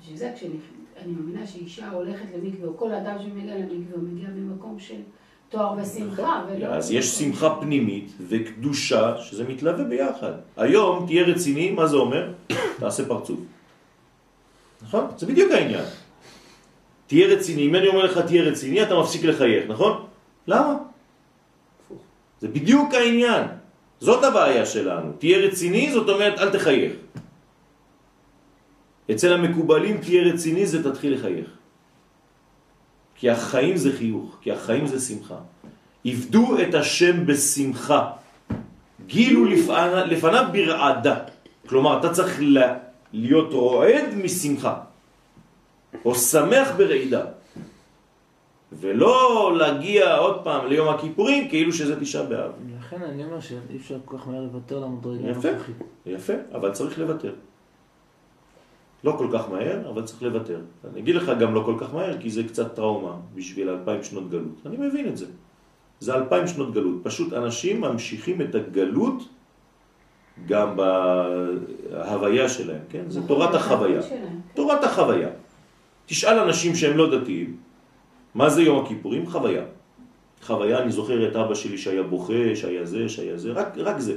בשביל 0.00 0.16
זה 0.16 0.32
כשאני 0.36 0.54
אני 1.04 1.12
מאמינה 1.12 1.46
שאישה 1.46 1.90
הולכת 1.90 2.26
למקווה, 2.34 2.68
או 2.68 2.76
כל 2.76 2.92
אדם 2.92 3.16
שמגיע 3.22 3.54
למקווה, 3.54 3.94
הוא 3.94 4.02
מגיע 4.02 4.28
ממקום 4.28 4.78
של 4.78 5.00
תואר 5.48 5.74
ושמחה, 5.82 6.44
ולא... 6.50 6.66
אז 6.66 6.90
יש 6.90 7.06
שמחה 7.06 7.56
פנימית 7.60 8.12
וקדושה 8.28 9.18
שזה 9.18 9.44
מתלווה 9.48 9.84
ביחד. 9.84 10.32
היום 10.56 11.06
תהיה 11.06 11.22
רציני, 11.22 11.70
מה 11.70 11.86
זה 11.86 11.96
אומר? 11.96 12.32
תעשה 12.80 13.04
פרצוף. 13.06 13.40
נכון? 14.82 15.04
זה 15.16 15.26
בדיוק 15.26 15.52
העניין. 15.52 15.84
תהיה 17.12 17.28
רציני, 17.28 17.62
אם 17.68 17.74
אני 17.76 17.88
אומר 17.88 18.04
לך 18.04 18.18
תהיה 18.18 18.42
רציני, 18.42 18.82
אתה 18.82 18.94
מפסיק 18.96 19.24
לחייך, 19.24 19.68
נכון? 19.68 20.06
למה? 20.48 20.74
זה 22.40 22.48
בדיוק 22.48 22.94
העניין. 22.94 23.44
זאת 24.00 24.24
הבעיה 24.24 24.66
שלנו. 24.66 25.12
תהיה 25.18 25.38
רציני, 25.38 25.92
זאת 25.92 26.08
אומרת 26.08 26.38
אל 26.38 26.50
תחייך. 26.50 26.92
אצל 29.10 29.32
המקובלים 29.32 29.98
תהיה 30.00 30.32
רציני 30.32 30.66
זה 30.66 30.80
תתחיל 30.80 31.14
לחייך. 31.14 31.48
כי 33.14 33.30
החיים 33.30 33.76
זה 33.76 33.92
חיוך, 33.92 34.36
כי 34.40 34.52
החיים 34.52 34.86
זה 34.86 35.00
שמחה. 35.00 35.38
עבדו 36.04 36.56
את 36.64 36.74
השם 36.74 37.26
בשמחה. 37.26 38.00
גילו 39.06 39.44
לפניו, 40.08 40.44
ברעדה. 40.52 41.16
כלומר, 41.68 42.00
אתה 42.00 42.08
צריך 42.08 42.40
להיות 43.12 43.52
רועד 43.52 44.16
משמחה. 44.16 44.91
או 46.04 46.14
שמח 46.14 46.68
ברעידה. 46.76 47.24
ולא 48.80 49.52
להגיע 49.58 50.16
עוד 50.16 50.44
פעם 50.44 50.66
ליום 50.66 50.88
הכיפורים 50.88 51.48
כאילו 51.48 51.72
שזה 51.72 52.00
תשעה 52.00 52.22
באב. 52.22 52.50
לכן 52.78 53.02
אני 53.02 53.24
אומר 53.24 53.40
שאי 53.40 53.76
אפשר 53.76 53.98
כל 54.04 54.18
כך 54.18 54.28
מהר 54.28 54.40
לוותר 54.40 54.78
למדרגה 54.78 55.30
יפה. 55.30 55.48
הנוכחית. 55.48 55.76
יפה, 56.06 56.32
אבל 56.54 56.72
צריך 56.72 56.98
לוותר. 56.98 57.32
לא 59.04 59.14
כל 59.18 59.28
כך 59.32 59.50
מהר, 59.50 59.88
אבל 59.88 60.02
צריך 60.02 60.22
לוותר. 60.22 60.60
אני 60.92 61.00
אגיד 61.00 61.14
לך 61.14 61.32
גם 61.40 61.54
לא 61.54 61.62
כל 61.66 61.74
כך 61.80 61.94
מהר, 61.94 62.20
כי 62.20 62.30
זה 62.30 62.44
קצת 62.44 62.74
טראומה 62.74 63.16
בשביל 63.34 63.68
אלפיים 63.68 64.02
שנות 64.02 64.30
גלות. 64.30 64.66
אני 64.66 64.76
מבין 64.76 65.08
את 65.08 65.16
זה. 65.16 65.26
זה 66.00 66.14
אלפיים 66.14 66.46
שנות 66.46 66.72
גלות. 66.74 66.94
פשוט 67.02 67.32
אנשים 67.32 67.80
ממשיכים 67.80 68.40
את 68.40 68.54
הגלות 68.54 69.22
גם 70.46 70.76
בהוויה 70.76 72.48
שלהם, 72.48 72.80
כן? 72.88 73.04
זה 73.08 73.20
נכון, 73.20 73.28
תורת 73.28 73.52
זה 73.52 73.58
החוויה. 73.58 73.98
החיים 73.98 74.18
שלהם. 74.18 74.40
תורת 74.54 74.84
החוויה. 74.84 75.28
תשאל 76.06 76.38
אנשים 76.38 76.74
שהם 76.74 76.96
לא 76.96 77.18
דתיים, 77.18 77.56
מה 78.34 78.50
זה 78.50 78.62
יום 78.62 78.84
הכיפורים? 78.84 79.30
חוויה. 79.30 79.64
חוויה, 80.42 80.82
אני 80.82 80.92
זוכר 80.92 81.28
את 81.28 81.36
אבא 81.36 81.54
שלי 81.54 81.78
שהיה 81.78 82.02
בוכה, 82.02 82.56
שהיה 82.56 82.84
זה, 82.84 83.08
שהיה 83.08 83.38
זה, 83.38 83.52
רק, 83.52 83.78
רק 83.78 83.98
זה. 83.98 84.16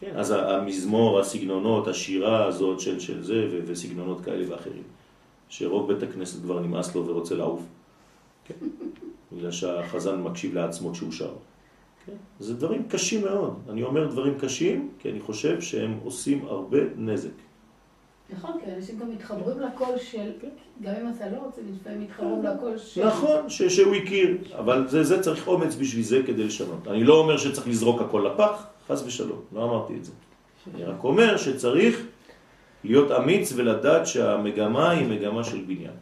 כן, 0.00 0.12
אז 0.16 0.30
המזמור, 0.30 1.20
הסגנונות, 1.20 1.88
השירה 1.88 2.44
הזאת 2.44 2.80
של, 2.80 3.00
של 3.00 3.22
זה 3.22 3.48
ו- 3.50 3.60
וסגנונות 3.66 4.20
כאלה 4.20 4.44
ואחרים. 4.52 4.82
שרוב 5.48 5.92
בית 5.92 6.02
הכנסת 6.02 6.42
כבר 6.42 6.60
נמאס 6.60 6.94
לו 6.94 7.06
ורוצה 7.06 7.34
לעוף. 7.34 7.62
כן. 8.44 8.54
בגלל 9.32 9.50
שהחזן 9.50 10.20
מקשיב 10.20 10.54
לעצמו 10.54 10.92
כשהוא 10.92 11.12
שר. 11.12 11.32
כן? 12.06 12.12
זה 12.40 12.54
דברים 12.54 12.88
קשים 12.88 13.24
מאוד. 13.24 13.54
אני 13.68 13.82
אומר 13.82 14.06
דברים 14.06 14.38
קשים 14.38 14.90
כי 14.98 15.10
אני 15.10 15.20
חושב 15.20 15.60
שהם 15.60 15.98
עושים 16.04 16.44
הרבה 16.44 16.78
נזק. 16.96 17.45
נכון, 18.30 18.60
כי 18.64 18.72
אנשים 18.76 18.98
גם 18.98 19.10
מתחברים 19.10 19.60
לקול 19.60 19.98
של, 19.98 20.30
גם 20.82 20.94
אם 21.00 21.12
אתה 21.16 21.30
לא 21.30 21.36
רוצה, 21.36 21.60
לפעמים 21.80 22.00
מתחברים 22.00 22.42
לקול 22.42 22.78
של... 22.78 23.06
נכון, 23.06 23.50
ש, 23.50 23.62
שהוא 23.62 23.94
הכיר, 23.94 24.38
אבל 24.58 24.88
זה, 24.88 25.04
זה 25.04 25.22
צריך 25.22 25.48
אומץ 25.48 25.74
בשביל 25.74 26.02
זה 26.02 26.22
כדי 26.26 26.44
לשנות. 26.44 26.88
אני 26.88 27.04
לא 27.04 27.14
אומר 27.14 27.36
שצריך 27.36 27.68
לזרוק 27.68 28.00
הכל 28.00 28.30
לפח, 28.32 28.66
חס 28.88 29.02
ושלום, 29.06 29.40
לא 29.52 29.64
אמרתי 29.64 29.96
את 29.96 30.04
זה. 30.04 30.12
אני 30.74 30.84
רק 30.84 31.04
אומר 31.04 31.36
שצריך 31.36 32.06
להיות 32.84 33.10
אמיץ 33.10 33.52
ולדעת 33.56 34.06
שהמגמה 34.06 34.90
היא 34.90 35.06
מגמה 35.06 35.44
של 35.44 35.58
בניין. 35.66 35.94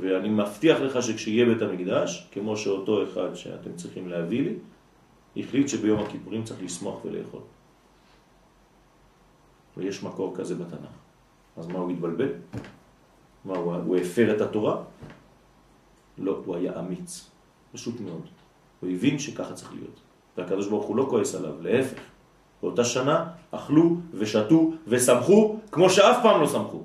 ואני 0.00 0.28
מבטיח 0.28 0.80
לך 0.80 1.02
שכשיהיה 1.02 1.46
בית 1.46 1.62
המקדש, 1.62 2.28
כמו 2.32 2.56
שאותו 2.56 3.02
אחד 3.02 3.34
שאתם 3.34 3.72
צריכים 3.76 4.08
להביא 4.08 4.42
לי, 4.42 4.54
החליט 5.36 5.68
שביום 5.68 6.00
הכיפורים 6.00 6.44
צריך 6.44 6.62
לשמוח 6.62 7.04
ולאכול. 7.04 7.40
ויש 9.76 10.02
מקור 10.02 10.36
כזה 10.36 10.54
בתנ"ך. 10.54 11.07
אז 11.58 11.66
מה 11.68 11.78
הוא 11.78 11.90
התבלבל? 11.90 12.28
מה, 13.44 13.56
הוא, 13.56 13.74
הוא 13.74 13.96
הפר 13.96 14.36
את 14.36 14.40
התורה? 14.40 14.76
לא, 16.18 16.42
הוא 16.44 16.56
היה 16.56 16.78
אמיץ. 16.78 17.30
פשוט 17.72 18.00
מאוד. 18.00 18.22
הוא 18.80 18.90
הבין 18.90 19.18
שככה 19.18 19.54
צריך 19.54 19.72
להיות. 19.72 20.00
והקדוש 20.36 20.68
ברוך 20.68 20.86
הוא 20.86 20.96
לא 20.96 21.06
כועס 21.10 21.34
עליו, 21.34 21.62
להפך. 21.62 22.00
באותה 22.62 22.84
שנה 22.84 23.30
אכלו 23.50 23.96
ושתו 24.14 24.72
ושמחו 24.86 25.56
כמו 25.72 25.90
שאף 25.90 26.16
פעם 26.22 26.40
לא 26.40 26.46
שמחו. 26.46 26.78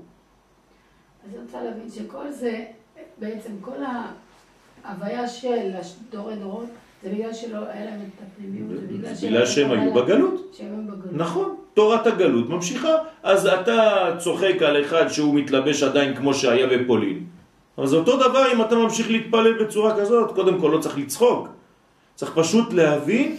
אז 1.23 1.29
אני 1.29 1.43
רוצה 1.43 1.63
להבין 1.63 1.89
שכל 1.89 2.31
זה, 2.31 2.65
בעצם 3.19 3.51
כל 3.61 3.77
ההוויה 4.83 5.27
של 5.27 5.71
דורי 6.11 6.35
דורות, 6.35 6.65
זה 7.03 7.09
בגלל 7.09 7.33
שלא 7.33 7.57
היה 7.57 7.85
להם 7.85 7.99
את 8.01 8.23
הפנימיות, 8.27 8.81
זה 8.81 8.87
בגלל 8.87 9.15
שהם 9.15 9.29
בגלל 9.29 9.45
שהם 9.45 9.71
היו 9.71 9.93
בגלות. 9.93 10.53
שהם 10.53 10.73
היו 10.73 10.97
בגלות. 10.97 11.13
נכון, 11.13 11.55
תורת 11.73 12.07
הגלות 12.07 12.49
ממשיכה. 12.49 12.95
אז 13.23 13.47
אתה 13.47 14.07
צוחק 14.17 14.61
על 14.61 14.85
אחד 14.85 15.07
שהוא 15.07 15.35
מתלבש 15.35 15.83
עדיין 15.83 16.15
כמו 16.15 16.33
שהיה 16.33 16.67
בפולין. 16.67 17.25
אבל 17.77 17.87
זה 17.87 17.95
אותו 17.95 18.17
דבר 18.17 18.45
אם 18.53 18.61
אתה 18.61 18.75
ממשיך 18.75 19.11
להתפלל 19.11 19.63
בצורה 19.63 19.99
כזאת. 19.99 20.35
קודם 20.35 20.59
כל 20.59 20.67
לא 20.67 20.77
צריך 20.77 20.97
לצחוק. 20.97 21.47
צריך 22.15 22.31
פשוט 22.35 22.73
להבין 22.73 23.37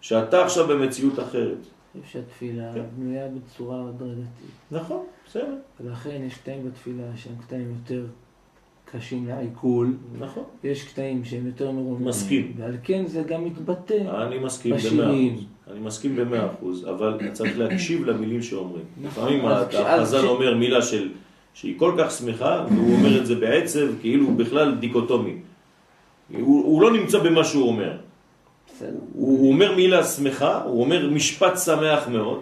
שאתה 0.00 0.44
עכשיו 0.44 0.66
במציאות 0.68 1.18
אחרת. 1.18 1.58
אני 1.94 2.02
חושב 2.02 2.12
שהתפילה 2.12 2.72
כן. 2.74 2.82
בנויה 2.96 3.28
בצורה 3.28 3.80
הדרגתית. 3.88 4.50
נכון, 4.70 5.02
בסדר. 5.28 5.54
ולכן 5.80 6.22
יש 6.26 6.34
קטעים 6.34 6.68
בתפילה 6.68 7.04
שהם 7.16 7.34
קטעים 7.46 7.74
יותר 7.80 8.04
קשים 8.84 9.26
לעיכול, 9.26 9.96
נכון. 10.18 10.44
יש 10.64 10.84
קטעים 10.84 11.24
שהם 11.24 11.46
יותר 11.46 11.70
מרוממים. 11.70 12.08
מסכים. 12.08 12.52
ועל 12.56 12.76
כן 12.82 13.06
זה 13.06 13.22
גם 13.22 13.44
מתבטא. 13.44 13.94
אני 14.26 14.38
מסכים 14.38 14.74
בשירים. 14.74 15.36
אני 15.70 15.80
מסכים 15.80 16.16
במאה 16.16 16.46
אחוז, 16.46 16.88
אבל 16.88 17.18
צריך 17.32 17.58
להקשיב 17.58 18.04
למילים 18.04 18.42
שאומרים. 18.42 18.84
נכון. 19.02 19.24
לפעמים 19.24 19.46
החז"ל 19.46 20.26
אומר 20.26 20.54
מילה 20.54 20.82
של, 20.82 21.08
שהיא 21.54 21.78
כל 21.78 21.94
כך 21.98 22.10
שמחה, 22.10 22.64
והוא 22.70 22.94
אומר 22.94 23.18
את 23.20 23.26
זה 23.26 23.34
בעצב, 23.34 23.86
כאילו 24.00 24.26
הוא 24.26 24.36
בכלל 24.36 24.74
דיקוטומי. 24.74 25.36
הוא, 26.30 26.64
הוא 26.64 26.82
לא 26.82 26.92
נמצא 26.92 27.18
במה 27.18 27.44
שהוא 27.44 27.68
אומר. 27.68 27.96
הוא, 28.80 29.38
הוא 29.38 29.52
אומר 29.52 29.76
מילה 29.76 30.04
שמחה, 30.04 30.62
הוא 30.62 30.80
אומר 30.84 31.10
משפט 31.10 31.58
שמח 31.58 32.08
מאוד, 32.08 32.40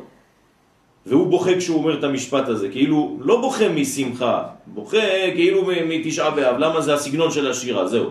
והוא 1.07 1.27
בוכה 1.27 1.57
כשהוא 1.59 1.79
אומר 1.79 1.99
את 1.99 2.05
המשפט 2.05 2.49
הזה, 2.49 2.69
כאילו 2.69 3.19
לא 3.21 3.41
בוכה 3.41 3.69
משמחה, 3.69 4.45
בוכה 4.67 5.07
כאילו 5.35 5.71
מתשעה 5.89 6.31
באב, 6.31 6.59
למה 6.59 6.81
זה 6.81 6.95
הסגנון 6.95 7.31
של 7.31 7.51
השירה, 7.51 7.87
זהו. 7.87 8.11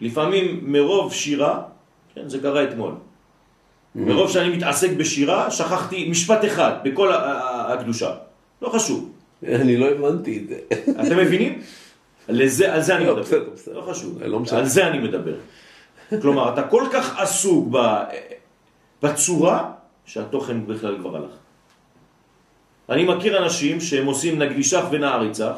לפעמים 0.00 0.60
מרוב 0.62 1.12
שירה, 1.12 1.62
כן, 2.16 2.28
זה 2.28 2.38
קרה 2.40 2.64
אתמול, 2.64 2.94
מרוב 3.94 4.30
שאני 4.30 4.56
מתעסק 4.56 4.90
בשירה, 4.96 5.50
שכחתי 5.50 6.08
משפט 6.10 6.44
אחד 6.44 6.72
בכל 6.84 7.12
הקדושה, 7.12 8.14
לא 8.62 8.68
חשוב. 8.68 9.12
אני 9.42 9.76
לא 9.76 9.86
הבנתי 9.90 10.38
את 10.38 10.48
זה. 10.48 10.58
אתם 11.06 11.16
מבינים? 11.18 11.62
לזה, 12.28 12.74
על 12.74 12.80
זה 12.82 12.96
אני 12.96 13.06
לא, 13.06 13.12
מדבר. 13.12 13.22
בסדר, 13.22 13.50
בסדר. 13.54 13.74
לא 13.78 13.82
חשוב. 13.82 14.22
לא 14.22 14.40
משנה. 14.40 14.58
על 14.58 14.64
זה 14.64 14.86
אני 14.86 14.98
מדבר. 14.98 15.34
כלומר, 16.22 16.52
אתה 16.54 16.62
כל 16.62 16.84
כך 16.92 17.18
עסוק 17.20 17.68
ב- 17.70 18.02
בצורה, 19.02 19.72
שהתוכן 20.04 20.66
בכלל 20.66 20.98
כבר 20.98 21.16
הלך. 21.16 21.30
אני 22.88 23.04
מכיר 23.04 23.44
אנשים 23.44 23.80
שהם 23.80 24.06
עושים 24.06 24.38
נגדישך 24.38 24.82
ונעריצך, 24.90 25.52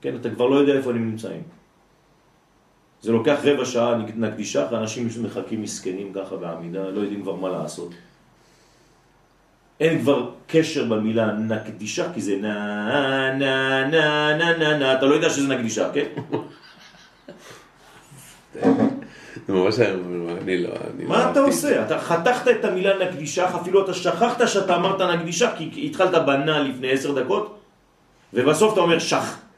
כן, 0.00 0.16
אתה 0.20 0.30
כבר 0.30 0.46
לא 0.46 0.56
יודע 0.56 0.72
איפה 0.72 0.90
הם 0.90 1.10
נמצאים. 1.10 1.42
זה 3.02 3.12
לוקח 3.12 3.38
רבע 3.44 3.64
שעה 3.64 3.94
נגדישך, 4.16 4.64
האנשים 4.72 5.08
מחכים 5.22 5.62
מסכנים 5.62 6.12
ככה 6.12 6.36
בעמידה, 6.36 6.88
לא 6.88 7.00
יודעים 7.00 7.22
כבר 7.22 7.34
מה 7.34 7.48
לעשות. 7.48 7.90
אין 9.80 10.00
כבר 10.00 10.30
קשר 10.46 10.84
במילה 10.84 11.32
נקדישה, 11.32 12.12
כי 12.12 12.20
זה 12.20 12.36
נה 12.36 13.34
נה 13.38 13.86
נה 13.88 14.36
נה 14.36 14.58
נה 14.58 14.78
נה, 14.78 14.98
אתה 14.98 15.06
לא 15.06 15.14
יודע 15.14 15.30
שזה 15.30 15.48
נקדישה, 15.48 15.90
כן? 15.92 16.06
זה 19.46 19.52
ממש 19.52 19.78
היה, 19.78 19.94
אני 20.42 20.62
לא, 20.62 20.68
אני 20.94 21.04
לא 21.04 21.08
מה 21.08 21.30
אתה 21.30 21.40
עושה? 21.40 21.86
אתה 21.86 21.98
חתכת 21.98 22.48
את 22.48 22.64
המילה 22.64 23.08
נקדישה, 23.08 23.56
אפילו 23.56 23.84
אתה 23.84 23.94
שכחת 23.94 24.48
שאתה 24.48 24.76
אמרת 24.76 25.00
נקדישה, 25.00 25.56
כי 25.56 25.86
התחלת 25.86 26.26
בנה 26.26 26.58
לפני 26.58 26.90
עשר 26.90 27.22
דקות, 27.22 27.58
ובסוף 28.34 28.72
אתה 28.72 28.80
אומר 28.80 28.98
שח. 28.98 29.49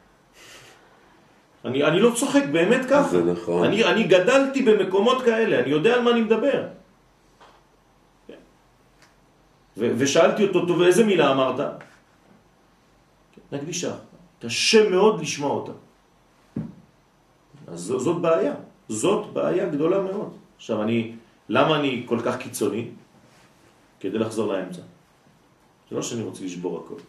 אני, 1.64 1.84
אני 1.84 2.00
לא 2.00 2.10
צוחק, 2.16 2.42
באמת 2.52 2.86
ככה. 2.90 3.08
זה 3.08 3.24
נכון. 3.24 3.64
אני, 3.64 3.84
אני 3.84 4.02
גדלתי 4.04 4.62
במקומות 4.62 5.22
כאלה, 5.22 5.60
אני 5.60 5.70
יודע 5.70 5.94
על 5.94 6.02
מה 6.02 6.10
אני 6.10 6.20
מדבר. 6.20 6.66
ו- 9.76 9.92
ושאלתי 9.98 10.46
אותו, 10.46 10.66
טוב, 10.66 10.82
איזה 10.82 11.04
מילה 11.04 11.32
אמרת? 11.32 11.60
נקדישה. 13.52 13.94
קשה 14.40 14.90
מאוד 14.90 15.20
לשמוע 15.20 15.50
אותה. 15.50 15.72
אז 17.66 17.80
זאת 17.80 18.20
בעיה. 18.20 18.54
זאת 18.88 19.32
בעיה 19.32 19.66
גדולה 19.68 20.02
מאוד. 20.02 20.30
עכשיו, 20.56 20.82
אני, 20.82 21.14
למה 21.48 21.80
אני 21.80 22.04
כל 22.06 22.18
כך 22.24 22.36
קיצוני? 22.36 22.88
כדי 24.00 24.18
לחזור 24.18 24.52
לאמצע. 24.52 24.82
זה 25.90 25.96
לא 25.96 26.02
שאני 26.02 26.22
רוצה 26.22 26.44
לשבור 26.44 26.84
הכל. 26.84 27.00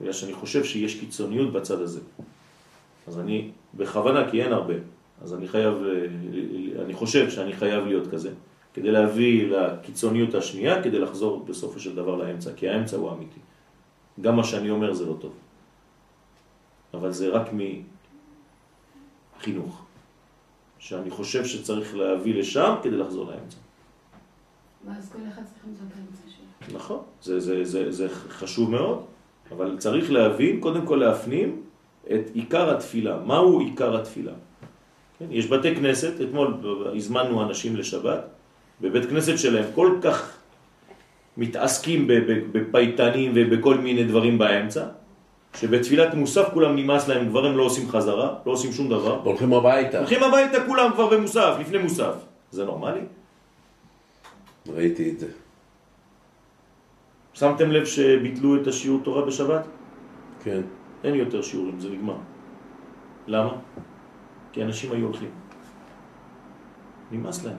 בגלל 0.00 0.12
שאני 0.12 0.32
חושב 0.32 0.64
שיש 0.64 1.00
קיצוניות 1.00 1.52
בצד 1.52 1.80
הזה. 1.80 2.00
אז 3.06 3.18
אני, 3.18 3.50
בכוונה, 3.74 4.30
כי 4.30 4.42
אין 4.42 4.52
הרבה, 4.52 4.74
אז 5.22 5.34
אני 5.34 5.48
חייב, 5.48 5.74
אה, 5.74 6.06
אני 6.84 6.94
חושב 6.94 7.30
שאני 7.30 7.52
חייב 7.52 7.84
להיות 7.84 8.10
כזה, 8.10 8.30
כדי 8.74 8.90
להביא 8.90 9.48
לקיצוניות 9.48 10.34
השנייה, 10.34 10.82
כדי 10.82 10.98
לחזור 10.98 11.44
בסופו 11.44 11.80
של 11.80 11.94
דבר 11.94 12.16
לאמצע, 12.16 12.50
כי 12.56 12.68
האמצע 12.68 12.96
הוא 12.96 13.12
אמיתי. 13.12 13.40
גם 14.20 14.36
מה 14.36 14.44
שאני 14.44 14.70
אומר 14.70 14.94
זה 14.94 15.06
לא 15.06 15.16
טוב. 15.20 15.32
אבל 16.94 17.12
זה 17.12 17.28
רק 17.28 17.50
מחינוך, 19.38 19.84
שאני 20.78 21.10
חושב 21.10 21.44
שצריך 21.44 21.96
להביא 21.96 22.34
לשם 22.34 22.74
כדי 22.82 22.96
לחזור 22.96 23.30
לאמצע. 23.30 23.56
ואז 24.86 25.12
כל 25.12 25.18
אחד 25.28 25.42
צריך 25.44 25.66
למצוא 25.66 25.84
את 25.88 25.92
האמצע 25.96 26.22
שלו. 26.28 26.76
נכון, 26.78 27.02
זה, 27.22 27.40
זה, 27.40 27.64
זה, 27.64 27.92
זה 27.92 28.08
חשוב 28.08 28.70
מאוד, 28.70 29.04
אבל 29.50 29.78
צריך 29.78 30.10
להבין, 30.10 30.60
קודם 30.60 30.86
כל 30.86 30.96
להפנים 30.96 31.63
את 32.06 32.30
עיקר 32.34 32.76
התפילה. 32.76 33.16
מהו 33.26 33.60
עיקר 33.60 33.96
התפילה? 33.96 34.32
כן, 35.18 35.26
יש 35.30 35.46
בתי 35.46 35.76
כנסת, 35.76 36.20
אתמול 36.20 36.54
הזמנו 36.96 37.42
אנשים 37.42 37.76
לשבת, 37.76 38.20
בבית 38.80 39.04
כנסת 39.04 39.38
שלהם 39.38 39.64
כל 39.74 39.98
כך 40.02 40.36
מתעסקים 41.36 42.10
בפייטנים 42.52 43.32
ובכל 43.34 43.78
מיני 43.78 44.04
דברים 44.04 44.38
באמצע, 44.38 44.84
שבתפילת 45.56 46.14
מוסף 46.14 46.48
כולם 46.54 46.76
נמאס 46.76 47.08
להם, 47.08 47.28
כבר 47.28 47.46
הם 47.46 47.56
לא 47.56 47.62
עושים 47.62 47.88
חזרה, 47.88 48.34
לא 48.46 48.52
עושים 48.52 48.72
שום 48.72 48.88
דבר. 48.88 49.20
הולכים 49.24 49.52
הביתה. 49.52 49.98
הולכים 49.98 50.22
הביתה 50.22 50.66
כולם 50.66 50.90
כבר 50.94 51.06
במוסף, 51.06 51.56
לפני 51.60 51.78
מוסף. 51.78 52.14
זה 52.50 52.64
נורמלי? 52.64 53.00
ראיתי 54.68 55.10
את 55.10 55.18
זה. 55.20 55.28
שמתם 57.34 57.70
לב 57.70 57.84
שביטלו 57.84 58.62
את 58.62 58.66
השיעור 58.66 59.00
תורה 59.04 59.22
בשבת? 59.26 59.66
כן. 60.44 60.60
אין 61.04 61.14
יותר 61.14 61.42
שיעורים, 61.42 61.80
זה 61.80 61.90
נגמר. 61.90 62.16
למה? 63.26 63.52
כי 64.52 64.62
אנשים 64.62 64.92
היו 64.92 65.06
הולכים. 65.06 65.30
נמאס 67.12 67.44
להם. 67.44 67.56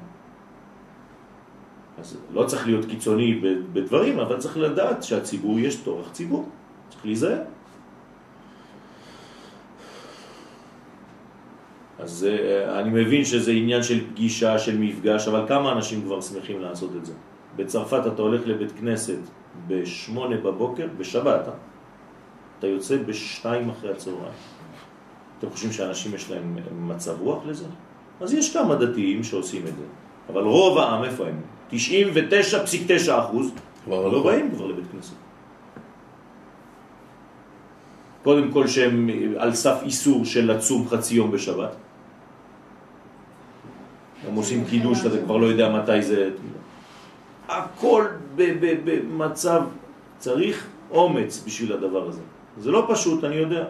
אז 1.98 2.18
לא 2.34 2.46
צריך 2.46 2.66
להיות 2.68 2.86
קיצוני 2.86 3.42
בדברים, 3.74 4.20
אבל 4.20 4.38
צריך 4.38 4.58
לדעת 4.58 5.04
שהציבור, 5.04 5.60
יש 5.60 5.76
תורך 5.76 6.12
ציבור. 6.12 6.50
צריך 6.90 7.06
להיזהר. 7.06 7.42
אז 12.00 12.28
אה, 12.30 12.80
אני 12.80 12.90
מבין 12.90 13.26
שזה 13.26 13.52
עניין 13.52 13.84
של 13.84 14.08
פגישה, 14.10 14.60
של 14.60 14.78
מפגש, 14.78 15.28
אבל 15.28 15.48
כמה 15.48 15.72
אנשים 15.72 16.02
כבר 16.02 16.22
שמחים 16.22 16.62
לעשות 16.62 16.92
את 16.96 17.06
זה? 17.06 17.14
בצרפת 17.56 18.02
אתה 18.14 18.22
הולך 18.22 18.48
לבית 18.48 18.72
כנסת 18.72 19.20
בשמונה 19.68 20.38
בבוקר, 20.38 20.88
בשבת, 20.98 21.48
אה? 21.48 21.54
אתה 22.60 22.68
יוצא 22.68 22.98
בשתיים 22.98 23.70
אחרי 23.70 23.92
הצהריים. 23.92 24.34
אתם 25.40 25.50
חושבים 25.50 25.72
שאנשים 25.72 26.16
יש 26.16 26.32
להם 26.32 26.58
מצב 26.88 27.22
רוח 27.22 27.46
לזה? 27.46 27.66
אז 28.22 28.34
יש 28.34 28.54
כמה 28.54 28.76
דתיים 28.76 29.24
שעושים 29.24 29.62
את 29.68 29.76
זה, 29.76 29.84
אבל 30.30 30.44
רוב 30.44 30.78
העם, 30.78 31.04
איפה 31.04 31.28
הם? 31.28 31.42
99.9 31.72 31.76
אחוז 33.10 33.52
לא. 33.88 34.24
באים 34.24 34.52
כבר 34.52 34.68
לבית 34.68 34.86
כנסת. 34.92 35.14
קודם 38.24 38.52
כל 38.52 38.68
שהם 38.68 39.10
על 39.38 39.54
סף 39.54 39.80
איסור 39.84 40.26
של 40.26 40.52
לצום 40.52 40.88
חצי 40.88 41.16
יום 41.16 41.32
בשבת. 41.32 41.76
הם 44.28 44.36
עושים 44.36 44.66
קידוש, 44.66 45.06
אתה 45.06 45.18
כבר 45.26 45.38
לא 45.38 45.46
יודע 45.46 45.70
מתי 45.70 46.02
זה... 46.02 46.30
הכל 47.48 48.06
במצב, 48.86 49.62
צריך 50.18 50.68
אומץ 50.92 51.44
בשביל 51.46 51.74
הדבר 51.74 52.08
הזה. 52.08 52.22
זה 52.58 52.72
לא 52.72 52.88
פשוט, 52.90 53.24
אני 53.24 53.36
יודע. 53.36 53.66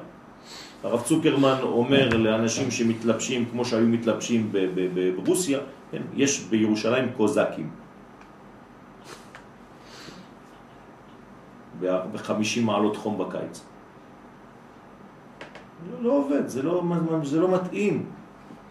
הרב 0.83 1.01
צוקרמן 1.01 1.57
אומר 1.61 2.09
לאנשים 2.09 2.71
שמתלבשים 2.71 3.45
כמו 3.45 3.65
שהיו 3.65 3.87
מתלבשים 3.87 4.51
ברוסיה, 5.15 5.59
כן, 5.91 6.01
יש 6.13 6.39
בירושלים 6.49 7.09
קוזקים. 7.17 7.69
ב-50 11.79 12.61
מעלות 12.61 12.95
חום 12.97 13.17
בקיץ. 13.17 13.65
לא, 15.91 16.03
לא 16.03 16.11
עובד, 16.11 16.47
זה 16.47 16.63
לא, 16.63 16.83
זה 17.23 17.39
לא 17.39 17.47
מתאים. 17.51 18.05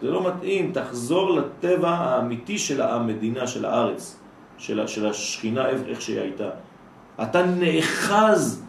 זה 0.01 0.11
לא 0.11 0.27
מתאים, 0.27 0.71
תחזור 0.71 1.39
לטבע 1.39 1.89
האמיתי 1.89 2.57
של 2.57 2.81
המדינה, 2.81 3.47
של 3.47 3.65
הארץ, 3.65 4.19
של, 4.57 4.87
של 4.87 5.07
השכינה, 5.07 5.69
איך 5.69 6.01
שהיא 6.01 6.19
הייתה. 6.19 6.49
אתה 7.21 7.45
נאחז 7.45 8.64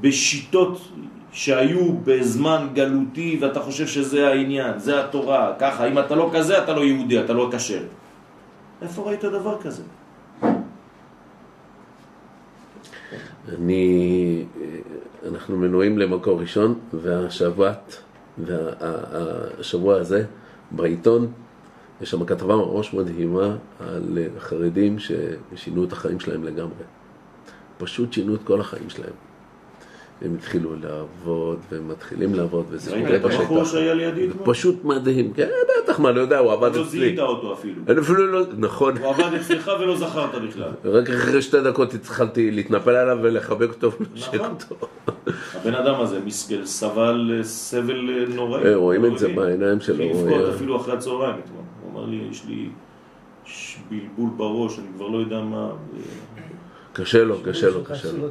בשיטות 0.00 0.80
שהיו 1.32 1.92
בזמן 2.04 2.68
גלותי 2.72 3.38
ואתה 3.40 3.60
חושב 3.60 3.86
שזה 3.86 4.28
העניין, 4.28 4.78
זה 4.78 5.04
התורה, 5.04 5.52
ככה, 5.58 5.88
אם 5.88 5.98
אתה 5.98 6.14
לא 6.14 6.30
כזה 6.34 6.64
אתה 6.64 6.72
לא 6.72 6.80
יהודי, 6.80 7.20
אתה 7.20 7.32
לא 7.32 7.50
כשר. 7.52 7.82
איפה 8.82 9.02
ראית 9.02 9.24
דבר 9.24 9.62
כזה? 9.62 9.82
אני, 13.58 14.44
אנחנו 15.28 15.56
מנועים 15.56 15.98
למקור 15.98 16.40
ראשון, 16.40 16.78
והשבת, 16.92 18.02
והשבוע 18.38 19.96
הזה, 19.96 20.24
בעיתון, 20.70 21.32
יש 22.00 22.10
שם 22.10 22.24
כתבה 22.24 22.56
ממש 22.56 22.94
מדהימה 22.94 23.56
על 23.80 24.18
חרדים 24.38 24.96
ששינו 24.98 25.84
את 25.84 25.92
החיים 25.92 26.20
שלהם 26.20 26.44
לגמרי. 26.44 26.84
פשוט 27.78 28.12
שינו 28.12 28.34
את 28.34 28.40
כל 28.44 28.60
החיים 28.60 28.90
שלהם. 28.90 29.14
הם 30.24 30.34
התחילו 30.34 30.70
לעבוד, 30.82 31.58
והם 31.72 31.88
מתחילים 31.88 32.34
לעבוד, 32.34 32.64
וזה 32.68 32.92
ראית 32.92 33.06
קורה 33.06 33.16
את 33.16 33.24
הבחור 33.24 33.60
בשטח. 33.60 33.72
שהיה 33.72 33.94
לידי 33.94 34.28
אתמול? 34.28 34.46
פשוט 34.46 34.84
מדהים, 34.84 35.32
כן, 35.32 35.48
בטח, 35.82 36.00
מה, 36.00 36.12
לא 36.12 36.20
יודע, 36.20 36.38
הוא 36.38 36.52
עבד 36.52 36.76
לא 36.76 36.82
אצלי. 36.82 36.90
זיהית 36.98 37.18
אותו 37.18 37.52
אפילו. 37.52 37.82
אני 37.88 38.00
אפילו 38.00 38.26
לא, 38.26 38.40
נכון. 38.56 38.96
הוא 38.98 39.10
עבד 39.10 39.34
אצלך 39.40 39.70
ולא 39.80 39.96
זכרת 39.96 40.42
בכלל. 40.48 40.70
רק 40.84 41.10
אחרי 41.10 41.42
שתי 41.42 41.60
דקות 41.60 41.94
התחלתי 41.94 42.50
להתנפל 42.50 42.90
עליו 42.90 43.18
ולחבק 43.22 43.68
אותו 43.68 43.92
ולנשק 44.00 44.34
נכון. 44.34 44.50
אותו. 44.50 44.86
הבן 45.54 45.74
אדם 45.74 46.00
הזה 46.00 46.20
מסגל 46.24 46.64
סבל 46.64 47.30
אה, 47.38 47.44
סבל 47.44 48.10
אה, 48.10 48.34
נוראי. 48.34 48.64
אה, 48.64 48.76
רואים 48.76 49.04
את 49.04 49.18
זה 49.18 49.28
נוראי. 49.28 49.46
בעיניים 49.46 49.80
שלו, 49.80 50.04
לבכות 50.04 50.54
אפילו 50.54 50.76
אחרי 50.76 50.94
הצהריים 50.94 51.36
אתמול. 51.44 51.62
הוא 51.82 51.92
אמר 51.92 52.06
לי, 52.10 52.28
יש 52.30 52.46
לי 52.48 52.68
בלבול 53.90 54.30
בראש, 54.36 54.78
אני 54.78 54.86
כבר 54.96 55.08
לא 55.08 55.18
יודע 55.18 55.40
מה... 55.40 55.70
קשה 56.92 57.24
לו, 57.24 57.36
קשה 57.44 57.70
לו, 57.70 57.84
קשה 57.84 58.08
לו. 58.12 58.28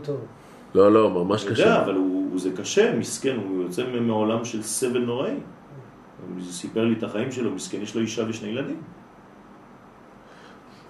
לא, 0.76 0.92
לא, 0.94 1.10
ממש 1.10 1.46
אני 1.46 1.52
קשה. 1.52 1.64
יודע, 1.64 1.82
אבל 1.84 1.96
הוא, 1.96 2.40
זה 2.40 2.52
קשה, 2.58 2.96
מסכן, 2.96 3.36
הוא 3.36 3.64
יוצא 3.64 3.84
מעולם 4.02 4.46
של 4.46 4.62
סבל 4.64 5.00
נוראי. 5.00 5.32
הוא 5.32 6.42
סיפר 6.44 6.86
לי 6.86 6.96
את 6.98 7.04
החיים 7.04 7.32
שלו, 7.32 7.52
מסכן, 7.52 7.82
יש 7.82 7.96
לו 7.96 8.02
אישה 8.02 8.24
ושני 8.30 8.50
ילדים. 8.50 8.82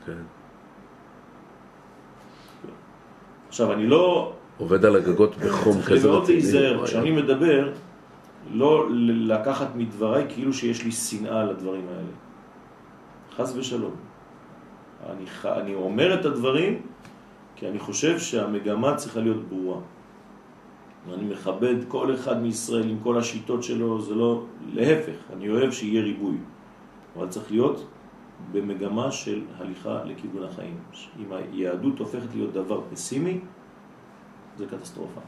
כן. 0.05 0.21
עכשיו, 3.47 3.73
אני 3.73 3.87
לא... 3.87 4.33
עובד 4.57 4.85
על 4.85 4.95
הגגות 4.95 5.35
בחום 5.47 5.73
צריך 5.73 5.89
כזה 5.89 6.07
מאוד 6.07 6.23
רציני. 6.23 6.37
להיזהר, 6.37 6.85
כשאני 6.85 7.11
מדבר, 7.11 7.73
לא 8.51 8.87
לקחת 9.03 9.75
מדבריי 9.75 10.25
כאילו 10.29 10.53
שיש 10.53 10.83
לי 10.83 10.91
שנאה 10.91 11.43
לדברים 11.43 11.85
האלה. 11.87 12.13
חס 13.37 13.55
ושלום. 13.55 13.95
אני, 15.09 15.25
אני 15.45 15.75
אומר 15.75 16.19
את 16.19 16.25
הדברים 16.25 16.81
כי 17.63 17.69
אני 17.69 17.79
חושב 17.79 18.19
שהמגמה 18.19 18.95
צריכה 18.95 19.19
להיות 19.19 19.43
ברורה. 19.49 19.79
ואני 21.09 21.23
מכבד 21.23 21.75
כל 21.87 22.15
אחד 22.15 22.41
מישראל 22.41 22.89
עם 22.89 22.99
כל 23.03 23.17
השיטות 23.17 23.63
שלו, 23.63 24.01
זה 24.01 24.15
לא... 24.15 24.43
להפך, 24.73 25.15
אני 25.33 25.49
אוהב 25.49 25.71
שיהיה 25.71 26.03
ריבוי. 26.03 26.37
אבל 27.17 27.29
צריך 27.29 27.51
להיות 27.51 27.87
במגמה 28.51 29.11
של 29.11 29.41
הליכה 29.57 30.03
לכיוון 30.03 30.43
החיים. 30.43 30.77
אם 31.19 31.33
היהדות 31.33 31.99
הופכת 31.99 32.35
להיות 32.35 32.53
דבר 32.53 32.81
פסימי, 32.91 33.39
זה 34.57 34.65
קטסטרופה. 34.65 35.21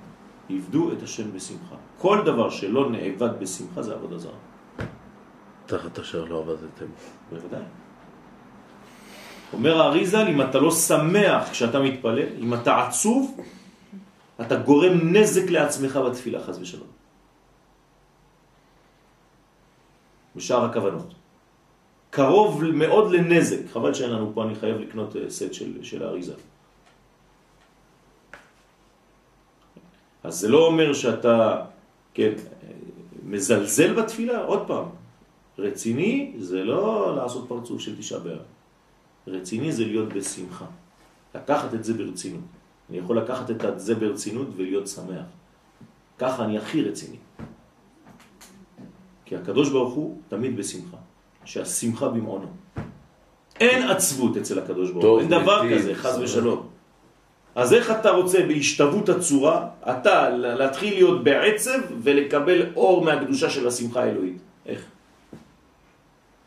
עבדו 0.49 0.91
את 0.91 1.03
השם 1.03 1.31
בשמחה. 1.31 1.75
כל 1.97 2.21
דבר 2.25 2.49
שלא 2.49 2.91
נאבד 2.91 3.39
בשמחה 3.39 3.81
זה 3.81 3.93
עבודה 3.93 4.17
זרה. 4.17 4.37
תחת 5.65 5.99
אשר 5.99 6.25
לא 6.25 6.39
עבדתם. 6.39 6.85
בוודאי. 7.31 7.84
אומר 9.55 9.81
האריזל, 9.81 10.27
אם 10.27 10.41
אתה 10.41 10.59
לא 10.59 10.71
שמח 10.71 11.49
כשאתה 11.51 11.79
מתפלל, 11.79 12.27
אם 12.39 12.53
אתה 12.53 12.87
עצוב, 12.87 13.39
אתה 14.41 14.55
גורם 14.55 15.15
נזק 15.15 15.49
לעצמך 15.49 15.95
בתפילה, 15.95 16.43
חז 16.43 16.59
ושלום. 16.61 16.87
בשאר 20.35 20.65
הכוונות. 20.65 21.13
קרוב 22.09 22.63
מאוד 22.63 23.11
לנזק, 23.11 23.59
חבל 23.71 23.93
שאין 23.93 24.09
לנו 24.09 24.31
פה, 24.33 24.43
אני 24.43 24.55
חייב 24.55 24.77
לקנות 24.77 25.15
אה, 25.15 25.29
סט 25.29 25.53
של, 25.53 25.83
של 25.83 26.03
האריזל. 26.03 26.39
אז 30.23 30.33
זה 30.39 30.47
לא 30.49 30.67
אומר 30.67 30.93
שאתה, 30.93 31.65
כן, 32.13 32.31
מזלזל 33.23 33.93
בתפילה, 33.93 34.43
עוד 34.43 34.67
פעם, 34.67 34.85
רציני 35.57 36.33
זה 36.39 36.63
לא 36.63 37.15
לעשות 37.15 37.45
פרצוף 37.47 37.81
של 37.81 37.97
תשעה 37.97 38.19
באב. 38.19 38.54
רציני 39.27 39.71
זה 39.71 39.85
להיות 39.85 40.13
בשמחה. 40.13 40.65
לקחת 41.35 41.73
את 41.73 41.83
זה 41.83 41.93
ברצינות. 41.93 42.41
אני 42.89 42.97
יכול 42.97 43.17
לקחת 43.17 43.51
את 43.51 43.79
זה 43.79 43.95
ברצינות 43.95 44.47
ולהיות 44.55 44.87
שמח. 44.87 45.25
ככה 46.17 46.45
אני 46.45 46.57
הכי 46.57 46.81
רציני. 46.81 47.17
כי 49.25 49.35
הקדוש 49.35 49.69
ברוך 49.69 49.93
הוא 49.93 50.17
תמיד 50.27 50.57
בשמחה. 50.57 50.97
שהשמחה 51.45 52.07
במעונו. 52.07 52.47
אין 53.59 53.89
עצבות 53.89 54.37
אצל 54.37 54.59
הקדוש 54.59 54.91
ברוך 54.91 55.05
הוא. 55.05 55.19
אין 55.19 55.29
דבר 55.29 55.63
נתיב, 55.63 55.77
כזה, 55.77 55.95
חז. 55.95 56.19
ושלום. 56.21 56.67
אז 57.55 57.73
איך 57.73 57.91
אתה 57.91 58.09
רוצה 58.09 58.45
בהשתוות 58.47 59.09
הצורה, 59.09 59.67
אתה 59.89 60.29
להתחיל 60.29 60.93
להיות 60.93 61.23
בעצב 61.23 61.79
ולקבל 62.03 62.65
אור 62.75 63.05
מהקדושה 63.05 63.49
של 63.49 63.67
השמחה 63.67 64.03
האלוהית? 64.03 64.37
איך? 64.65 64.85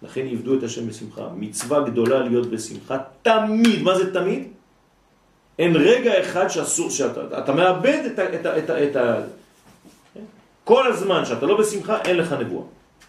לכן 0.09 0.27
יבדו 0.27 0.59
את 0.59 0.63
השם 0.63 0.89
בשמחה. 0.89 1.29
מצווה 1.37 1.81
גדולה 1.81 2.19
להיות 2.19 2.51
בשמחה 2.51 2.99
תמיד. 3.23 3.83
מה 3.83 3.99
זה 3.99 4.13
תמיד? 4.13 4.49
אין 5.59 5.77
רגע 5.77 6.21
אחד 6.21 6.49
שאסור 6.49 6.91
שאתה... 6.91 7.39
אתה 7.39 7.53
מאבד 7.53 8.03
את 8.13 8.19
ה... 8.19 8.35
את 8.35 8.47
ה, 8.47 8.59
את 8.59 8.71
ה, 8.71 8.85
את 8.85 8.97
ה 8.97 9.21
כל 10.65 10.87
הזמן 10.87 11.25
שאתה 11.25 11.47
לא 11.47 11.59
בשמחה, 11.59 12.01
אין 12.03 12.17
לך 12.17 12.33
נבואה. 12.33 12.65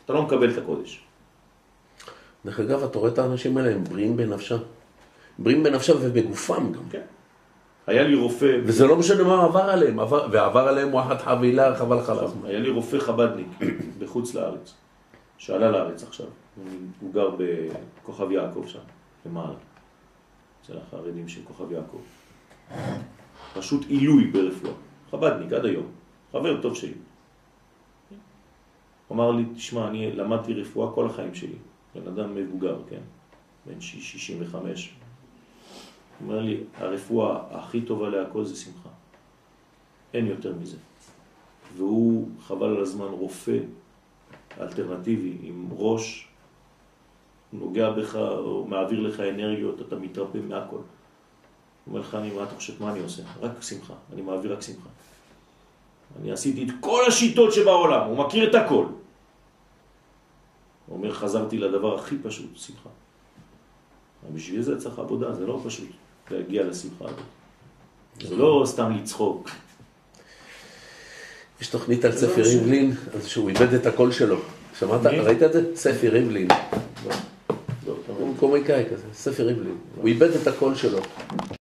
אתה 0.05 0.13
לא 0.13 0.21
מקבל 0.21 0.51
את 0.51 0.57
הקודש. 0.57 1.01
דרך 2.45 2.59
אגב, 2.59 2.83
אתה 2.83 2.99
רואה 2.99 3.11
את 3.11 3.17
האנשים 3.17 3.57
האלה, 3.57 3.71
הם 3.75 3.83
בריאים 3.83 4.17
בנפשם. 4.17 4.57
בריאים 5.39 5.63
בנפשם 5.63 5.93
ובגופם 5.99 6.71
גם. 6.71 6.81
כן. 6.91 7.01
היה 7.87 8.03
לי 8.03 8.15
רופא, 8.15 8.57
וזה 8.63 8.87
לא 8.87 8.95
משנה 8.95 9.23
מה 9.23 9.43
עבר 9.43 9.69
עליהם, 9.69 9.99
עבר, 9.99 10.27
ועבר 10.31 10.67
עליהם 10.67 10.93
וואחד 10.93 11.17
חבילה, 11.17 11.75
חבל 11.75 11.99
הזמן. 11.99 12.49
היה 12.49 12.59
לי 12.59 12.69
רופא 12.69 12.99
חבדניק 12.99 13.47
בחוץ 13.99 14.35
לארץ, 14.35 14.73
שעלה 15.37 15.71
לארץ 15.71 16.03
עכשיו. 16.03 16.25
הוא- 17.01 17.13
גר 17.13 17.29
בכוכב 17.37 18.31
יעקב 18.31 18.63
שם, 18.67 18.79
למעלה. 19.25 19.53
אצל 20.61 20.77
החרדים 20.77 21.27
של 21.27 21.41
כוכב 21.43 21.71
יעקב. 21.71 21.97
פשוט 23.53 23.85
עילוי 23.87 24.27
ברפואה. 24.27 24.73
חבדניק 25.11 25.53
עד 25.53 25.65
היום. 25.65 25.85
חבר 26.31 26.61
טוב 26.61 26.75
שלי. 26.75 26.93
אמר 29.11 29.31
לי, 29.31 29.43
תשמע, 29.55 29.87
אני 29.87 30.11
למדתי 30.11 30.53
רפואה 30.53 30.91
כל 30.95 31.05
החיים 31.05 31.35
שלי. 31.35 31.55
בן 31.95 32.07
אדם 32.07 32.35
מבוגר, 32.35 32.79
כן? 32.89 33.01
בן 33.65 33.81
65. 33.81 34.93
הוא 36.19 36.27
אומר 36.27 36.41
לי, 36.41 36.63
הרפואה 36.77 37.39
הכי 37.51 37.81
טובה 37.81 38.09
להכל 38.09 38.45
זה 38.45 38.55
שמחה. 38.55 38.89
אין 40.13 40.25
יותר 40.27 40.55
מזה. 40.61 40.77
והוא, 41.77 42.29
חבל 42.41 42.67
על 42.75 42.81
הזמן, 42.81 43.05
רופא 43.07 43.57
אלטרנטיבי 44.59 45.37
עם 45.41 45.67
ראש, 45.71 46.28
הוא 47.51 47.59
נוגע 47.59 47.89
בך, 47.89 48.15
או 48.15 48.65
מעביר 48.67 48.99
לך 48.99 49.19
אנרגיות, 49.19 49.81
אתה 49.87 49.95
מתרפא 49.95 50.37
מהכל. 50.37 50.75
הוא 50.75 50.85
אומר 51.87 51.99
לך, 51.99 52.15
אני, 52.15 52.31
מה 52.31 52.43
אתה 52.43 52.55
חושב, 52.55 52.73
מה 52.79 52.91
אני 52.91 52.99
עושה? 52.99 53.21
רק 53.41 53.51
שמחה, 53.61 53.93
אני 54.13 54.21
מעביר 54.21 54.53
רק 54.53 54.61
שמחה. 54.61 54.89
אני 56.21 56.31
עשיתי 56.31 56.63
את 56.63 56.69
כל 56.79 57.01
השיטות 57.07 57.53
שבעולם, 57.53 58.07
הוא 58.07 58.17
מכיר 58.17 58.49
את 58.49 58.55
הכל. 58.55 58.85
הוא 60.85 60.97
אומר, 60.97 61.13
חזרתי 61.13 61.57
לדבר 61.57 61.95
הכי 61.95 62.15
פשוט, 62.23 62.49
שמחה. 62.55 62.89
בשביל 64.33 64.61
זה 64.61 64.79
צריך 64.79 64.99
עבודה, 64.99 65.33
זה 65.33 65.45
לא 65.45 65.61
פשוט 65.65 65.87
להגיע 66.31 66.63
לשמחה 66.63 67.05
הזאת. 67.05 67.19
זה 68.21 68.35
לא 68.35 68.63
סתם 68.65 68.91
לצחוק. 68.91 69.49
יש 71.61 71.67
תוכנית 71.67 72.05
על 72.05 72.11
לא 72.11 72.17
ספי. 72.17 72.41
ריבלין, 72.41 72.93
אז 73.13 73.27
שהוא 73.27 73.49
איבד 73.49 73.73
את 73.73 73.85
הקול 73.85 74.11
שלו. 74.11 74.37
שמעת? 74.79 75.05
ראית 75.05 75.43
את 75.43 75.53
זה? 75.53 75.75
ספי 75.75 76.09
ריבלין. 76.09 76.47
קומיקאי 78.39 78.83
כזה, 78.91 79.03
ספי 79.13 79.43
ריבלין. 79.43 79.77
הוא 79.95 80.07
איבד 80.07 80.29
את 80.41 80.47
הקול 80.47 80.75
שלו. 80.75 80.99